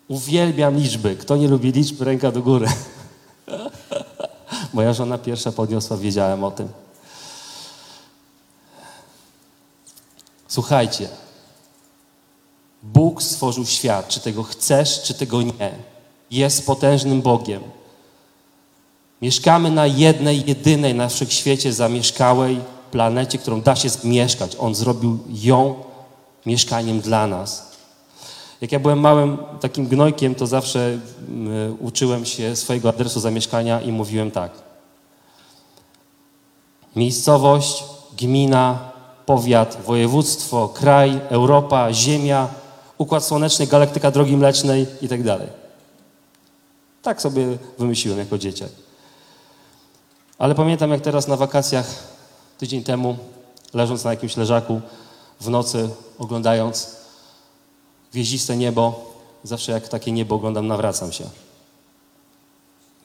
[0.07, 1.15] Uwielbiam liczby.
[1.15, 2.67] Kto nie lubi liczb, ręka do góry.
[4.73, 6.69] Moja żona pierwsza podniosła, wiedziałem o tym.
[10.47, 11.09] Słuchajcie.
[12.83, 15.71] Bóg stworzył świat, czy tego chcesz, czy tego nie.
[16.31, 17.63] Jest potężnym Bogiem.
[19.21, 22.61] Mieszkamy na jednej, jedynej na wszechświecie zamieszkałej
[22.91, 24.55] planecie, którą da się zmieszkać.
[24.59, 25.75] On zrobił ją
[26.45, 27.71] mieszkaniem dla nas.
[28.61, 30.99] Jak ja byłem małym takim gnojkiem, to zawsze
[31.79, 34.51] uczyłem się swojego adresu zamieszkania i mówiłem tak.
[36.95, 37.83] Miejscowość,
[38.17, 38.79] gmina,
[39.25, 42.47] powiat, województwo, kraj, Europa, Ziemia,
[42.97, 45.47] Układ Słoneczny, galaktyka Drogi Mlecznej i tak dalej.
[47.01, 48.69] Tak sobie wymyśliłem jako dzieciak.
[50.37, 52.16] Ale pamiętam, jak teraz na wakacjach,
[52.57, 53.17] tydzień temu,
[53.73, 54.81] leżąc na jakimś leżaku
[55.41, 55.89] w nocy,
[56.19, 56.95] oglądając
[58.11, 59.13] gwieździste niebo,
[59.43, 61.29] zawsze jak takie niebo oglądam, nawracam się.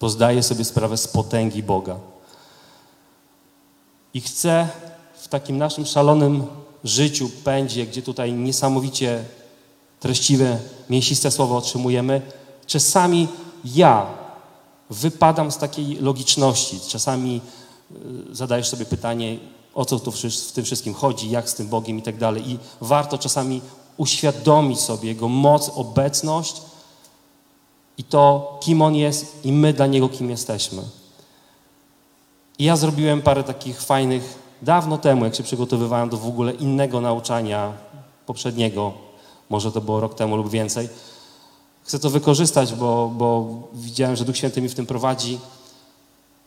[0.00, 1.96] Bo zdaję sobie sprawę z potęgi Boga.
[4.14, 4.68] I chcę
[5.14, 6.46] w takim naszym szalonym
[6.84, 9.24] życiu, pędzie, gdzie tutaj niesamowicie
[10.00, 10.58] treściwe,
[10.90, 12.22] mięsiste słowa otrzymujemy,
[12.66, 13.28] czasami
[13.64, 14.06] ja
[14.90, 16.80] wypadam z takiej logiczności.
[16.88, 17.40] Czasami
[18.30, 19.38] zadajesz sobie pytanie,
[19.74, 22.50] o co tu w tym wszystkim chodzi, jak z tym Bogiem i tak dalej.
[22.50, 23.60] I warto czasami
[23.96, 26.62] uświadomić sobie Jego moc, obecność
[27.98, 30.82] i to, kim On jest i my dla Niego, kim jesteśmy.
[32.58, 37.00] I ja zrobiłem parę takich fajnych, dawno temu, jak się przygotowywałem do w ogóle innego
[37.00, 37.72] nauczania
[38.26, 38.92] poprzedniego,
[39.50, 40.88] może to było rok temu lub więcej.
[41.82, 45.38] Chcę to wykorzystać, bo, bo widziałem, że Duch Święty mi w tym prowadzi.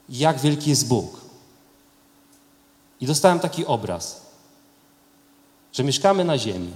[0.10, 1.25] Jak wielki jest Bóg.
[3.02, 4.22] I dostałem taki obraz,
[5.74, 6.72] że mieszkamy na Ziemi,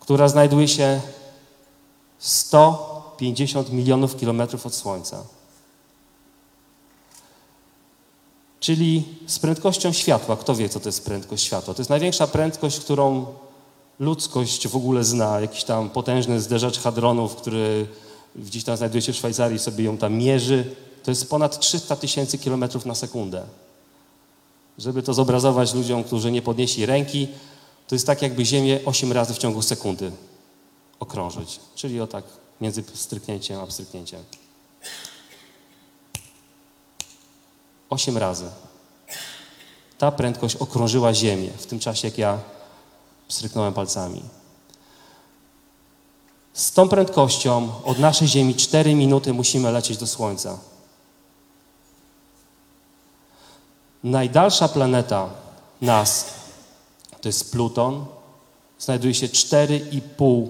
[0.00, 1.00] która znajduje się
[2.18, 5.22] 150 milionów kilometrów od Słońca.
[8.60, 10.36] Czyli z prędkością światła.
[10.36, 11.74] Kto wie, co to jest prędkość światła?
[11.74, 13.26] To jest największa prędkość, którą
[14.00, 15.40] ludzkość w ogóle zna.
[15.40, 17.86] Jakiś tam potężny zderzacz hadronów, który
[18.36, 20.74] gdzieś tam znajduje się w Szwajcarii, sobie ją tam mierzy.
[21.02, 23.42] To jest ponad 300 tysięcy kilometrów na sekundę.
[24.78, 27.28] Żeby to zobrazować ludziom, którzy nie podnieśli ręki,
[27.88, 30.12] to jest tak, jakby Ziemię 8 razy w ciągu sekundy
[31.00, 31.60] okrążyć.
[31.74, 32.24] Czyli o tak
[32.60, 34.22] między stryknięciem a stryknięciem.
[37.90, 38.44] 8 razy.
[39.98, 42.38] Ta prędkość okrążyła Ziemię w tym czasie, jak ja
[43.28, 44.22] stryknąłem palcami.
[46.52, 50.58] Z tą prędkością od naszej Ziemi 4 minuty musimy lecieć do Słońca.
[54.04, 55.30] Najdalsza planeta
[55.80, 56.26] nas
[57.20, 58.06] to jest Pluton.
[58.78, 60.46] Znajduje się 4,5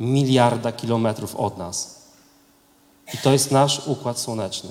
[0.00, 1.94] miliarda kilometrów od nas.
[3.14, 4.70] I to jest nasz układ słoneczny.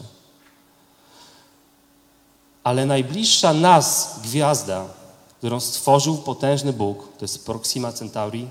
[2.63, 4.85] Ale najbliższa nas gwiazda,
[5.37, 8.49] którą stworzył potężny Bóg, to jest Proxima Centauri,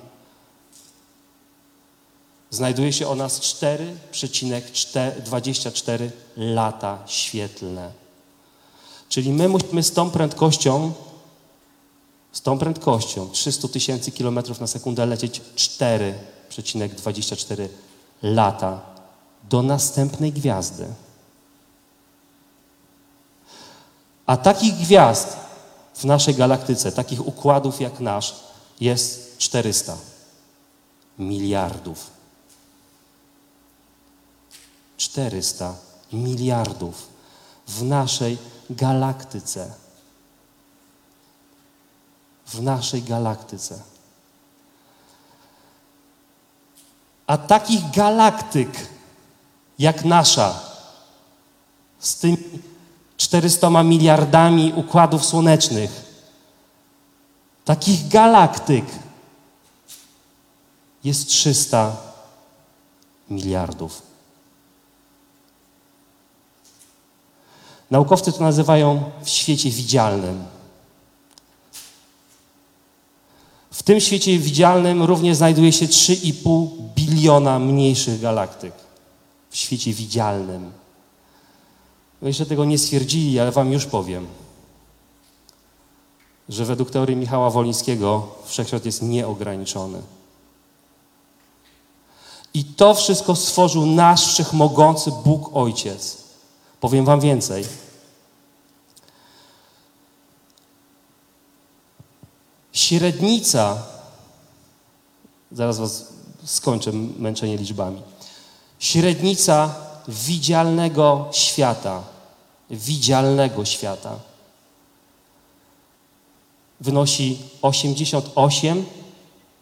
[2.50, 8.01] znajduje się o nas 4,24 lata świetlne.
[9.12, 10.92] Czyli my musimy z tą prędkością,
[12.32, 17.68] z tą prędkością 300 tysięcy kilometrów na sekundę lecieć 4,24
[18.22, 18.80] lata
[19.50, 20.86] do następnej gwiazdy.
[24.26, 25.36] A takich gwiazd
[25.94, 28.34] w naszej galaktyce, takich układów jak nasz,
[28.80, 29.96] jest 400
[31.18, 32.10] miliardów.
[34.96, 35.74] 400
[36.12, 37.08] miliardów
[37.68, 39.70] w naszej galaktyce.
[42.46, 43.78] W naszej galaktyce.
[47.26, 48.88] A takich galaktyk
[49.78, 50.60] jak nasza,
[51.98, 52.38] z tymi
[53.16, 55.90] 400 miliardami układów słonecznych,
[57.64, 58.84] takich galaktyk,
[61.04, 61.96] jest 300
[63.30, 64.11] miliardów.
[67.92, 70.44] Naukowcy to nazywają w świecie widzialnym.
[73.70, 78.72] W tym świecie widzialnym również znajduje się 3,5 biliona mniejszych galaktyk.
[79.50, 80.72] W świecie widzialnym.
[82.22, 84.26] No jeszcze tego nie stwierdzili, ale wam już powiem,
[86.48, 90.02] że według teorii Michała Wolińskiego wszechświat jest nieograniczony.
[92.54, 96.21] I to wszystko stworzył nasz wszechmogący Bóg Ojciec.
[96.82, 97.64] Powiem wam więcej.
[102.72, 103.82] Średnica,
[105.52, 106.12] zaraz was
[106.44, 108.02] skończę męczenie liczbami.
[108.78, 109.74] Średnica
[110.08, 112.02] widzialnego świata,
[112.70, 114.18] widzialnego świata
[116.80, 118.84] wynosi 88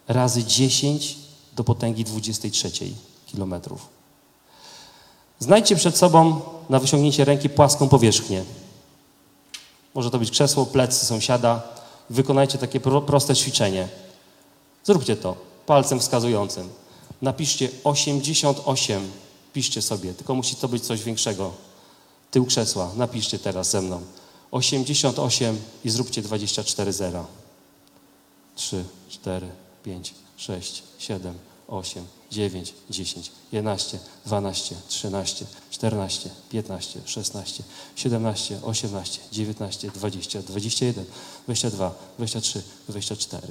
[0.08, 1.18] razy 10
[1.52, 2.70] do potęgi 23
[3.26, 3.88] kilometrów.
[5.38, 6.40] Znajdźcie przed sobą
[6.70, 8.44] na wyciągnięcie ręki płaską powierzchnię.
[9.94, 11.62] Może to być krzesło, plecy sąsiada.
[12.10, 13.88] Wykonajcie takie pro, proste ćwiczenie.
[14.84, 15.36] Zróbcie to
[15.66, 16.68] palcem wskazującym.
[17.22, 19.10] Napiszcie 88.
[19.52, 21.52] Piszcie sobie, tylko musi to być coś większego.
[22.30, 22.90] Tył krzesła.
[22.96, 24.00] Napiszcie teraz ze mną.
[24.50, 27.24] 88 i zróbcie 24 zera.
[28.54, 29.48] 3, 4,
[29.84, 31.34] 5, 6, 7,
[31.68, 37.62] 8, 9, 10, 11, 12, 13, 14, 15, 16,
[37.96, 41.04] 17, 18, 19, 20, 21,
[41.46, 43.46] 22, 23, 24.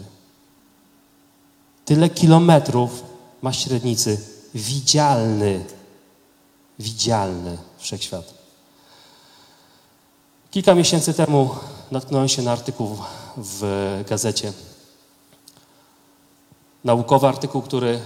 [1.86, 3.04] Tyle kilometrów
[3.42, 4.22] ma średnicy
[4.56, 5.66] widzialny,
[6.80, 8.34] widzialny wszechświat.
[10.52, 11.50] Kilka miesięcy temu
[11.92, 12.98] natknąłem się na artykuł
[13.38, 14.54] w gazecie.
[16.84, 18.00] Naukowy artykuł, który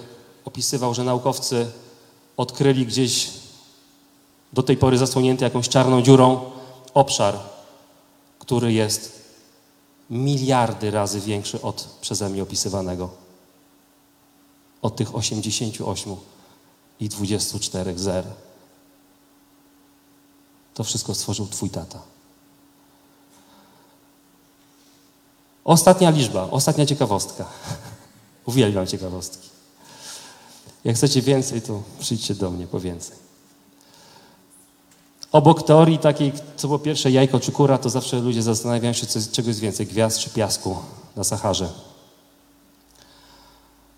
[0.45, 1.71] opisywał, że naukowcy
[2.37, 3.29] odkryli gdzieś
[4.53, 6.51] do tej pory zasłonięty jakąś czarną dziurą
[6.93, 7.39] obszar,
[8.39, 9.23] który jest
[10.09, 13.09] miliardy razy większy od przeze mnie opisywanego.
[14.81, 16.15] Od tych 88
[16.99, 18.25] i 24 zer.
[20.73, 21.99] To wszystko stworzył Twój tata.
[25.65, 27.45] Ostatnia liczba, ostatnia ciekawostka.
[28.45, 29.52] Uwielbiam ciekawostki.
[30.83, 33.17] Jak chcecie więcej, to przyjdźcie do mnie po więcej.
[35.31, 39.19] Obok teorii takiej, co było pierwsze, jajko czy kura, to zawsze ludzie zastanawiają się, co,
[39.31, 40.77] czego jest więcej, gwiazd czy piasku
[41.15, 41.69] na Saharze.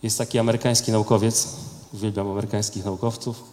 [0.04, 1.48] Jest taki amerykański naukowiec,
[1.94, 3.44] uwielbiam amerykańskich naukowców,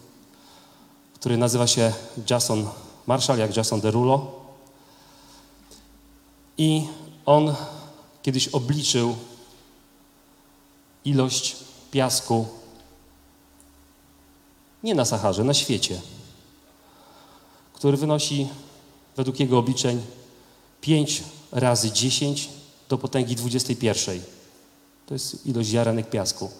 [1.15, 1.93] który nazywa się
[2.31, 2.67] Jason
[3.07, 4.33] Marshall, jak Jason Derulo.
[6.59, 6.87] I
[7.27, 7.55] on
[8.23, 9.17] kiedyś obliczył
[11.05, 11.57] ilość
[11.91, 12.47] piasku
[14.83, 16.01] nie na Saharze, na świecie,
[17.75, 18.49] który wynosi
[19.17, 20.03] według jego obliczeń
[20.81, 21.23] 5
[21.53, 22.49] razy 10
[22.89, 24.21] do potęgi 21.
[25.07, 26.51] To jest ilość ziarenek piasku.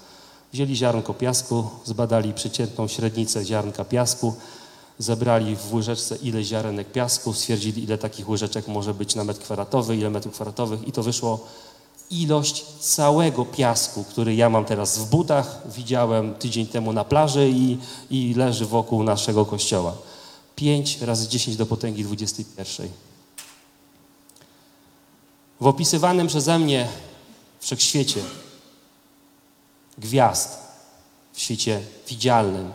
[0.53, 4.35] Wzięli ziarnko piasku, zbadali przeciętną średnicę ziarnka piasku,
[4.99, 9.97] zebrali w łyżeczce ile ziarenek piasku, stwierdzili ile takich łyżeczek może być na metr kwadratowy,
[9.97, 11.47] ile metrów kwadratowych i to wyszło
[12.13, 17.79] ilość całego piasku, który ja mam teraz w butach, widziałem tydzień temu na plaży i,
[18.11, 19.95] i leży wokół naszego kościoła.
[20.57, 22.89] 5 razy 10 do potęgi 21.
[25.61, 26.89] W opisywanym przeze mnie
[27.61, 28.21] wszechświecie
[29.99, 30.59] gwiazd,
[31.33, 32.73] w świecie widzialnym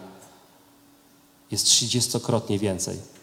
[1.52, 3.17] jest trzydziestokrotnie więcej.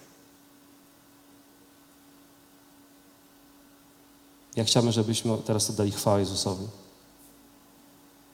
[4.57, 6.67] Ja chciałbym, żebyśmy teraz oddali chwałę Jezusowi.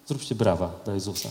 [0.07, 1.29] Zróbcie brawa dla Jezusa.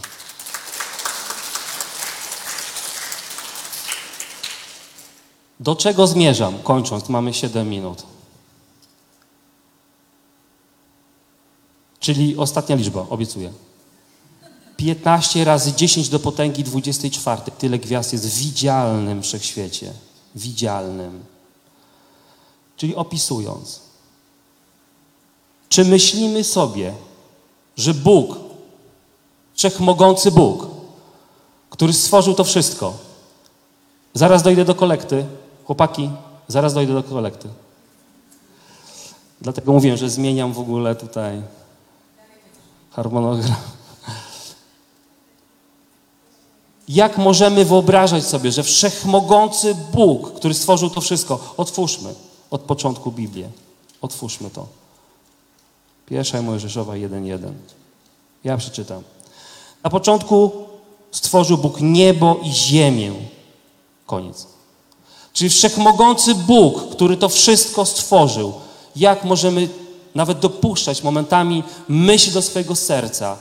[5.60, 6.60] Do czego zmierzam?
[6.64, 8.04] Kończąc, mamy 7 minut.
[12.00, 13.54] Czyli ostatnia liczba, obiecuję.
[14.78, 17.42] 15 razy 10 do potęgi 24.
[17.58, 19.94] Tyle gwiazd jest w widzialnym wszechświecie.
[20.36, 21.26] Widzialnym.
[22.78, 23.89] Czyli opisując.
[25.70, 26.94] Czy myślimy sobie,
[27.78, 28.38] że Bóg,
[29.54, 30.68] wszechmogący Bóg,
[31.70, 32.94] który stworzył to wszystko,
[34.14, 35.26] zaraz dojdę do kolekty,
[35.66, 36.10] chłopaki,
[36.48, 37.50] zaraz dojdę do kolekty.
[39.42, 41.42] Dlatego mówiłem, że zmieniam w ogóle tutaj
[42.92, 43.56] harmonogram.
[46.88, 52.14] Jak możemy wyobrażać sobie, że wszechmogący Bóg, który stworzył to wszystko, otwórzmy
[52.52, 53.50] od początku Biblię.
[54.02, 54.79] Otwórzmy to.
[56.10, 57.52] Pierwsza Mojżeszowa 1.1.
[58.44, 59.04] Ja przeczytam.
[59.84, 60.52] Na początku
[61.12, 63.12] stworzył Bóg niebo i ziemię.
[64.06, 64.48] Koniec.
[65.34, 68.54] Czyli wszechmogący Bóg, który to wszystko stworzył,
[68.96, 69.70] jak możemy
[70.16, 73.38] nawet dopuszczać momentami myśl do swojego serca,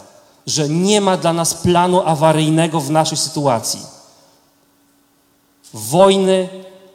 [0.46, 3.80] że nie ma dla nas planu awaryjnego w naszej sytuacji.
[5.74, 6.48] Wojny,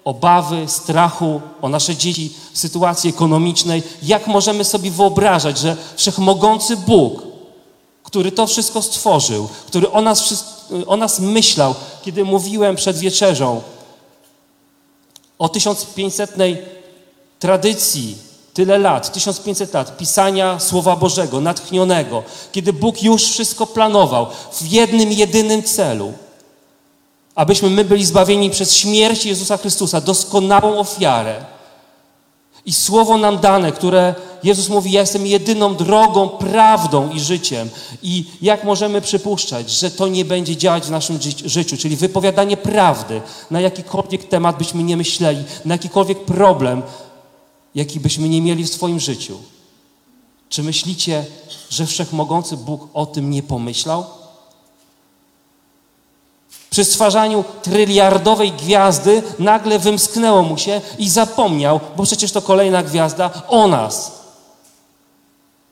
[0.05, 3.84] obawy, strachu o nasze dzieci, sytuacji ekonomicznej.
[4.03, 7.23] Jak możemy sobie wyobrażać, że wszechmogący Bóg,
[8.03, 10.45] który to wszystko stworzył, który o nas,
[10.88, 13.61] o nas myślał, kiedy mówiłem przed wieczerzą
[15.39, 16.35] o 1500
[17.39, 18.17] tradycji,
[18.53, 25.11] tyle lat, 1500 lat pisania Słowa Bożego, natchnionego, kiedy Bóg już wszystko planował w jednym,
[25.11, 26.13] jedynym celu,
[27.35, 31.45] abyśmy my byli zbawieni przez śmierć Jezusa Chrystusa, doskonałą ofiarę.
[32.65, 37.69] I słowo nam dane, które Jezus mówi: Ja jestem jedyną drogą, prawdą i życiem.
[38.03, 42.57] I jak możemy przypuszczać, że to nie będzie działać w naszym ży- życiu, czyli wypowiadanie
[42.57, 46.81] prawdy na jakikolwiek temat byśmy nie myśleli, na jakikolwiek problem,
[47.76, 49.38] jaki byśmy nie mieli w swoim życiu.
[50.49, 51.26] Czy myślicie,
[51.69, 54.05] że wszechmogący Bóg o tym nie pomyślał?
[56.74, 63.32] Przy stwarzaniu tryliardowej gwiazdy nagle wymsknęło mu się i zapomniał, bo przecież to kolejna gwiazda,
[63.48, 64.12] o nas.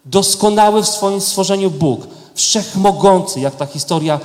[0.06, 4.20] Doskonały w swoim stworzeniu Bóg, wszechmogący, jak ta historia,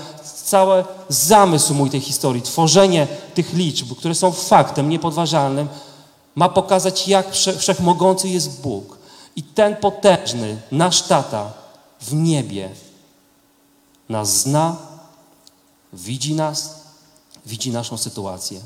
[0.44, 5.68] cały zamysł mój tej historii, tworzenie tych liczb, które są faktem niepodważalnym,
[6.34, 8.98] ma pokazać, jak wsze- wszechmogący jest Bóg.
[9.36, 11.50] I ten potężny, nasz tata
[12.00, 12.68] w niebie
[14.08, 14.76] nas zna,
[15.96, 16.80] widzi nas,
[17.46, 18.60] widzi naszą sytuację.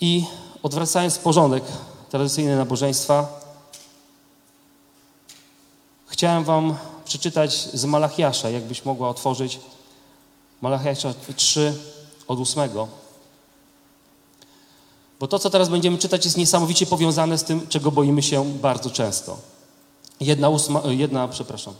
[0.00, 0.24] I
[0.62, 1.64] odwracając porządek
[2.10, 3.40] tradycyjny nabożeństwa,
[6.06, 9.60] chciałem Wam przeczytać z Malachiasza, jakbyś mogła otworzyć
[10.60, 11.74] Malachiasza 3
[12.28, 12.70] od 8.
[15.20, 18.90] Bo to, co teraz będziemy czytać, jest niesamowicie powiązane z tym, czego boimy się bardzo
[18.90, 19.38] często.
[20.20, 21.74] Jedna, ósma, jedna, przepraszam,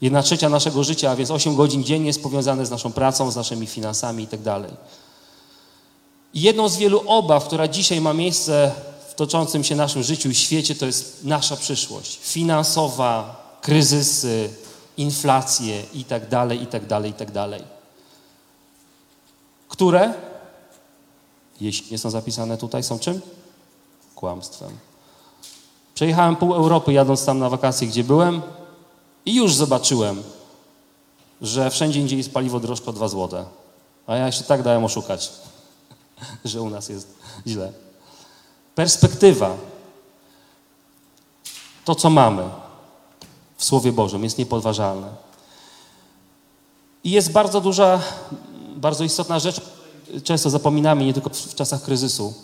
[0.00, 3.36] jedna trzecia naszego życia, a więc 8 godzin dziennie jest powiązane z naszą pracą, z
[3.36, 4.40] naszymi finansami i tak.
[6.34, 8.72] I jedną z wielu obaw, która dzisiaj ma miejsce
[9.08, 12.18] w toczącym się naszym życiu i świecie, to jest nasza przyszłość.
[12.22, 14.50] Finansowa, kryzysy,
[14.96, 17.62] inflacje i tak dalej, i tak dalej, i tak dalej.
[19.68, 20.14] Które,
[21.60, 23.20] jeśli nie są zapisane tutaj, są czym?
[24.14, 24.70] Kłamstwem.
[25.94, 28.42] Przejechałem pół Europy jadąc tam na wakacje, gdzie byłem
[29.26, 30.22] i już zobaczyłem,
[31.42, 33.44] że wszędzie indziej jest paliwo droższe o 2 złote.
[34.06, 35.32] A ja się tak dałem oszukać,
[36.44, 37.14] że u nas jest
[37.46, 37.72] źle.
[38.74, 39.56] Perspektywa,
[41.84, 42.42] to co mamy
[43.56, 45.08] w Słowie Bożym jest niepodważalne.
[47.04, 48.00] I jest bardzo duża,
[48.76, 49.60] bardzo istotna rzecz,
[50.24, 52.34] często zapominamy, nie tylko w czasach kryzysu.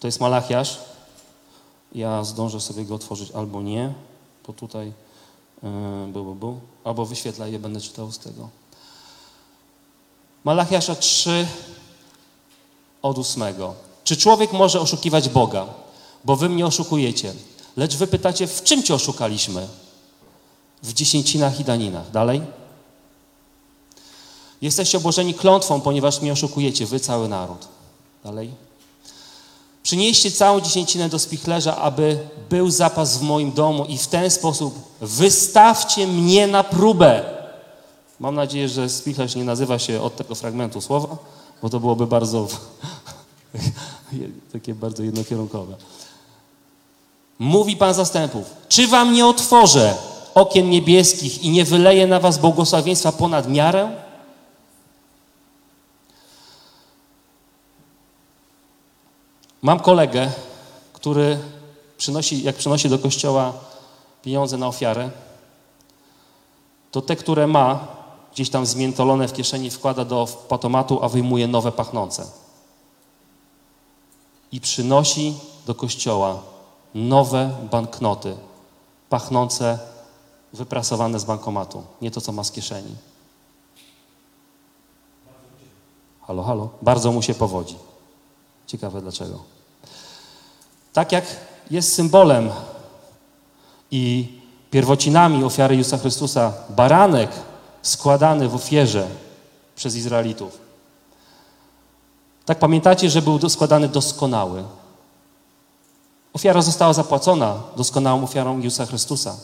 [0.00, 0.78] To jest Malachiasz.
[1.94, 3.94] Ja zdążę sobie go otworzyć albo nie,
[4.50, 4.92] bo tutaj
[5.62, 5.70] yy,
[6.12, 6.60] był, był, był.
[6.84, 8.48] Albo wyświetlę je, będę czytał z tego.
[10.44, 11.46] Malachiasza 3
[13.02, 13.42] od 8.
[14.04, 15.66] Czy człowiek może oszukiwać Boga?
[16.24, 17.34] Bo wy mnie oszukujecie.
[17.76, 19.68] Lecz wy pytacie, w czym cię oszukaliśmy?
[20.82, 22.10] W dziesięcinach i daninach.
[22.10, 22.42] Dalej.
[24.62, 27.68] Jesteście obłożeni klątwą, ponieważ mnie oszukujecie, wy cały naród.
[28.24, 28.50] Dalej.
[29.90, 32.18] Przynieście całą dziesięcinę do spichlerza, aby
[32.50, 37.24] był zapas w moim domu i w ten sposób wystawcie mnie na próbę.
[38.20, 41.16] Mam nadzieję, że spichlerz nie nazywa się od tego fragmentu słowa,
[41.62, 42.48] bo to byłoby bardzo
[44.52, 45.74] takie bardzo jednokierunkowe.
[47.38, 49.94] Mówi Pan zastępów, czy wam nie otworzę
[50.34, 53.90] okien niebieskich i nie wyleję na was błogosławieństwa ponad miarę?
[59.62, 60.32] Mam kolegę,
[60.92, 61.38] który
[61.96, 63.52] przynosi, jak przynosi do kościoła
[64.22, 65.10] pieniądze na ofiarę,
[66.90, 67.86] to te, które ma,
[68.32, 72.26] gdzieś tam zmiętolone w kieszeni, wkłada do patomatu, a wyjmuje nowe pachnące.
[74.52, 75.34] I przynosi
[75.66, 76.42] do kościoła
[76.94, 78.36] nowe banknoty,
[79.08, 79.78] pachnące,
[80.52, 82.94] wyprasowane z bankomatu, nie to, co ma z kieszeni.
[86.20, 86.68] Halo, halo.
[86.82, 87.89] Bardzo mu się powodzi.
[88.70, 89.38] Ciekawe dlaczego.
[90.92, 91.24] Tak jak
[91.70, 92.50] jest symbolem
[93.90, 94.28] i
[94.70, 97.30] Pierwocinami ofiary Jezusa Chrystusa baranek
[97.82, 99.08] składany w ofierze
[99.76, 100.58] przez Izraelitów.
[102.44, 104.64] Tak pamiętacie, że był składany doskonały.
[106.32, 109.36] Ofiara została zapłacona doskonałą ofiarą Jezusa Chrystusa.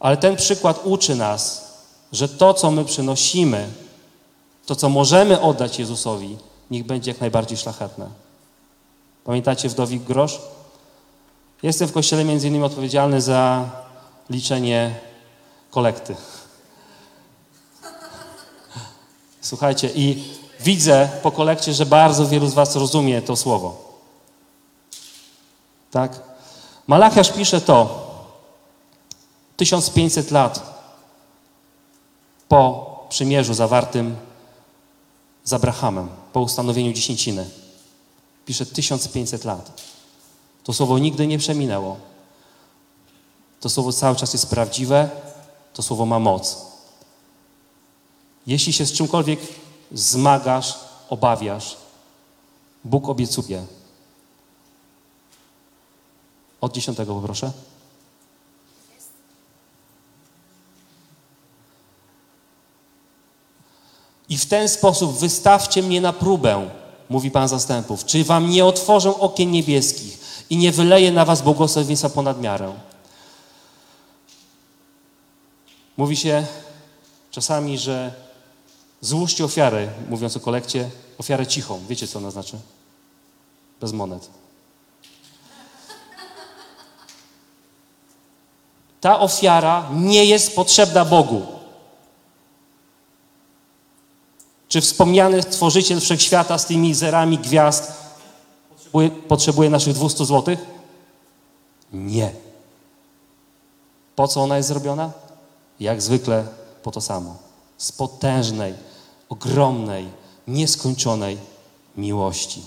[0.00, 1.70] Ale ten przykład uczy nas,
[2.12, 3.68] że to, co my przynosimy,
[4.66, 6.38] to, co możemy oddać Jezusowi,
[6.70, 8.06] niech będzie jak najbardziej szlachetne.
[9.24, 10.40] Pamiętacie wdowik grosz?
[11.62, 13.70] Jestem w kościele między innymi odpowiedzialny za
[14.30, 14.94] liczenie
[15.70, 16.16] kolekty.
[19.40, 20.24] Słuchajcie, i
[20.60, 23.90] widzę po kolekcie, że bardzo wielu z Was rozumie to słowo.
[25.90, 26.20] Tak?
[26.86, 28.10] Malachiasz pisze to
[29.56, 30.82] 1500 lat
[32.48, 34.16] po przymierzu zawartym
[35.44, 37.50] z Abrahamem, po ustanowieniu dziesięciny.
[38.46, 39.82] Pisze 1500 lat.
[40.64, 41.96] To słowo nigdy nie przeminęło.
[43.60, 45.10] To słowo cały czas jest prawdziwe,
[45.74, 46.56] to słowo ma moc.
[48.46, 49.40] Jeśli się z czymkolwiek
[49.92, 51.76] zmagasz, obawiasz,
[52.84, 53.66] Bóg obiecuje.
[56.60, 57.52] Od dziesiątego poproszę.
[64.30, 66.70] I w ten sposób wystawcie mnie na próbę,
[67.08, 70.18] mówi Pan zastępów, czy wam nie otworzę okien niebieskich
[70.50, 72.74] i nie wyleję na was błogosławieństwa ponad miarę.
[75.96, 76.46] Mówi się
[77.30, 78.12] czasami, że
[79.00, 81.80] złóżcie ofiarę, mówiąc o kolekcie, ofiarę cichą.
[81.88, 82.58] Wiecie, co ona znaczy?
[83.80, 84.30] Bez monet.
[89.00, 91.59] Ta ofiara nie jest potrzebna Bogu.
[94.70, 97.92] Czy wspomniany Stworzyciel Wszechświata z tymi zerami gwiazd
[98.72, 100.58] potrzebuje, potrzebuje naszych 200 złotych?
[101.92, 102.32] Nie.
[104.16, 105.12] Po co ona jest zrobiona?
[105.80, 106.44] Jak zwykle
[106.82, 107.36] po to samo.
[107.78, 108.74] Z potężnej,
[109.28, 110.08] ogromnej,
[110.48, 111.38] nieskończonej
[111.96, 112.62] miłości.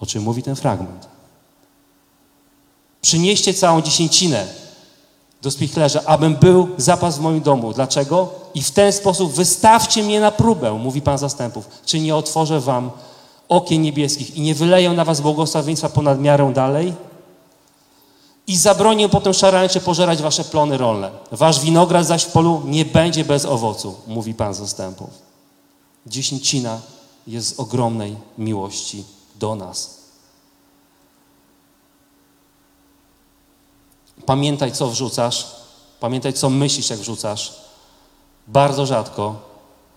[0.00, 1.08] O czym mówi ten fragment?
[3.02, 4.46] Przynieście całą dziesięcinę
[5.42, 7.72] do spichlerza, abym był zapas w moim domu.
[7.72, 8.28] Dlaczego?
[8.54, 11.68] I w ten sposób wystawcie mnie na próbę, mówi Pan zastępów.
[11.86, 12.90] Czy nie otworzę wam
[13.48, 16.94] okien niebieskich i nie wyleję na was błogosławieństwa ponad miarę dalej?
[18.46, 21.10] I zabronię potem szarańcze pożerać wasze plony rolne.
[21.32, 25.10] Wasz winogron zaś w polu nie będzie bez owocu, mówi Pan zastępów.
[26.06, 26.80] Dziesięcina
[27.26, 29.04] jest z ogromnej miłości
[29.34, 29.99] do nas.
[34.30, 35.46] Pamiętaj, co wrzucasz.
[36.00, 37.60] Pamiętaj, co myślisz, jak wrzucasz.
[38.48, 39.36] Bardzo rzadko,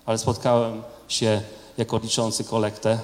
[0.05, 1.41] ale spotkałem się
[1.77, 2.99] jako liczący kolektę,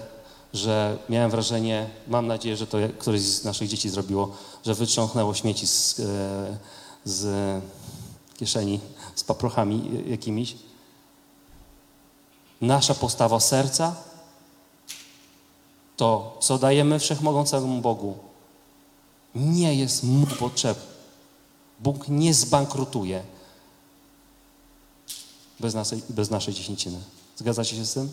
[0.53, 4.31] że miałem wrażenie, mam nadzieję, że to któreś z naszych dzieci zrobiło,
[4.65, 6.03] że wytrząchnęło śmieci z, e,
[7.05, 7.61] z
[8.37, 8.79] kieszeni
[9.15, 10.55] z paprochami jakimiś.
[12.61, 13.95] Nasza postawa serca
[15.97, 18.17] to, co dajemy wszechmogącemu Bogu,
[19.35, 20.88] nie jest mu potrzebne.
[21.79, 23.23] Bóg nie zbankrutuje
[25.59, 26.97] bez naszej, bez naszej dziesięciny.
[27.37, 28.09] Zgadzacie się z tym?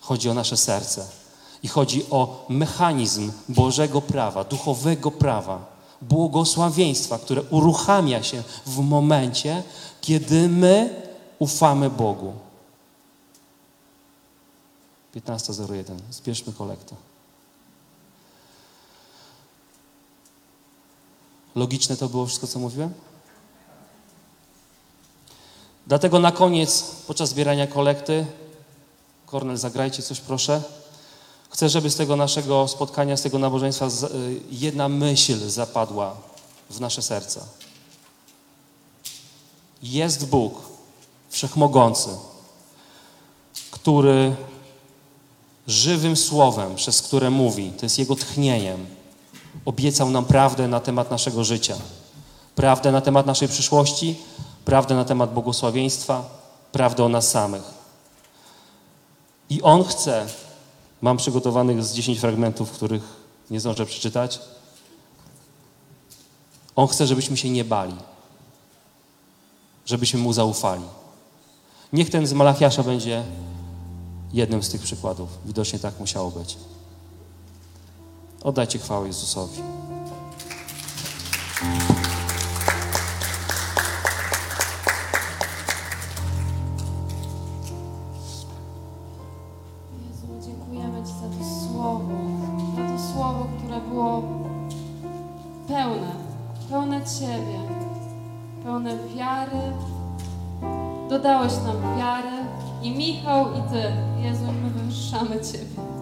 [0.00, 1.06] Chodzi o nasze serce.
[1.62, 9.62] I chodzi o mechanizm Bożego prawa, duchowego prawa, błogosławieństwa, które uruchamia się w momencie,
[10.00, 11.02] kiedy my
[11.38, 12.32] ufamy Bogu.
[15.14, 15.96] 15.01.
[16.10, 16.96] Zbierzmy kolektę.
[21.56, 22.94] Logiczne to było wszystko, co mówiłem?
[25.86, 28.26] Dlatego na koniec, podczas zbierania kolekty,
[29.26, 30.62] Kornel, zagrajcie coś proszę.
[31.50, 33.90] Chcę, żeby z tego naszego spotkania, z tego nabożeństwa y,
[34.50, 36.16] jedna myśl zapadła
[36.70, 37.46] w nasze serca.
[39.82, 40.54] Jest Bóg,
[41.30, 42.10] Wszechmogący,
[43.70, 44.36] który
[45.66, 48.86] żywym słowem, przez które mówi, to jest Jego tchnieniem,
[49.64, 51.76] obiecał nam prawdę na temat naszego życia,
[52.54, 54.16] prawdę na temat naszej przyszłości,
[54.64, 56.24] prawdę na temat błogosławieństwa,
[56.72, 57.62] prawdę o nas samych.
[59.50, 60.26] I On chce,
[61.00, 63.02] mam przygotowanych z 10 fragmentów, których
[63.50, 64.40] nie zdążę przeczytać.
[66.76, 67.96] On chce, żebyśmy się nie bali,
[69.86, 70.84] żebyśmy Mu zaufali.
[71.92, 73.24] Niech ten z Malachiasza będzie
[74.32, 75.28] jednym z tych przykładów.
[75.44, 76.56] Widocznie tak musiało być.
[78.42, 79.62] Oddajcie chwałę Jezusowi.
[97.20, 97.60] Ciebie,
[98.64, 99.72] pełne wiary.
[101.10, 102.46] Dodałeś nam wiary
[102.82, 103.82] i Michał i Ty,
[104.22, 105.95] Jezu, my wywyższamy Ciebie.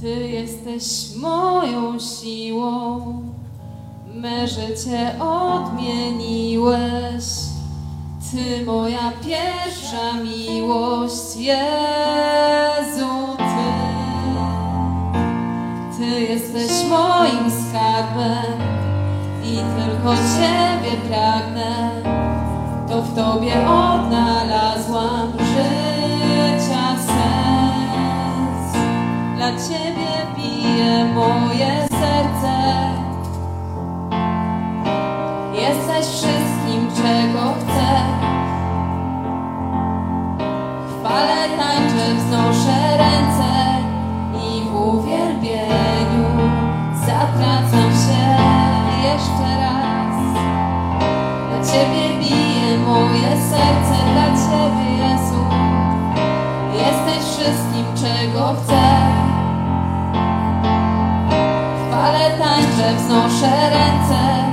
[0.00, 3.00] Ty jesteś moją siłą,
[4.14, 7.24] me życie odmieniłeś.
[8.30, 13.72] Ty moja pierwsza miłość, Jezu, Ty.
[15.98, 18.58] Ty jesteś moim skarbem
[19.44, 21.90] i tylko Ciebie pragnę.
[22.88, 25.97] To w Tobie odnalazłam życia
[29.48, 32.56] Dla Ciebie bije moje serce.
[35.52, 37.88] Jesteś wszystkim, czego chcę.
[40.88, 43.52] Chwalę, tańczę, wznoszę ręce
[44.34, 46.28] i w uwielbieniu
[47.06, 48.24] zatracam się
[49.04, 50.16] jeszcze raz.
[51.48, 55.44] Dla Ciebie bije moje serce, dla Ciebie Jezu.
[56.72, 59.27] Jesteś wszystkim, czego chcę.
[62.96, 64.47] Wznoszę ręce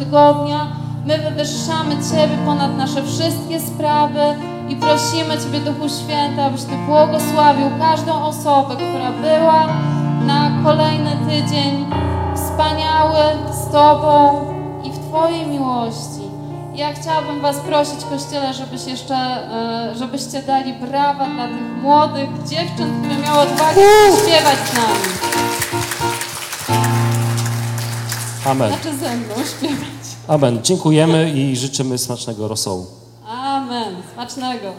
[0.00, 0.66] tygodnia.
[1.06, 4.20] My wywyższamy Ciebie ponad nasze wszystkie sprawy
[4.68, 9.66] i prosimy Ciebie, Duchu Święty, abyś Ty błogosławił każdą osobę, która była
[10.26, 11.86] na kolejny tydzień
[12.34, 13.22] wspaniały
[13.52, 14.44] z Tobą
[14.84, 16.20] i w Twojej miłości.
[16.74, 23.02] Ja chciałabym Was prosić, Kościele, żebyś jeszcze, e, żebyście dali brawa dla tych młodych dziewczyn,
[23.02, 23.80] które miały odwagę
[24.22, 25.19] śpiewać z nami.
[28.50, 28.68] Amen.
[28.72, 29.86] Znaczy ze mną śpiewać.
[30.28, 30.62] Amen.
[30.62, 32.86] Dziękujemy i życzymy smacznego rosołu.
[33.28, 33.96] Amen.
[34.14, 34.72] Smacznego.